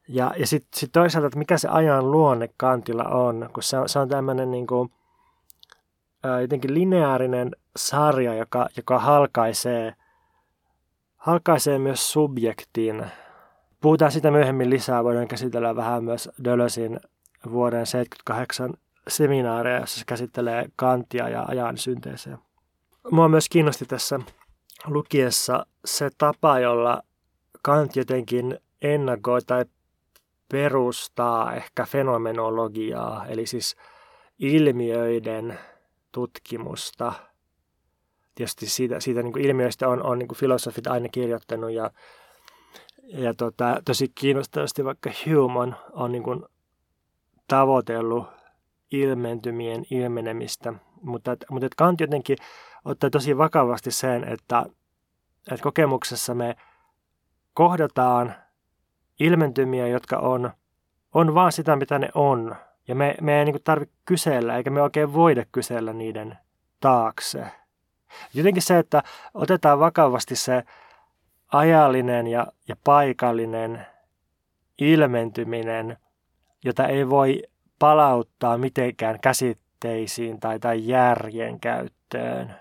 Ja, 0.07 0.33
ja 0.37 0.47
sitten 0.47 0.79
sit 0.79 0.91
toisaalta, 0.91 1.27
että 1.27 1.39
mikä 1.39 1.57
se 1.57 1.67
ajan 1.67 2.11
luonne 2.11 2.49
kantilla 2.57 3.03
on, 3.03 3.49
kun 3.53 3.63
se 3.63 3.77
on, 3.77 3.89
se 3.89 3.99
on 3.99 4.09
tämmöinen 4.09 4.51
niin 4.51 4.67
kuin, 4.67 4.91
ää, 6.23 6.41
jotenkin 6.41 6.73
lineaarinen 6.73 7.55
sarja, 7.75 8.33
joka, 8.33 8.67
joka 8.77 8.99
halkaisee, 8.99 9.93
halkaisee 11.21 11.79
myös 11.79 12.11
subjektin. 12.11 13.05
Puhutaan 13.81 14.11
sitä 14.11 14.31
myöhemmin 14.31 14.69
lisää, 14.69 15.03
voidaan 15.03 15.27
käsitellä 15.27 15.75
vähän 15.75 16.03
myös 16.03 16.29
Dölösin 16.43 16.99
vuoden 17.51 17.85
78 17.85 18.73
seminaareja, 19.07 19.79
jossa 19.79 19.99
se 19.99 20.05
käsittelee 20.05 20.65
kantia 20.75 21.29
ja 21.29 21.45
ajan 21.47 21.77
synteeseen. 21.77 22.37
Mua 23.11 23.29
myös 23.29 23.49
kiinnosti 23.49 23.85
tässä 23.85 24.19
lukiessa 24.85 25.65
se 25.85 26.09
tapa, 26.17 26.59
jolla 26.59 27.01
Kant 27.61 27.95
jotenkin 27.95 28.59
ennakoi 28.81 29.41
tai 29.41 29.65
perustaa 30.51 31.53
ehkä 31.53 31.85
fenomenologiaa, 31.85 33.25
eli 33.27 33.45
siis 33.45 33.75
ilmiöiden 34.39 35.59
tutkimusta. 36.11 37.13
Tietysti 38.41 38.65
siitä, 38.65 38.99
siitä 38.99 39.23
niin 39.23 39.33
kuin 39.33 39.45
ilmiöistä 39.45 39.89
on, 39.89 40.03
on 40.03 40.19
niin 40.19 40.27
kuin 40.27 40.37
filosofit 40.37 40.87
aina 40.87 41.09
kirjoittanut 41.09 41.71
ja, 41.71 41.91
ja 43.03 43.33
tota, 43.33 43.81
tosi 43.85 44.11
kiinnostavasti 44.15 44.85
vaikka 44.85 45.09
Hume 45.25 45.59
on, 45.59 45.75
on 45.93 46.11
niin 46.11 46.23
kuin 46.23 46.45
tavoitellut 47.47 48.27
ilmentymien 48.91 49.83
ilmenemistä, 49.91 50.73
mutta, 51.01 51.37
mutta 51.49 51.67
Kant 51.77 52.01
jotenkin 52.01 52.37
ottaa 52.85 53.09
tosi 53.09 53.37
vakavasti 53.37 53.91
sen, 53.91 54.23
että, 54.23 54.65
että 55.51 55.63
kokemuksessa 55.63 56.35
me 56.35 56.55
kohdataan 57.53 58.35
ilmentymiä, 59.19 59.87
jotka 59.87 60.17
on, 60.17 60.51
on 61.13 61.33
vaan 61.33 61.51
sitä, 61.51 61.75
mitä 61.75 61.99
ne 61.99 62.09
on. 62.13 62.55
Ja 62.87 62.95
me, 62.95 63.15
me 63.21 63.39
ei 63.39 63.45
niin 63.45 63.63
tarvitse 63.63 63.95
kysellä, 64.05 64.57
eikä 64.57 64.69
me 64.69 64.81
oikein 64.81 65.13
voida 65.13 65.45
kysellä 65.51 65.93
niiden 65.93 66.37
taakse. 66.79 67.60
Jotenkin 68.33 68.63
se, 68.63 68.77
että 68.77 69.03
otetaan 69.33 69.79
vakavasti 69.79 70.35
se 70.35 70.63
ajallinen 71.51 72.27
ja, 72.27 72.47
ja 72.67 72.75
paikallinen 72.83 73.85
ilmentyminen, 74.77 75.97
jota 76.63 76.87
ei 76.87 77.09
voi 77.09 77.43
palauttaa 77.79 78.57
mitenkään 78.57 79.19
käsitteisiin 79.19 80.39
tai, 80.39 80.59
tai 80.59 80.87
järjen 80.87 81.59
käyttöön. 81.59 82.55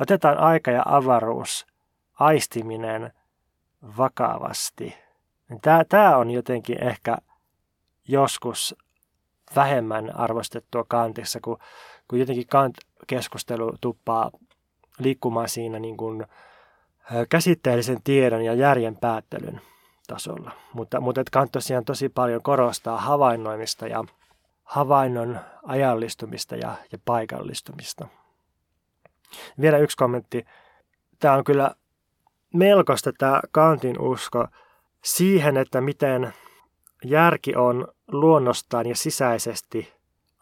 Otetaan 0.00 0.38
aika 0.38 0.70
ja 0.70 0.82
avaruus, 0.86 1.66
aistiminen 2.20 3.12
vakavasti. 3.96 4.96
Tämä, 5.62 5.84
tämä 5.88 6.16
on 6.16 6.30
jotenkin 6.30 6.84
ehkä 6.84 7.16
joskus 8.08 8.74
vähemmän 9.56 10.16
arvostettua 10.16 10.84
Kantissa, 10.88 11.40
kun, 11.40 11.58
kun 12.08 12.18
jotenkin 12.18 12.46
Kant-keskustelu 12.46 13.72
tuppaa 13.80 14.30
liikkumaan 14.98 15.48
siinä 15.48 15.78
niin 15.78 15.96
kuin 15.96 16.26
käsitteellisen 17.28 18.02
tiedon 18.04 18.44
ja 18.44 18.54
järjen 18.54 18.96
päättelyn 18.96 19.60
tasolla. 20.06 20.50
Mutta, 20.72 21.00
mutta 21.00 21.22
Kant 21.32 21.52
tosiaan 21.52 21.84
tosi 21.84 22.08
paljon 22.08 22.42
korostaa 22.42 23.00
havainnoimista 23.00 23.86
ja 23.86 24.04
havainnon 24.64 25.40
ajallistumista 25.62 26.56
ja, 26.56 26.74
ja 26.92 26.98
paikallistumista. 27.04 28.08
Vielä 29.60 29.78
yksi 29.78 29.96
kommentti. 29.96 30.44
Tämä 31.18 31.34
on 31.34 31.44
kyllä 31.44 31.74
melkoista 32.54 33.12
tämä 33.18 33.40
Kantin 33.52 34.00
usko 34.00 34.46
siihen, 35.04 35.56
että 35.56 35.80
miten 35.80 36.32
järki 37.04 37.56
on 37.56 37.88
luonnostaan 38.08 38.86
ja 38.86 38.96
sisäisesti 38.96 39.92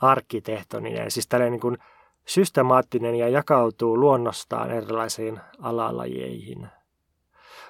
arkkitehtoninen, 0.00 1.10
siis 1.10 1.28
tällainen 1.28 1.52
niin 1.52 1.60
kuin 1.60 1.78
systemaattinen 2.26 3.14
ja 3.14 3.28
jakautuu 3.28 4.00
luonnostaan 4.00 4.70
erilaisiin 4.70 5.40
alalajeihin. 5.62 6.68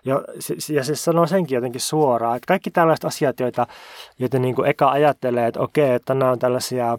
Jo, 0.04 0.24
ja 0.74 0.84
se 0.84 0.94
sanoo 0.94 1.26
senkin 1.26 1.54
jotenkin 1.54 1.80
suoraan, 1.80 2.36
että 2.36 2.46
kaikki 2.46 2.70
tällaiset 2.70 3.04
asiat, 3.04 3.40
joita, 3.40 3.66
joita 4.18 4.38
niin 4.38 4.54
kuin 4.54 4.68
eka 4.68 4.90
ajattelee, 4.90 5.46
että 5.46 5.60
okei, 5.60 5.90
että 5.90 6.14
nämä 6.14 6.30
on 6.30 6.38
tällaisia 6.38 6.98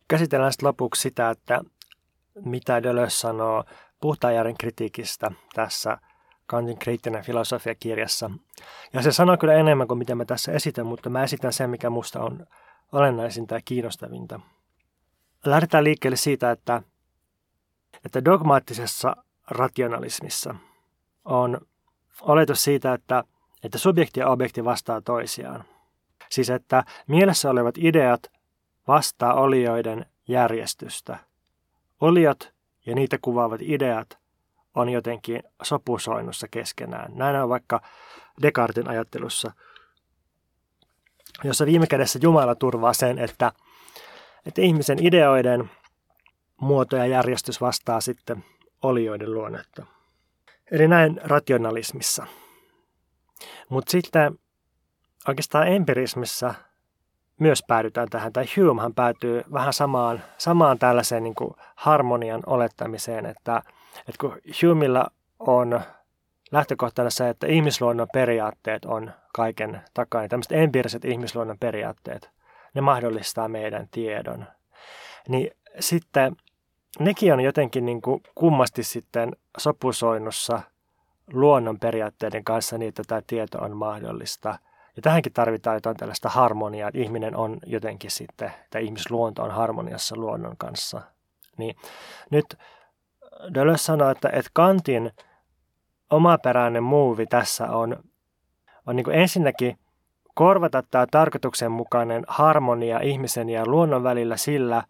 Käsitellään 0.08 0.52
sitten 0.52 0.68
lopuksi 0.68 1.02
sitä, 1.02 1.30
että 1.30 1.62
mitä 2.46 2.84
Deleuze 2.84 3.18
sanoo 3.18 3.64
puhtaajärjen 4.02 4.58
kritiikistä 4.58 5.32
tässä 5.54 5.98
Kantin 6.46 6.78
kriittinen 6.78 7.24
filosofia-kirjassa. 7.24 8.32
Ja 8.94 9.02
se 9.02 9.12
sanoo 9.12 9.38
kyllä 9.38 9.54
enemmän 9.54 9.88
kuin 9.88 9.98
mitä 9.98 10.16
mä 10.16 10.26
tässä 10.26 10.52
esitän, 10.52 10.86
mutta 10.86 11.10
mä 11.10 11.24
esitän 11.24 11.54
sen, 11.54 11.70
mikä 11.70 11.90
musta 11.90 12.22
on 12.22 12.46
olennaisinta 12.92 13.56
ja 13.56 13.62
kiinnostavinta. 13.66 14.40
Lähdetään 15.46 15.84
liikkeelle 15.84 16.18
siitä, 16.18 16.52
että, 16.52 16.82
että 18.06 18.26
dogmaattisessa 18.26 19.16
rationalismissa 19.48 20.56
on 21.26 21.62
oletus 22.22 22.64
siitä, 22.64 22.94
että, 22.94 23.24
että 23.64 23.78
subjekti 23.78 24.20
ja 24.20 24.28
objekti 24.28 24.66
vastaa 24.66 25.02
toisiaan. 25.02 25.64
Siis 26.30 26.50
että 26.50 26.84
mielessä 27.08 27.50
olevat 27.50 27.76
ideat 27.78 28.32
vastaa 28.88 29.34
olioiden 29.34 30.06
järjestystä. 30.28 31.28
Oliot 32.02 32.54
ja 32.86 32.95
niitä 32.95 33.18
kuvaavat 33.22 33.62
ideat 33.62 34.18
on 34.76 34.89
jotenkin 34.89 35.43
sopusoinnussa 35.64 36.47
keskenään. 36.52 37.12
Näin 37.16 37.36
on 37.36 37.50
vaikka 37.50 37.82
Descartin 38.41 38.89
ajattelussa, 38.89 39.52
jossa 41.43 41.66
viime 41.66 41.88
kädessä 41.88 42.20
Jumala 42.22 42.56
turvaa 42.56 42.93
sen, 42.93 43.20
että, 43.20 43.52
että 44.45 44.62
ihmisen 44.62 45.06
ideoiden 45.06 45.72
muoto 46.62 46.95
ja 46.95 47.06
järjestys 47.06 47.62
vastaa 47.62 48.02
sitten 48.02 48.45
olioiden 48.82 49.34
luonnetta. 49.34 49.86
Eli 50.72 50.88
näin 50.88 51.22
rationalismissa. 51.24 52.26
Mutta 53.70 53.91
sitten 53.91 54.39
oikeastaan 55.28 55.68
empirismissä 55.68 56.54
myös 57.40 57.64
päädytään 57.68 58.10
tähän, 58.10 58.34
tai 58.34 58.46
Humehan 58.58 58.94
päätyy 58.94 59.44
vähän 59.54 59.74
samaan, 59.74 60.24
samaan 60.38 60.80
tällaiseen 60.80 61.24
niin 61.24 61.36
kuin 61.36 61.54
harmonian 61.76 62.44
olettamiseen, 62.46 63.26
että, 63.26 63.62
että 63.98 64.20
kun 64.20 64.38
Humilla 64.62 65.08
on 65.40 65.82
lähtökohtana 66.52 67.10
se, 67.10 67.30
että 67.30 67.48
ihmisluonnon 67.48 68.08
periaatteet 68.14 68.86
on 68.86 69.12
kaiken 69.34 69.82
takana, 69.94 70.22
niin 70.22 70.30
tämmöiset 70.30 70.52
empiiriset 70.52 71.06
ihmisluonnon 71.06 71.58
periaatteet, 71.60 72.30
ne 72.74 72.82
mahdollistaa 72.82 73.48
meidän 73.48 73.88
tiedon. 73.92 74.46
Niin 75.28 75.52
sitten 75.80 76.36
nekin 77.00 77.34
on 77.34 77.40
jotenkin 77.40 77.86
niin 77.86 78.02
kuin 78.02 78.24
kummasti 78.36 78.84
sitten 78.84 79.36
sopusoinnussa 79.58 80.62
luonnon 81.34 81.80
periaatteiden 81.80 82.44
kanssa 82.44 82.78
niin, 82.78 82.90
että 82.90 83.04
tämä 83.08 83.22
tieto 83.28 83.58
on 83.62 83.78
mahdollista– 83.78 84.60
ja 84.96 85.02
tähänkin 85.02 85.34
tarvitaan 85.34 85.76
jotain 85.76 85.98
tällaista 85.98 86.30
harmoniaa, 86.30 86.90
että 86.90 87.00
ihminen 87.00 87.36
on 87.36 87.58
jotenkin 87.66 88.12
sitten, 88.12 88.52
tai 88.70 88.86
ihmisluonto 88.86 89.44
on 89.44 89.52
harmoniassa 89.52 90.16
luonnon 90.16 90.58
kanssa. 90.58 91.02
Niin 91.58 91.76
nyt 92.32 92.46
Deleuze 93.54 93.84
sanoo, 93.84 94.10
että, 94.10 94.30
että 94.34 94.52
Kantin 94.54 95.12
omaperäinen 96.10 96.84
muuvi 96.84 97.26
tässä 97.26 97.72
on, 97.72 98.04
on 98.86 98.96
niin 98.96 99.12
ensinnäkin 99.12 99.80
korvata 100.36 100.84
tämä 100.84 101.08
tarkoituksenmukainen 101.12 102.24
harmonia 102.28 103.00
ihmisen 103.00 103.50
ja 103.50 103.66
luonnon 103.66 104.04
välillä 104.04 104.38
sillä, 104.38 104.84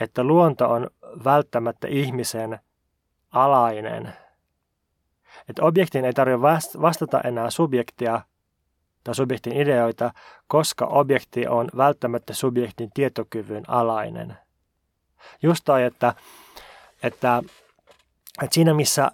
että 0.00 0.24
luonto 0.24 0.70
on 0.70 0.90
välttämättä 1.24 1.88
ihmisen 1.88 2.58
alainen. 3.30 4.12
Että 5.48 5.62
objektin 5.62 6.04
ei 6.04 6.12
tarvitse 6.12 6.42
vastata 6.80 7.20
enää 7.20 7.50
subjektia, 7.50 8.20
tai 9.04 9.14
subjektin 9.14 9.56
ideoita, 9.56 10.12
koska 10.46 10.86
objekti 10.86 11.46
on 11.46 11.68
välttämättä 11.76 12.34
subjektin 12.34 12.90
tietokyvyn 12.94 13.64
alainen. 13.68 14.36
Just 15.42 15.64
toi, 15.64 15.84
että, 15.84 16.14
että, 17.02 17.42
että 18.42 18.54
siinä 18.54 18.74
missä 18.74 19.10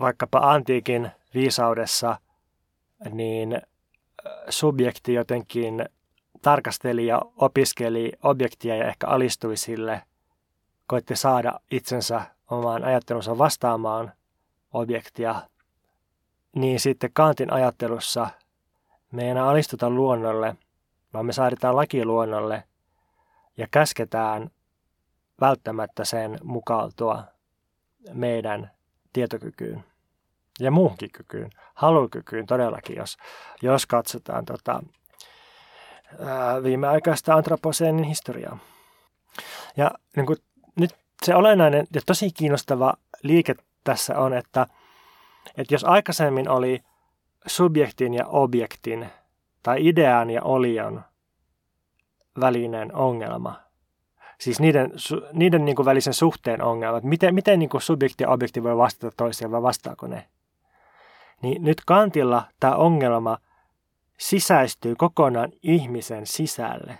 vaikkapa 0.00 0.38
antiikin 0.38 1.10
viisaudessa, 1.34 2.18
niin 3.10 3.62
subjekti 4.48 5.14
jotenkin 5.14 5.84
tarkasteli 6.42 7.06
ja 7.06 7.22
opiskeli 7.36 8.12
objektia 8.22 8.76
ja 8.76 8.88
ehkä 8.88 9.06
alistui 9.06 9.56
sille, 9.56 10.02
koitti 10.86 11.16
saada 11.16 11.60
itsensä 11.70 12.22
omaan 12.50 12.84
ajattelunsa 12.84 13.38
vastaamaan 13.38 14.12
objektia, 14.72 15.34
niin 16.56 16.80
sitten 16.80 17.10
Kantin 17.12 17.52
ajattelussa– 17.52 18.28
me 19.12 19.22
ei 19.22 19.28
enää 19.28 19.48
alistuta 19.48 19.90
luonnolle, 19.90 20.56
vaan 21.12 21.26
me 21.26 21.32
saadaan 21.32 21.76
laki 21.76 22.04
luonnolle 22.04 22.64
ja 23.56 23.66
käsketään 23.70 24.50
välttämättä 25.40 26.04
sen 26.04 26.38
mukautua 26.42 27.24
meidän 28.12 28.70
tietokykyyn 29.12 29.84
ja 30.60 30.70
muuhunkin 30.70 31.10
kykyyn, 31.12 31.50
halukykyyn 31.74 32.46
todellakin, 32.46 32.96
jos, 32.96 33.16
jos 33.62 33.86
katsotaan 33.86 34.44
tota, 34.44 34.82
ää, 36.26 36.62
viimeaikaista 36.62 37.34
antroposeenin 37.34 38.04
historiaa. 38.04 38.58
Ja 39.76 39.90
niin 40.16 40.26
kuin, 40.26 40.38
nyt 40.76 40.90
se 41.22 41.34
olennainen 41.34 41.86
ja 41.94 42.00
tosi 42.06 42.30
kiinnostava 42.30 42.94
liike 43.22 43.54
tässä 43.84 44.18
on, 44.18 44.34
että, 44.34 44.66
että 45.56 45.74
jos 45.74 45.84
aikaisemmin 45.84 46.48
oli 46.48 46.82
subjektin 47.46 48.14
ja 48.14 48.26
objektin 48.26 49.06
tai 49.62 49.86
idean 49.88 50.30
ja 50.30 50.42
olion 50.42 51.02
välinen 52.40 52.94
ongelma. 52.94 53.60
Siis 54.38 54.60
niiden, 54.60 54.92
niiden 55.32 55.64
niin 55.64 55.76
kuin 55.76 55.86
välisen 55.86 56.14
suhteen 56.14 56.62
ongelma. 56.62 57.00
Miten, 57.02 57.34
miten 57.34 57.58
niin 57.58 57.68
kuin 57.68 57.80
subjekti 57.82 58.24
ja 58.24 58.30
objekti 58.30 58.62
voi 58.62 58.76
vastata 58.76 59.16
toisiaan 59.16 59.50
vai 59.52 59.62
vastaako 59.62 60.06
ne? 60.06 60.28
Niin 61.42 61.64
nyt 61.64 61.78
Kantilla 61.86 62.44
tämä 62.60 62.74
ongelma 62.74 63.38
sisäistyy 64.18 64.94
kokonaan 64.96 65.52
ihmisen 65.62 66.26
sisälle. 66.26 66.98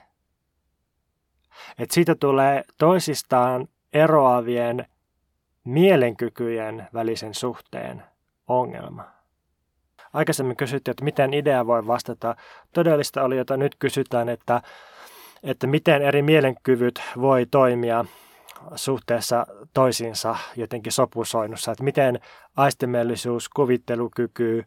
Et 1.78 1.91
siitä 1.91 2.14
tulee 2.14 2.64
toisistaan 2.78 3.68
eroavien 3.93 4.86
mielenkykyjen 5.64 6.88
välisen 6.95 7.34
suhteen 7.34 8.03
ongelma. 8.47 9.19
Aikaisemmin 10.12 10.56
kysyttiin, 10.56 10.92
että 10.92 11.04
miten 11.04 11.34
idea 11.34 11.66
voi 11.66 11.86
vastata. 11.86 12.36
Todellista 12.74 13.22
oli, 13.22 13.36
jota 13.36 13.56
nyt 13.56 13.76
kysytään, 13.78 14.28
että, 14.28 14.62
että 15.42 15.66
miten 15.66 16.02
eri 16.02 16.22
mielenkyvyt 16.22 17.02
voi 17.20 17.46
toimia 17.50 18.04
suhteessa 18.74 19.46
toisiinsa 19.74 20.36
jotenkin 20.56 20.92
sopusoinnussa. 20.92 21.72
Että 21.72 21.84
miten 21.84 22.20
aistimellisuus, 22.56 23.48
kuvittelukyky, 23.48 24.64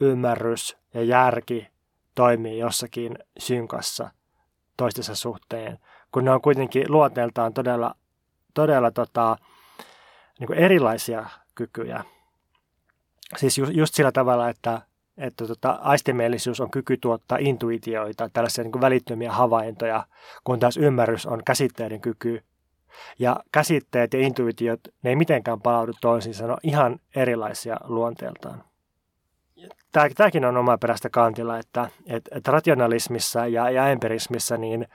ymmärrys 0.00 0.76
ja 0.94 1.02
järki 1.02 1.68
toimii 2.14 2.58
jossakin 2.58 3.18
synkassa 3.38 4.10
toistensa 4.76 5.14
suhteen, 5.14 5.78
kun 6.12 6.24
ne 6.24 6.30
on 6.30 6.40
kuitenkin 6.40 6.92
luonteeltaan 6.92 7.54
todella, 7.54 7.94
todella 8.54 8.90
tota, 8.90 9.36
niin 10.40 10.52
erilaisia 10.54 11.26
kykyjä. 11.54 12.04
Siis 13.36 13.58
just, 13.58 13.72
just 13.74 13.94
sillä 13.94 14.12
tavalla, 14.12 14.48
että, 14.48 14.80
että 15.16 15.46
tota, 15.46 15.70
aistimielisyys 15.70 16.60
on 16.60 16.70
kyky 16.70 16.96
tuottaa 16.96 17.38
intuitioita, 17.40 18.30
tällaisia 18.32 18.64
niin 18.64 18.80
välittömiä 18.80 19.32
havaintoja, 19.32 20.06
kun 20.44 20.58
taas 20.58 20.76
ymmärrys 20.76 21.26
on 21.26 21.42
käsitteiden 21.46 22.00
kyky. 22.00 22.42
Ja 23.18 23.36
käsitteet 23.52 24.14
ja 24.14 24.20
intuitiot, 24.20 24.80
ne 25.02 25.10
ei 25.10 25.16
mitenkään 25.16 25.60
palaudu 25.60 25.92
toisiinsa, 26.00 26.46
ne 26.46 26.52
on 26.52 26.58
ihan 26.62 26.98
erilaisia 27.16 27.76
luonteeltaan. 27.84 28.64
Tämäkin 30.16 30.44
on 30.44 30.56
oma 30.56 30.78
perästä 30.78 31.10
kantilla, 31.10 31.58
että, 31.58 31.88
että, 32.06 32.36
että 32.38 32.50
rationalismissa 32.50 33.46
ja, 33.46 33.70
ja 33.70 33.88
empirismissä 33.88 34.56
niin, 34.56 34.86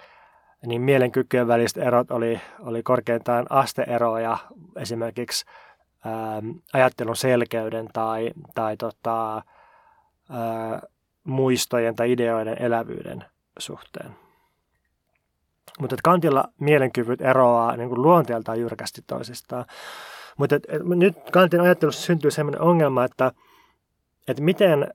niin 0.66 0.82
mielenkykyjen 0.82 1.48
väliset 1.48 1.78
erot 1.78 2.12
oli, 2.12 2.42
oli 2.60 2.84
korkeintaan 2.84 3.46
asteeroja 3.50 4.38
esimerkiksi 4.76 5.46
Ähm, 6.08 6.50
ajattelun 6.74 7.16
selkeyden 7.16 7.88
tai, 7.94 8.32
tai 8.56 8.78
tota, 8.78 9.36
ää, 10.30 10.82
muistojen 11.24 11.96
tai 11.96 12.12
ideoiden 12.12 12.62
elävyyden 12.62 13.26
suhteen. 13.60 14.16
Mutta 15.80 15.96
Kantilla 16.04 16.44
mielenkyvyt 16.60 17.22
eroaa 17.22 17.78
niin 17.78 17.90
kuin 17.90 18.02
luonteeltaan 18.02 18.60
jyrkästi 18.60 19.02
toisistaan. 19.08 19.66
Mutta 20.38 20.56
nyt 20.96 21.16
Kantin 21.32 21.62
ajattelussa 21.62 22.02
syntyy 22.02 22.32
sellainen 22.32 22.62
ongelma, 22.62 23.06
että, 23.06 23.32
että 24.28 24.44
miten 24.44 24.94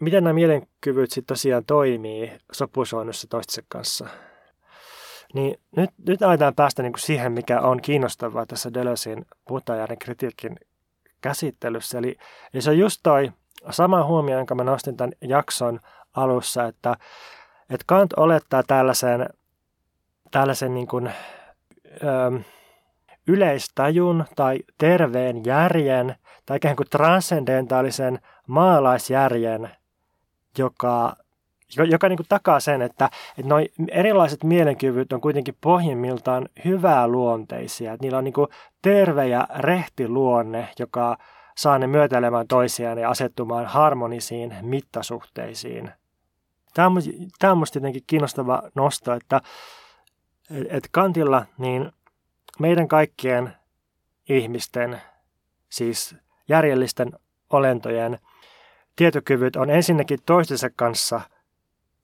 miten 0.00 0.24
nämä 0.24 0.34
mielenkyvyt 0.34 1.10
sitten 1.10 1.34
tosiaan 1.34 1.64
toimii 1.64 2.32
sopusoinnussa 2.52 3.26
toistensa 3.28 3.62
kanssa. 3.68 4.06
Niin 5.34 5.60
nyt, 5.76 5.90
nyt 6.06 6.22
aletaan 6.22 6.54
päästä 6.54 6.82
niin 6.82 6.92
kuin 6.92 7.00
siihen, 7.00 7.32
mikä 7.32 7.60
on 7.60 7.80
kiinnostavaa 7.82 8.46
tässä 8.46 8.74
Deleuzein 8.74 9.24
puhtaajärjen 9.48 9.98
kritiikin 9.98 10.56
käsittelyssä. 11.20 11.98
Eli, 11.98 12.16
eli 12.54 12.62
se 12.62 12.70
on 12.70 12.78
just 12.78 13.00
toi 13.02 13.32
sama 13.70 14.04
huomio, 14.04 14.36
jonka 14.36 14.54
mä 14.54 14.64
nostin 14.64 14.96
tämän 14.96 15.12
jakson 15.20 15.80
alussa, 16.12 16.64
että, 16.64 16.96
että 17.70 17.84
Kant 17.86 18.12
olettaa 18.12 18.62
tällaisen, 18.62 19.28
tällaisen 20.30 20.74
niin 20.74 20.86
kuin, 20.86 21.12
ö, 22.02 22.40
yleistajun 23.28 24.24
tai 24.36 24.58
terveen 24.78 25.44
järjen 25.44 26.14
tai 26.46 26.56
ikään 26.56 26.76
kuin 26.76 26.90
transcendentaalisen 26.90 28.18
maalaisjärjen, 28.46 29.70
joka, 30.58 31.16
joka 31.76 32.08
niin 32.08 32.16
kuin 32.16 32.26
takaa 32.28 32.60
sen, 32.60 32.82
että, 32.82 33.10
että 33.38 33.48
noi 33.48 33.68
erilaiset 33.88 34.44
mielenkyvyt 34.44 35.12
on 35.12 35.20
kuitenkin 35.20 35.56
pohjimmiltaan 35.60 36.48
hyvää 36.64 37.08
luonteisia. 37.08 37.92
Että 37.92 38.04
niillä 38.04 38.18
on 38.18 38.24
niin 38.24 38.34
kuin 38.34 38.48
terve 38.82 39.28
ja 39.28 39.48
rehti 39.58 40.08
luonne, 40.08 40.68
joka 40.78 41.16
saa 41.56 41.78
ne 41.78 41.86
myötäilemään 41.86 42.48
toisiaan 42.48 42.98
ja 42.98 43.10
asettumaan 43.10 43.66
harmonisiin 43.66 44.54
mittasuhteisiin. 44.62 45.90
Tämä 46.74 46.86
on, 46.86 46.94
tämä 47.38 47.52
on 47.52 47.64
jotenkin 47.74 48.02
kiinnostava 48.06 48.62
nosto, 48.74 49.12
että, 49.12 49.40
että 50.50 50.88
Kantilla 50.92 51.46
niin 51.58 51.92
meidän 52.58 52.88
kaikkien 52.88 53.52
ihmisten, 54.28 55.00
siis 55.68 56.16
järjellisten 56.48 57.12
olentojen 57.50 58.18
tietokyvyt 58.96 59.56
on 59.56 59.70
ensinnäkin 59.70 60.18
toistensa 60.26 60.70
kanssa 60.76 61.20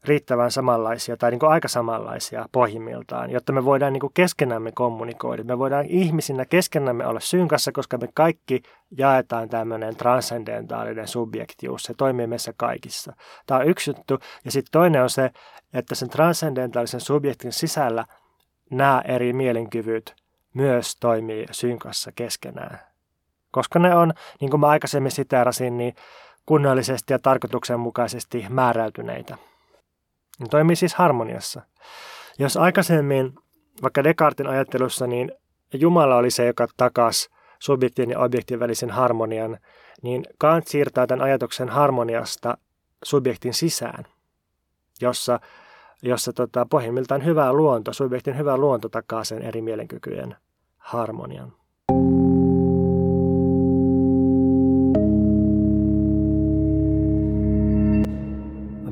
riittävän 0.04 0.50
samanlaisia 0.50 1.16
tai 1.16 1.30
niin 1.30 1.38
kuin 1.38 1.50
aika 1.50 1.68
samanlaisia 1.68 2.46
pohjimmiltaan, 2.52 3.30
jotta 3.30 3.52
me 3.52 3.64
voidaan 3.64 3.92
niin 3.92 4.00
kuin 4.00 4.12
keskenämme 4.14 4.72
kommunikoida. 4.72 5.44
Me 5.44 5.58
voidaan 5.58 5.86
ihmisinä 5.86 6.44
keskenämme 6.44 7.06
olla 7.06 7.20
synkassa, 7.20 7.72
koska 7.72 7.98
me 7.98 8.08
kaikki 8.14 8.62
jaetaan 8.98 9.48
tämmöinen 9.48 9.96
transcendentaalinen 9.96 11.08
subjektius. 11.08 11.82
Se 11.82 11.94
toimii 11.94 12.26
meissä 12.26 12.52
kaikissa. 12.56 13.12
Tämä 13.46 13.60
on 13.60 13.68
yksi 13.68 13.90
juttu. 13.90 14.18
Ja 14.44 14.50
sitten 14.50 14.72
toinen 14.72 15.02
on 15.02 15.10
se, 15.10 15.30
että 15.74 15.94
sen 15.94 16.10
transcendentaalisen 16.10 17.00
subjektin 17.00 17.52
sisällä 17.52 18.04
nämä 18.70 19.02
eri 19.04 19.32
mielenkyvyt 19.32 20.14
myös 20.54 20.96
toimii 20.96 21.46
synkassa 21.50 22.12
keskenään. 22.12 22.78
Koska 23.50 23.78
ne 23.78 23.94
on, 23.94 24.12
niin 24.40 24.50
kuin 24.50 24.60
mä 24.60 24.68
aikaisemmin 24.68 25.12
siteerasin, 25.12 25.78
niin 25.78 25.94
kunnollisesti 26.46 27.12
ja 27.12 27.18
tarkoituksenmukaisesti 27.18 28.46
määräytyneitä. 28.48 29.36
Ne 30.40 30.46
toimii 30.50 30.76
siis 30.76 30.94
harmoniassa. 30.94 31.62
Jos 32.38 32.56
aikaisemmin, 32.56 33.34
vaikka 33.82 34.04
Descartin 34.04 34.46
ajattelussa, 34.46 35.06
niin 35.06 35.32
Jumala 35.74 36.16
oli 36.16 36.30
se, 36.30 36.46
joka 36.46 36.66
takas 36.76 37.28
subjektin 37.58 38.10
ja 38.10 38.18
objektin 38.18 38.60
välisen 38.60 38.90
harmonian, 38.90 39.58
niin 40.02 40.24
Kant 40.38 40.66
siirtää 40.66 41.06
tämän 41.06 41.24
ajatuksen 41.24 41.68
harmoniasta 41.68 42.58
subjektin 43.04 43.54
sisään, 43.54 44.04
jossa, 45.00 45.40
jossa 46.02 46.32
tota, 46.32 46.66
pohjimmiltaan 46.70 47.24
hyvä 47.24 47.52
luonto, 47.52 47.92
subjektin 47.92 48.38
hyvä 48.38 48.56
luonto 48.56 48.88
takaa 48.88 49.24
sen 49.24 49.42
eri 49.42 49.62
mielenkykyjen 49.62 50.36
harmonian. 50.78 51.52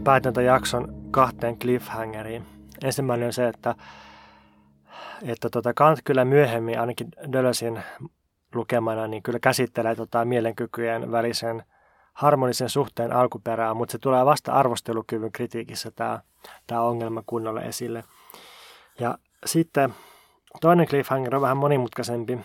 päätän 0.05 0.33
tämän 0.33 0.47
jakson 0.47 0.98
kahteen 1.11 1.59
cliffhangeriin. 1.59 2.47
Ensimmäinen 2.85 3.27
on 3.27 3.33
se, 3.33 3.49
että, 3.49 3.75
että 5.23 5.51
tota 5.51 5.75
Kant 5.75 5.99
kyllä 6.05 6.25
myöhemmin, 6.25 6.81
ainakin 6.81 7.09
Dölösin 7.33 7.83
lukemana, 8.55 9.07
niin 9.07 9.23
kyllä 9.23 9.39
käsittelee 9.39 9.95
tota 9.95 10.25
mielenkykyjen 10.25 11.13
välisen 11.13 11.63
harmonisen 12.15 12.69
suhteen 12.69 13.13
alkuperää, 13.13 13.75
mutta 13.75 13.93
se 13.93 13.99
tulee 13.99 14.25
vasta 14.25 14.53
arvostelukyvyn 14.53 15.33
kritiikissä 15.33 15.91
tämä, 15.91 16.21
tämä 16.67 16.81
ongelma 16.81 17.23
kunnolla 17.27 17.63
esille. 17.63 18.05
Ja 19.01 19.19
sitten 19.47 19.95
toinen 20.61 20.87
cliffhanger 20.87 21.35
on 21.35 21.43
vähän 21.43 21.57
monimutkaisempi. 21.57 22.39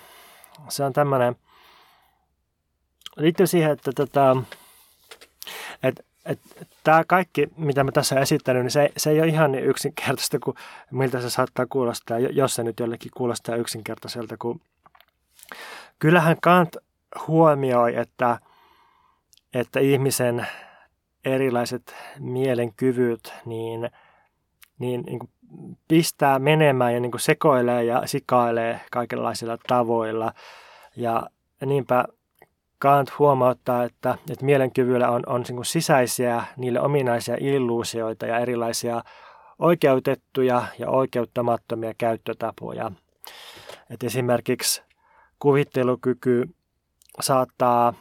Se 0.69 0.83
on 0.83 0.93
tämmöinen, 0.93 1.35
liittyy 3.17 3.47
siihen, 3.47 3.71
että, 3.71 3.91
tota, 3.95 4.37
että 5.83 6.03
Tämä 6.83 7.03
kaikki, 7.07 7.47
mitä 7.57 7.83
mä 7.83 7.91
tässä 7.91 8.19
esittänyt, 8.19 8.63
niin 8.63 8.71
se, 8.71 8.91
se 8.97 9.09
ei 9.09 9.19
ole 9.19 9.27
ihan 9.27 9.51
niin 9.51 9.63
yksinkertaista 9.63 10.39
kuin 10.39 10.57
miltä 10.91 11.21
se 11.21 11.29
saattaa 11.29 11.65
kuulostaa, 11.65 12.19
jos 12.19 12.55
se 12.55 12.63
nyt 12.63 12.79
jollekin 12.79 13.11
kuulostaa 13.17 13.55
yksinkertaiselta. 13.55 14.37
Kun 14.37 14.61
kyllähän 15.99 16.37
Kant 16.41 16.77
huomioi, 17.27 17.95
että, 17.95 18.39
että 19.53 19.79
ihmisen 19.79 20.47
erilaiset 21.25 21.95
mielenkyvyt 22.19 23.33
niin, 23.45 23.89
niin, 24.79 25.01
niin 25.01 25.19
kuin 25.19 25.29
pistää 25.87 26.39
menemään 26.39 26.93
ja 26.93 26.99
niin 26.99 27.11
kuin 27.11 27.21
sekoilee 27.21 27.83
ja 27.83 28.01
sikailee 28.05 28.81
kaikenlaisilla 28.91 29.57
tavoilla. 29.67 30.33
Ja 30.95 31.29
niinpä 31.65 32.05
Kant 32.83 33.19
huomauttaa, 33.19 33.83
että, 33.83 34.17
että 34.29 34.45
mielenkyvyllä 34.45 35.09
on, 35.09 35.23
on 35.25 35.43
niin 35.49 35.65
sisäisiä, 35.65 36.43
niille 36.57 36.81
ominaisia 36.81 37.37
illuusioita 37.39 38.25
ja 38.25 38.39
erilaisia 38.39 39.01
oikeutettuja 39.59 40.63
ja 40.79 40.89
oikeuttamattomia 40.89 41.93
käyttötapoja. 41.97 42.91
Et 43.89 44.03
esimerkiksi 44.03 44.83
kuvittelukyky 45.39 46.49
saattaa 47.21 47.93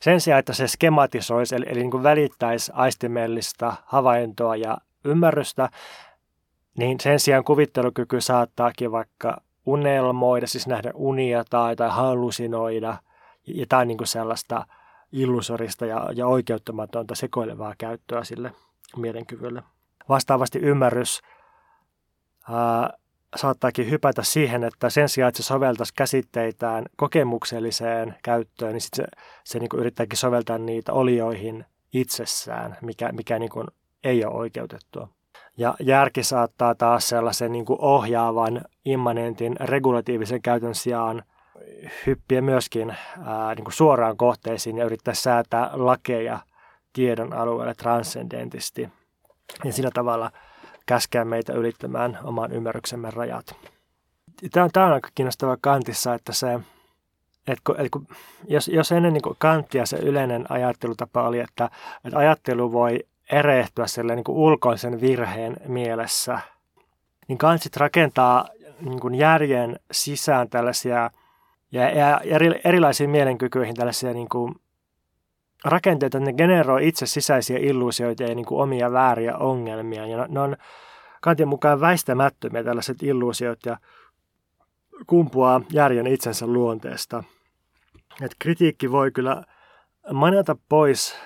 sen 0.00 0.20
sijaan, 0.20 0.38
että 0.38 0.52
se 0.52 0.68
skematisoisi, 0.68 1.54
eli, 1.54 1.64
eli 1.68 1.80
niin 1.80 2.02
välittäisi 2.02 2.72
aistimellista 2.74 3.76
havaintoa 3.86 4.56
ja 4.56 4.78
ymmärrystä, 5.04 5.68
niin 6.78 7.00
sen 7.00 7.20
sijaan 7.20 7.44
kuvittelukyky 7.44 8.20
saattaakin 8.20 8.92
vaikka 8.92 9.40
unelmoida, 9.66 10.46
siis 10.46 10.66
nähdä 10.66 10.90
unia 10.94 11.44
tai, 11.50 11.76
tai 11.76 11.88
hallusinoida– 11.90 12.96
jotain 13.46 13.88
niin 13.88 13.98
kuin 13.98 14.08
sellaista 14.08 14.66
illusorista 15.12 15.86
ja, 15.86 16.08
ja 16.14 16.26
oikeuttamatonta 16.26 17.14
sekoilevaa 17.14 17.74
käyttöä 17.78 18.24
sille 18.24 18.52
mielenkyvylle. 18.96 19.62
Vastaavasti 20.08 20.58
ymmärrys 20.58 21.20
ää, 22.50 22.98
saattaakin 23.36 23.90
hypätä 23.90 24.22
siihen, 24.22 24.64
että 24.64 24.90
sen 24.90 25.08
sijaan, 25.08 25.28
että 25.28 25.42
se 25.42 25.46
soveltaisi 25.46 25.94
käsitteitään 25.94 26.84
kokemukselliseen 26.96 28.14
käyttöön, 28.22 28.72
niin 28.72 28.80
sit 28.80 28.94
se, 28.94 29.04
se 29.44 29.58
niin 29.58 29.68
kuin 29.68 29.80
yrittääkin 29.80 30.18
soveltaa 30.18 30.58
niitä 30.58 30.92
olioihin 30.92 31.64
itsessään, 31.92 32.76
mikä, 32.82 33.12
mikä 33.12 33.38
niin 33.38 33.50
kuin 33.50 33.66
ei 34.04 34.24
ole 34.24 34.34
oikeutettua. 34.34 35.08
Ja 35.56 35.74
järki 35.80 36.22
saattaa 36.22 36.74
taas 36.74 37.08
sellaisen 37.08 37.52
niin 37.52 37.64
kuin 37.64 37.80
ohjaavan 37.80 38.64
immanentin 38.84 39.56
regulatiivisen 39.60 40.42
käytön 40.42 40.74
sijaan– 40.74 41.22
hyppiä 42.06 42.40
myöskin 42.40 42.96
ää, 43.24 43.54
niin 43.54 43.64
kuin 43.64 43.74
suoraan 43.74 44.16
kohteisiin 44.16 44.78
ja 44.78 44.84
yrittää 44.84 45.14
säätää 45.14 45.70
lakeja 45.72 46.38
tiedon 46.92 47.32
alueelle 47.32 47.74
transcendentisti 47.74 48.88
ja 49.64 49.72
sillä 49.72 49.90
tavalla 49.94 50.30
käskeä 50.86 51.24
meitä 51.24 51.52
ylittämään 51.52 52.18
oman 52.24 52.52
ymmärryksemme 52.52 53.10
rajat. 53.10 53.46
Tämä 54.52 54.64
on, 54.64 54.70
tämä 54.72 54.86
on 54.86 54.92
aika 54.92 55.08
kiinnostava 55.14 55.56
kantissa, 55.60 56.14
että 56.14 56.32
se, 56.32 56.54
että 57.46 57.62
kun, 57.66 57.74
että 57.78 57.90
kun, 57.90 58.06
jos, 58.48 58.68
jos 58.68 58.92
ennen 58.92 59.12
niin 59.12 59.36
kanttia 59.38 59.86
se 59.86 59.96
yleinen 59.96 60.46
ajattelutapa 60.48 61.22
oli, 61.22 61.40
että, 61.40 61.70
että 62.04 62.18
ajattelu 62.18 62.72
voi 62.72 63.04
erehtyä 63.32 63.86
niin 64.14 64.24
kuin 64.24 64.38
ulkoisen 64.38 65.00
virheen 65.00 65.56
mielessä, 65.68 66.40
niin 67.28 67.38
Kant 67.38 67.76
rakentaa 67.76 68.48
niin 68.80 69.14
järjen 69.14 69.80
sisään 69.92 70.48
tällaisia– 70.48 71.10
ja, 71.72 71.90
ja 71.90 72.20
eri, 72.24 72.60
erilaisiin 72.64 73.10
mielenkykyihin 73.10 73.74
tällaisia 73.74 74.12
niin 74.12 74.28
kuin 74.28 74.54
rakenteita, 75.64 76.18
että 76.18 76.30
ne 76.30 76.36
generoi 76.36 76.88
itse 76.88 77.06
sisäisiä 77.06 77.58
illuusioita 77.58 78.22
ja 78.22 78.34
niin 78.34 78.46
kuin 78.46 78.62
omia 78.62 78.92
vääriä 78.92 79.36
ongelmia. 79.36 80.06
Ja 80.06 80.26
ne 80.28 80.40
on 80.40 80.56
Kantin 81.20 81.48
mukaan 81.48 81.80
väistämättömiä 81.80 82.64
tällaiset 82.64 83.02
illuusiot 83.02 83.58
ja 83.66 83.78
kumpuaa 85.06 85.60
järjen 85.72 86.06
itsensä 86.06 86.46
luonteesta. 86.46 87.24
Et 88.22 88.36
kritiikki 88.38 88.92
voi 88.92 89.10
kyllä 89.10 89.42
manata 90.12 90.56
pois 90.68 91.16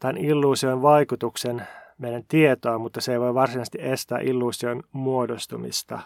tämän 0.00 0.16
illuusion 0.16 0.82
vaikutuksen 0.82 1.66
meidän 1.98 2.22
tietoa, 2.28 2.78
mutta 2.78 3.00
se 3.00 3.12
ei 3.12 3.20
voi 3.20 3.34
varsinaisesti 3.34 3.78
estää 3.80 4.18
illuusion 4.18 4.82
muodostumista. 4.92 6.00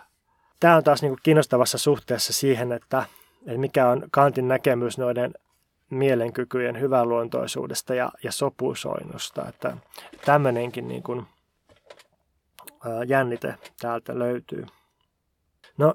Tämä 0.60 0.76
on 0.76 0.84
taas 0.84 1.02
niin 1.02 1.10
kuin 1.10 1.20
kiinnostavassa 1.22 1.78
suhteessa 1.78 2.32
siihen, 2.32 2.72
että 2.72 3.04
että 3.46 3.58
mikä 3.58 3.88
on 3.88 4.04
Kantin 4.10 4.48
näkemys 4.48 4.98
noiden 4.98 5.34
mielenkykyjen 5.90 6.80
hyväluontoisuudesta 6.80 7.94
ja, 7.94 8.12
ja 8.22 8.32
sopusoinnusta. 8.32 9.48
Että 9.48 9.76
tämmöinenkin 10.24 10.88
niin 10.88 11.02
kuin, 11.02 11.26
ää, 12.84 13.04
jännite 13.04 13.54
täältä 13.80 14.18
löytyy. 14.18 14.66
No 15.78 15.94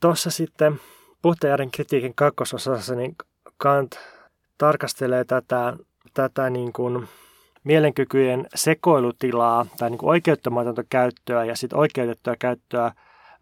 tuossa 0.00 0.30
sitten 0.30 0.80
puhtajaren 1.22 1.70
kritiikin 1.70 2.14
kakkososassa 2.14 2.94
niin 2.94 3.16
Kant 3.56 3.98
tarkastelee 4.58 5.24
tätä, 5.24 5.76
tätä 6.14 6.50
niin 6.50 6.72
kuin 6.72 7.08
mielenkykyjen 7.64 8.46
sekoilutilaa 8.54 9.66
tai 9.78 9.90
niin 9.90 9.98
kuin 9.98 10.10
oikeuttamatonta 10.10 10.84
käyttöä 10.88 11.44
ja 11.44 11.56
sitten 11.56 11.78
oikeutettua 11.78 12.36
käyttöä 12.38 12.92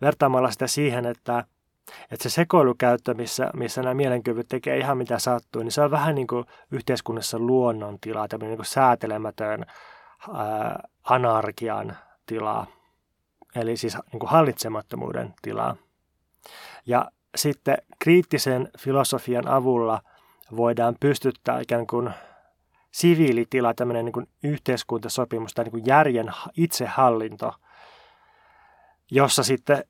vertaamalla 0.00 0.50
sitä 0.50 0.66
siihen, 0.66 1.06
että, 1.06 1.44
että 2.10 2.22
se 2.22 2.30
sekoilukäyttö, 2.30 3.14
missä, 3.14 3.50
missä 3.54 3.82
nämä 3.82 3.94
mielenkyvyt 3.94 4.48
tekee 4.48 4.78
ihan 4.78 4.98
mitä 4.98 5.18
sattuu, 5.18 5.62
niin 5.62 5.72
se 5.72 5.80
on 5.80 5.90
vähän 5.90 6.14
niin 6.14 6.26
kuin 6.26 6.44
yhteiskunnassa 6.70 7.38
luonnontila, 7.38 8.28
tämmöinen 8.28 8.58
niin 8.58 8.64
säätelemätön 8.64 9.66
ää, 10.34 10.88
anarkian 11.04 11.96
tilaa, 12.26 12.66
eli 13.56 13.76
siis 13.76 13.96
niin 14.12 14.20
kuin 14.20 14.30
hallitsemattomuuden 14.30 15.34
tilaa. 15.42 15.76
Ja 16.86 17.10
sitten 17.36 17.76
kriittisen 17.98 18.68
filosofian 18.78 19.48
avulla 19.48 20.02
voidaan 20.56 20.96
pystyttää 21.00 21.60
ikään 21.60 21.86
kuin 21.86 22.10
siviilitila, 22.90 23.74
tämmöinen 23.74 24.04
niin 24.04 24.12
kuin 24.12 24.28
yhteiskuntasopimus 24.42 25.54
tai 25.54 25.64
niin 25.64 25.72
kuin 25.72 25.86
järjen 25.86 26.30
itsehallinto, 26.56 27.54
jossa 29.10 29.42
sitten 29.42 29.84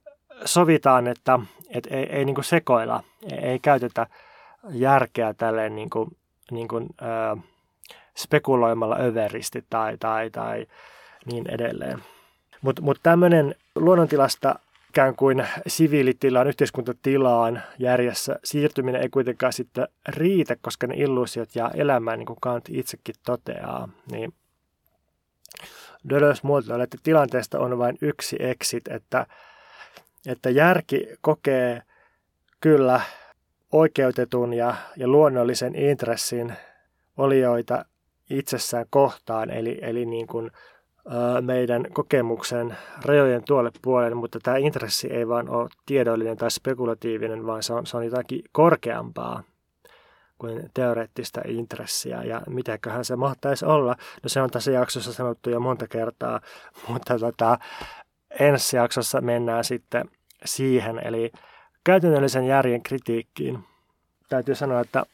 sovitaan, 0.45 1.07
että, 1.07 1.38
että 1.75 1.95
ei, 1.97 2.07
ei 2.11 2.25
niin 2.25 2.35
kuin 2.35 2.45
sekoilla, 2.45 3.05
ei, 3.33 3.39
ei 3.39 3.59
käytetä 3.59 4.07
järkeä 4.70 5.35
tälleen 5.35 5.75
niin 5.77 5.91
kuin, 5.91 6.16
niin 6.51 6.68
kuin, 6.68 6.89
ö, 7.03 7.37
spekuloimalla 8.16 8.97
överisti 9.01 9.64
tai, 9.70 9.99
tai, 9.99 10.31
tai 10.31 10.66
niin 11.27 11.51
edelleen. 11.51 12.03
Mutta 12.62 12.83
mut 12.83 13.01
tämmöinen 13.03 13.55
luonnontilasta 13.75 14.59
ikään 14.89 15.16
kuin 15.16 15.47
siviilitilaan, 15.66 16.47
yhteiskuntatilaan 16.47 17.62
järjessä 17.79 18.39
siirtyminen 18.45 19.03
ei 19.03 19.09
kuitenkaan 19.09 19.53
sitten 19.53 19.89
riitä, 20.09 20.57
koska 20.61 20.87
ne 20.87 20.95
illuusiot 20.97 21.57
jää 21.57 21.70
elämään, 21.75 22.18
niin 22.18 22.27
kuin 22.27 22.41
Kant 22.41 22.64
itsekin 22.68 23.14
toteaa. 23.27 23.89
Niin 24.11 24.35
Deleuze 26.09 26.41
muotoilee, 26.43 26.85
että 26.85 26.99
tilanteesta 27.03 27.59
on 27.59 27.79
vain 27.79 27.99
yksi 28.01 28.37
exit, 28.39 28.89
että, 28.89 29.27
että 30.27 30.51
järki 30.51 31.09
kokee 31.20 31.83
kyllä 32.61 33.01
oikeutetun 33.73 34.55
ja, 34.55 34.75
ja 34.97 35.09
luonnollisen 35.09 35.75
intressin 35.75 36.53
olioita 37.16 37.85
itsessään 38.31 38.87
kohtaan, 38.91 39.51
eli, 39.51 39.79
eli 39.83 40.07
niin 40.07 40.27
kuin 40.27 40.51
meidän 41.41 41.87
kokemuksen 41.93 42.77
rajojen 43.05 43.43
tuolle 43.47 43.70
puolelle, 43.83 44.14
mutta 44.14 44.39
tämä 44.43 44.57
intressi 44.57 45.12
ei 45.12 45.29
vaan 45.29 45.49
ole 45.49 45.68
tiedollinen 45.87 46.37
tai 46.37 46.51
spekulatiivinen, 46.51 47.47
vaan 47.47 47.62
se 47.62 47.73
on, 47.73 47.87
se 47.87 47.97
on 47.97 48.05
jotakin 48.05 48.43
korkeampaa 48.53 49.43
kuin 50.39 50.70
teoreettista 50.75 51.41
intressiä. 51.45 52.23
Ja 52.23 52.43
mitäköhän 52.49 53.05
se 53.05 53.16
mahtaisi 53.16 53.64
olla? 53.64 53.97
No 54.23 54.29
se 54.29 54.43
on 54.43 54.51
tässä 54.51 54.70
jaksossa 54.70 55.12
sanottu 55.12 55.51
jo 55.51 55.61
monta 55.61 55.89
kertaa, 55.89 56.41
mutta 56.89 57.18
tota, 57.18 57.59
ensi 58.41 58.76
jaksossa 58.76 59.20
mennään 59.20 59.64
sitten 59.64 60.05
siihen, 60.45 61.07
eli 61.07 61.33
käytännöllisen 61.85 62.45
järjen 62.45 62.83
kritiikkiin. 62.83 63.64
Täytyy 64.28 64.55
sanoa, 64.55 64.80
että 64.80 65.05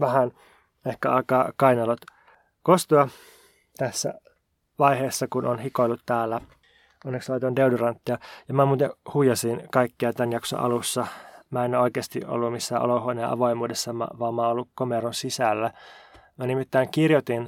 vähän 0.00 0.30
ehkä 0.86 1.10
alkaa 1.10 1.52
kainalot 1.56 2.00
kostua 2.62 3.08
tässä 3.78 4.14
vaiheessa, 4.78 5.26
kun 5.30 5.46
on 5.46 5.58
hikoillut 5.58 6.02
täällä. 6.06 6.40
Onneksi 7.04 7.32
laitoin 7.32 7.56
deodoranttia. 7.56 8.18
Ja 8.48 8.54
mä 8.54 8.64
muuten 8.64 8.90
huijasin 9.14 9.62
kaikkia 9.72 10.12
tämän 10.12 10.32
jakson 10.32 10.60
alussa. 10.60 11.06
Mä 11.50 11.64
en 11.64 11.74
oikeasti 11.74 12.24
ollut 12.26 12.52
missään 12.52 12.82
olohuoneen 12.82 13.28
avoimuudessa, 13.28 13.98
vaan 13.98 14.34
mä 14.34 14.42
oon 14.42 14.50
ollut 14.50 14.68
komeron 14.74 15.14
sisällä. 15.14 15.72
Mä 16.36 16.46
nimittäin 16.46 16.90
kirjoitin 16.90 17.46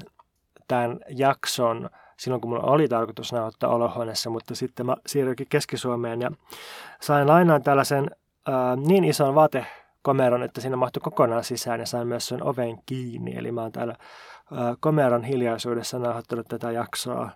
tämän 0.69 1.01
jakson 1.09 1.91
silloin, 2.23 2.41
kun 2.41 2.51
mulla 2.51 2.63
oli 2.63 2.89
tarkoitus 2.89 3.33
nauhoittaa 3.33 3.71
olohuoneessa, 3.71 4.31
mutta 4.31 4.55
sitten 4.55 4.87
mä 4.87 4.97
siirryin 5.07 5.47
Keski-Suomeen 5.49 6.21
ja 6.21 6.31
sain 7.01 7.29
lainaan 7.29 7.63
tällaisen 7.63 8.11
ää, 8.49 8.77
niin 8.77 9.05
ison 9.05 9.35
vaatekomeron, 9.35 10.43
että 10.43 10.61
siinä 10.61 10.77
mahtui 10.77 11.01
kokonaan 11.01 11.45
sisään 11.45 11.81
ja 11.81 11.87
sain 11.87 12.09
myös 12.09 12.29
sen 12.29 12.43
oven 12.43 12.79
kiinni. 12.87 13.37
Eli 13.37 13.53
mä 13.53 13.61
oon 13.63 13.73
täällä 13.73 13.97
komeran 14.81 15.25
hiljaisuudessa 15.25 15.99
nauhoittanut 15.99 16.47
tätä 16.49 16.71
jaksoa. 16.71 17.31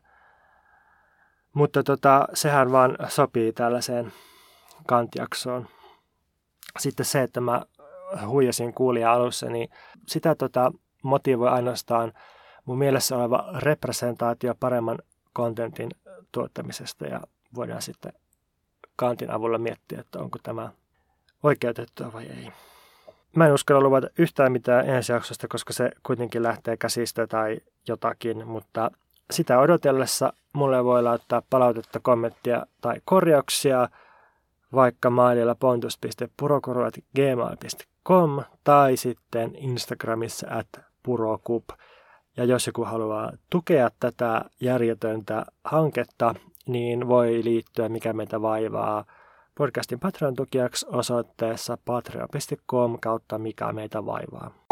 Mutta 1.53 1.83
tota, 1.83 2.29
sehän 2.35 2.73
vaan 2.73 2.97
sopii 3.09 3.53
tällaiseen 3.53 4.13
kantjaksoon. 4.87 5.67
Sitten 6.79 7.07
se, 7.07 7.23
että 7.23 7.41
mä 7.41 7.63
huijasin 8.27 8.75
kuulija 8.75 9.13
alussa, 9.13 9.47
niin 9.47 9.69
sitä 10.09 10.35
tota, 10.35 10.73
motivoi 11.03 11.49
ainoastaan 11.49 12.13
mun 12.67 12.79
mielessä 12.79 13.17
oleva 13.17 13.49
representaatio 13.57 14.55
paremman 14.61 14.99
kontentin 15.33 15.91
tuottamisesta 16.33 17.07
ja 17.07 17.21
voidaan 17.55 17.83
sitten 17.83 18.13
kantin 18.97 19.31
avulla 19.31 19.59
miettiä, 19.59 20.01
että 20.01 20.19
onko 20.19 20.39
tämä 20.43 20.71
oikeutettua 21.43 22.13
vai 22.13 22.27
ei. 22.27 22.53
Mä 23.37 23.47
en 23.47 23.53
uskalla 23.53 23.83
luvata 23.83 24.09
yhtään 24.19 24.53
mitään 24.53 24.89
ensi 24.89 25.13
jaksosta, 25.13 25.49
koska 25.49 25.73
se 25.73 25.91
kuitenkin 26.03 26.43
lähtee 26.43 26.77
käsistä 26.77 27.27
tai 27.27 27.61
jotakin, 27.89 28.49
mutta 28.49 28.91
sitä 29.31 29.59
odotellessa 29.59 30.33
mulle 30.53 30.85
voi 30.85 31.03
laittaa 31.03 31.43
palautetta, 31.51 32.01
kommenttia 32.01 32.67
tai 32.81 33.01
korjauksia 33.05 33.89
vaikka 34.75 35.11
maililla 35.11 35.55
pontus.purokoru.gmail.com 35.55 38.43
tai 38.65 38.97
sitten 38.97 39.55
Instagramissa 39.55 40.47
at 40.51 40.69
purokup. 41.03 41.65
Ja 42.37 42.45
jos 42.45 42.67
joku 42.67 42.85
haluaa 42.85 43.33
tukea 43.51 43.91
tätä 44.01 44.45
järjetöntä 44.61 45.47
hanketta, 45.65 46.35
niin 46.67 47.09
voi 47.09 47.41
liittyä 47.45 47.89
mikä 47.89 48.13
meitä 48.13 48.43
vaivaa– 48.43 49.05
podcastin 49.59 50.01
Patreon 50.01 50.35
tukijaksi 50.35 50.87
osoitteessa 50.89 51.79
patreon.com 51.85 52.99
kautta 53.01 53.39
mikä 53.39 53.73
meitä 53.73 54.07
vaivaa. 54.07 54.66